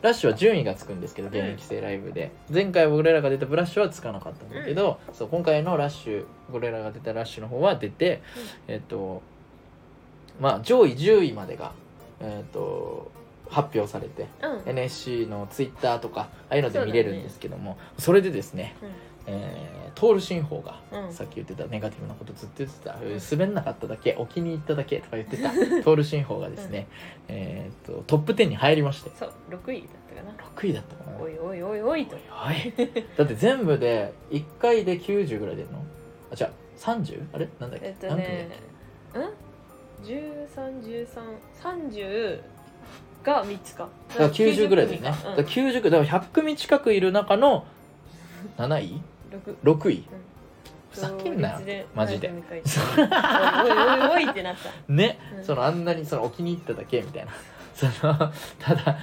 [0.00, 8.22] ラッシュは順位がつくんですけど現役生ライブで、前回俺らが出たブラッシュはつかなかったんだけど、そう今回のラッシュ俺らが出たラッシュの方は出て、
[8.68, 9.20] えっと
[10.40, 11.72] まあ上位10位までが
[12.20, 13.10] えっと
[13.50, 18.74] 発表されてうん、うん NSC のツイッターとかああいうので見れるんですけどもそ,、れでですね、
[19.26, 21.12] えートール新法が、うん。
[21.12, 22.96] さっき言ってたネガティブなことずっと言ってた、
[23.34, 25.48] 滑んなかっただけお気に入っただけとか言ってた
[25.82, 26.86] トール新法がですね、
[27.28, 29.10] えー、とトップ10に入りまして。
[29.18, 30.32] そう6位だったかな。
[30.54, 31.16] 6位だったかな。
[31.18, 32.04] おいおいおいおい。
[32.06, 32.18] とお
[32.52, 32.74] い
[33.16, 35.82] だって全部で1回で90ぐらい出るの？
[36.30, 37.22] あじゃあ 30?
[37.32, 37.48] あれ？
[37.58, 37.86] なんだっけ？
[37.86, 38.48] えっと何分だっね
[39.14, 39.30] うん
[40.04, 42.40] ？131330
[43.26, 43.88] が3つか。
[44.08, 47.66] けだから90ぐらいだよね、だから90だから100組近くいる中の
[48.56, 49.02] 7位？
[49.32, 50.04] うん、6 6位
[50.90, 51.86] ふざけんなよ。
[51.94, 52.30] マジで。
[52.30, 54.70] おいおいおいってなった。
[54.88, 55.44] ね、うん。
[55.44, 57.32] そのあんなにそのお気に入っただけみたいな。
[57.76, 58.98] そのただ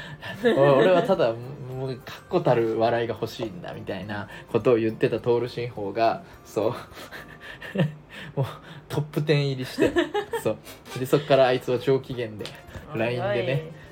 [0.58, 6.74] お俺はただもう確固たる笑いが欲しいんだみたいなことを言ってたトール新法がそう。
[8.36, 8.46] もう
[8.90, 9.92] トップ10入りして。
[10.42, 11.00] そう。
[11.00, 12.46] でそっからあいつは上機嫌で
[12.96, 13.83] LINE でね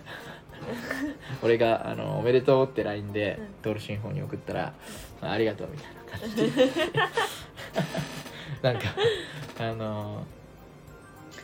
[1.44, 4.74] 俺があの「おめでとう」って LINE でうんトール新法に送ったら
[5.22, 6.72] 「あありがとう」みたいな感じで。
[8.62, 8.82] なんか
[9.60, 10.24] あの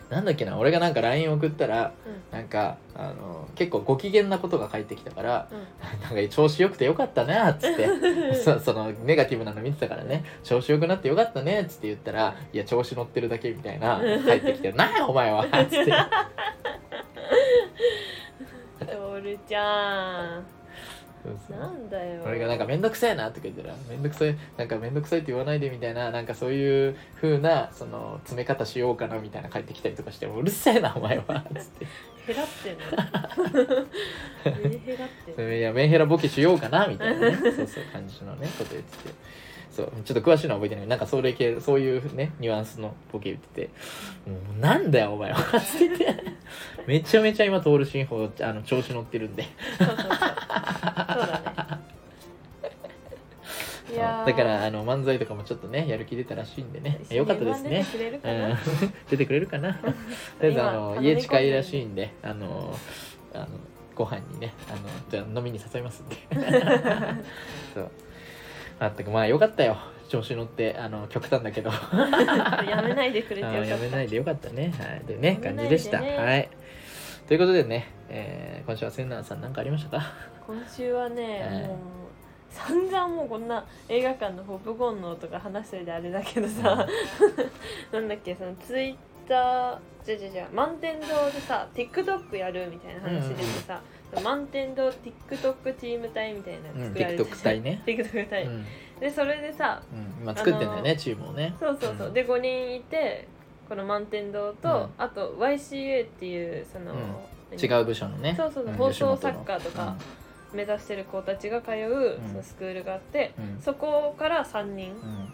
[0.09, 1.91] なんだっけな俺がなんか LINE 送ったら
[2.31, 6.07] なんかあの結構ご機嫌なことが返ってきたからうん。
[6.15, 7.89] なんか調子よくてよかったねっつって。
[8.41, 10.23] そそのネガティブなの見てたからね。
[10.43, 15.93] 調子よくなってよかったねっつって言ったらいや調子乗ってるだけみたいな返ってきて「なんやお前は」っつって
[19.17, 20.43] トールちゃん。
[21.23, 21.59] そうそう。
[21.59, 22.21] なんだよ。
[22.25, 31.87] 俺がなんか面倒くさいなとか言ったら面倒くさいなんか面倒くさいって言わないでみたいななんかそういう風なその詰め方しようかなみたいな帰ってきたりとかしてもうるせえなお前はっつって。
[32.27, 33.85] 減らってんの？
[34.69, 35.53] メ減らってんの？
[35.53, 37.35] いやメンヘラボケしようかなみたいなね。
[37.37, 39.13] そうそう感じのねこと言ってて
[39.77, 39.91] そう。
[40.03, 40.87] ちょっと詳しいのは覚えてない。
[40.87, 43.69] なんかそれ系そういうねニュアンスのボケ言ってて
[44.27, 45.99] 「もうなんだよお前は」 つって。
[45.99, 46.23] て
[46.87, 49.43] めちゃめちゃ今通る新法あの調子乗ってるんで。
[49.77, 50.07] そうそうそう。
[50.07, 51.67] そうだ
[52.63, 52.71] ね。
[53.93, 54.25] いやー。
[54.25, 56.99] だからあの漫才とかもちょっとねやる気出たらしいんでね。
[57.11, 57.81] よかったですね。
[57.81, 58.57] 一緒に M1
[59.11, 59.61] 出てくれるかうん。
[59.61, 59.93] な、出てくれるかな。
[60.41, 62.13] とりあえずあの今家近いらしいんで。
[62.23, 62.75] あの
[63.35, 63.47] あの
[63.93, 64.79] ご飯にねあの
[65.09, 66.15] じゃあ飲みに誘いますんで。
[67.75, 67.91] そう
[68.79, 69.77] まったくまあよかったよ。
[70.09, 71.69] 調子乗ってあの極端だけど。
[72.69, 73.59] やめないでくれてよかった。
[73.61, 74.73] あやめないでよかったね。
[74.79, 75.01] はい。
[75.05, 75.55] でねやめないでね。
[75.55, 76.01] 感じでした。
[76.01, 76.49] はい。
[77.27, 80.03] ということでね、えー今週は千奈さん何かありましたか？
[80.45, 81.67] 今週はね、はい。
[81.67, 81.77] もう
[82.49, 86.87] 散々もうこんな映画館のポップコーンのとか話してるであれだけどさ、
[87.91, 88.95] なんだっけそのツイッ
[89.27, 93.81] ターじゃじゃじゃ満天堂でさ TikTok やるみたいな話でさ、
[94.23, 97.81] 満天堂 TikTok チーム隊みたいな作られて TikTok 隊ね。
[97.85, 98.65] TikTok 隊、うん、
[98.99, 101.55] でそれでさうん、今作ってんだよねチームをね。
[101.59, 102.13] そうそうそう、うん。
[102.13, 103.27] で5人いて
[103.67, 105.03] この満天堂と、うん。
[105.03, 106.93] あと YCA っていうその、
[107.51, 108.33] 違う部署のね。
[108.37, 108.77] そうそうそう、ん。
[108.77, 109.17] 放送吉本の。
[109.17, 109.95] 作家とか
[110.53, 114.91] 目指してる子たちが通う、そのスクールがあって、そこから3人。
[114.91, 115.33] うん。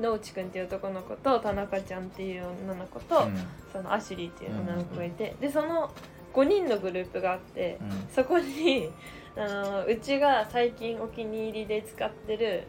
[0.00, 3.36] 野内くんっていう男の子と田中ちゃんっていう女の子と、うん。
[3.72, 5.90] そのアシュリーっていう女の子がいて、でその
[6.32, 8.08] 5人のグループがあって、うん。
[8.14, 8.90] そこに
[9.36, 12.64] あのうちが最近お気に入りで使ってる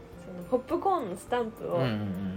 [0.50, 1.80] ポップコーンのスタンプを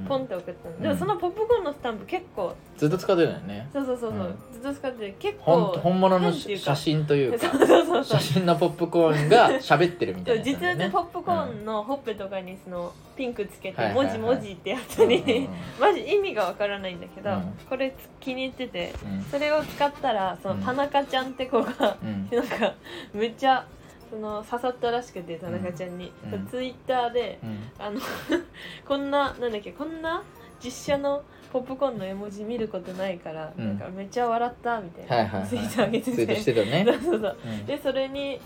[0.08, 0.82] ポンって送ったの、うん。
[0.82, 3.68] でもそのポップコーンのスタンプ結構ずっと使ってたよね。
[3.72, 4.52] そうそうそうそう、うん。
[4.52, 7.48] ずっと使ってて結構本物の写真というか。
[7.50, 8.04] そうそうそうそう。
[8.04, 15.48] 写真のポップコーンが喋ってるみたいなやつ実物ポップコーンのほっぺとかにそのピンクつけて文字文字ってやったり、うんうんうん。
[15.80, 17.58] マジ意味がわからないんだけど、うん。
[17.68, 19.22] これ気に入っててうん。
[19.22, 20.62] それを使ったらそのうん。
[20.62, 22.28] 田中ちゃんって子が、うん。
[22.30, 22.74] なんか
[23.12, 23.66] めっちゃ
[24.10, 26.46] その刺さったらしくて田中ちゃんに、うん。
[26.46, 27.70] ツイッターでうん。
[27.78, 28.00] あの
[28.86, 30.22] こんななんだっけこんな
[30.62, 31.22] 実写の
[31.52, 33.78] ポップコーンの絵文字見ることないから、うん。
[33.78, 35.48] なんかめっちゃ笑ったみたいな、はいはいはい。
[35.48, 36.84] ツイー上げてツイートてしてたね。
[36.86, 37.36] そうそうそう。
[37.44, 37.66] うん。
[37.66, 38.40] でそれに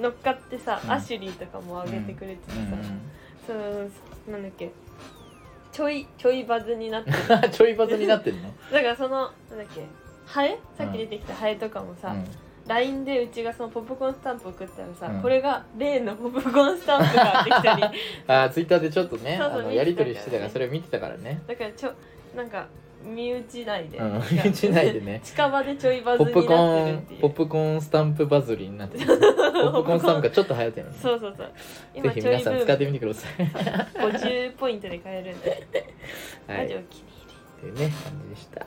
[0.00, 0.90] 乗っかってさ、うん。
[0.90, 2.58] アシュリーとかも上げてくれててさ、
[3.46, 4.70] そうなんだっけ
[5.72, 7.12] ちょいちょいバズになって
[7.50, 8.50] ちょいバズになってんの？
[8.70, 9.84] だからそのなんだっけ
[10.26, 10.58] ハエ？
[10.76, 12.24] さっき出てきたハエとかもさ、うん
[12.66, 15.22] LINE でうちがそのポップコーンスタンプ送ったらさ、うん。
[15.22, 17.82] これが例のポップコーンスタンプができたり。
[18.28, 19.76] あツイッターでちょっとねそうそうあの見てたからね。
[19.76, 21.42] やり取りしてたからそれを見てたからね。
[21.46, 21.92] だからちょ
[22.36, 22.66] なんか
[23.04, 25.20] 身内内で、うん身内内でね。
[25.24, 27.20] 近場でちょいバズになポップコーンってるっていう。
[27.20, 29.06] ポップコーンスタンプバズりになってる。
[29.08, 30.98] ポップコーンスタンプがちょっと流行ってるのね。
[31.02, 31.46] そうそうそう。
[31.46, 31.52] ぜ
[31.94, 32.64] 今ひ皆さんちょいブーム。
[32.64, 34.10] 使ってみてください。
[34.12, 35.50] 50ポイントで買えるんで、
[36.46, 36.62] はい。
[36.62, 37.11] マジお気に
[37.62, 38.66] っていうね感じでした。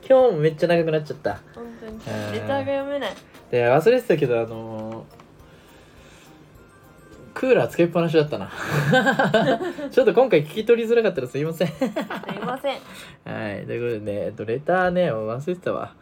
[0.08, 1.38] 今日もめっちゃ長くなっちゃった。
[1.54, 1.92] 本当に。
[1.92, 2.32] うん。
[2.32, 3.12] レターが読めない。
[3.50, 5.25] で忘れてたけどあのー
[7.36, 8.50] クーラーつけっぱなしだったな。
[9.92, 11.68] ちょっと今回聞き取りづらかったらすいません。
[11.68, 11.88] すい
[12.42, 12.78] ません。
[13.30, 15.92] はいということでね、えっと、レターね忘れてたわ。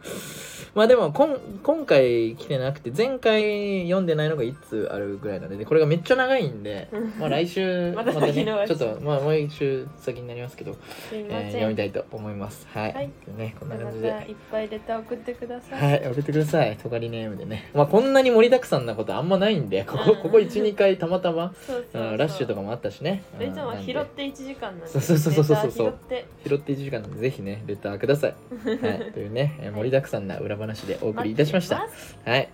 [0.75, 6.89] まあでもこん今回来てなくて前回読んでないのが1通あるぐらいなんででこれがめっちゃ長いんで
[7.19, 8.67] まあ来週また先延ばし。
[8.67, 10.79] ちょっとまあもう一週先になりますけど、す
[11.13, 12.67] えー読みたいと思います。
[12.73, 13.09] はい、はい。
[13.37, 14.09] ねこんなま感じで。
[14.09, 16.77] たいっぱいレター送ってください、はい、送ってください。
[16.77, 17.69] トカリネームでね。
[17.73, 23.23] まあ、こんなに盛りだくさんなことあんまないんで、ここ、うんここ1、2回たまたま、そうそうそううんラッシュとかもあったしね。
[23.39, 28.35] いつもは拾って1時間なんでそうそうそうそうそうそうレター拾って拾って1時間なんで、ぜひね、レターください。
[28.65, 28.73] は
[29.07, 31.79] い、というね、えー盛りだくさんな裏話でお送りいたしました。
[31.79, 32.49] 待ってますはい。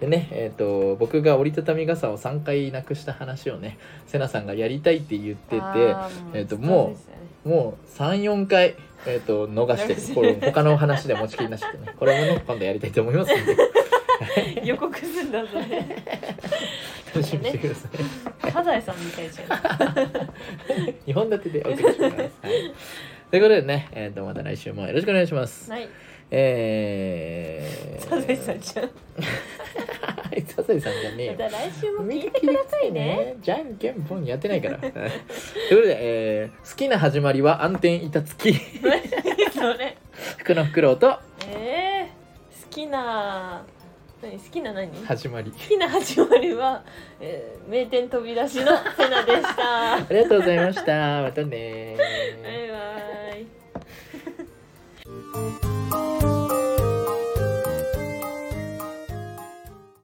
[0.00, 8.74] でね、えっ、と、僕が折りたたみ傘を3回なくした話をね、セナさんがやりたいって言ってて、あーえーとそうですよねもう3、4回、
[9.06, 10.14] えっ、と、逃して る。
[10.14, 13.56] これ他の話で持ちきりなしでね、これもね、今度やりたいと思いますので、
[14.64, 15.62] 予告すんだそれ
[17.14, 18.50] 楽しみにしてください。
[18.52, 19.48] サザエさんみたいじゃん。
[21.06, 22.00] 2本立てでお送りします。
[22.00, 22.30] はい、
[23.30, 25.70] ということでね、えー、とまた来週もよろしくお願いします。
[25.70, 25.88] はい。
[26.28, 28.86] えー、サザエさんじゃん。
[28.86, 31.32] あいつ笹井さんじゃねえよ。
[31.32, 33.36] また来週も聞いてくださいね。
[33.40, 34.78] じゃんけんぽんやってないから。
[34.78, 35.00] というこ
[35.70, 38.82] とで、えー好きな始まりは暗転板付き。
[38.82, 39.00] 何
[39.54, 39.96] それ。
[40.38, 41.18] 福のフクロウと。
[41.48, 43.64] えー、好きな
[44.22, 44.88] 何好きな何？
[44.88, 45.50] 好始まり。
[45.52, 46.82] きな始まりは、
[47.20, 48.66] えー、名店飛び出しの
[48.96, 51.22] セナでした ありがとうございました。
[51.22, 51.96] またね
[52.42, 52.76] バイバ
[55.72, 55.75] イ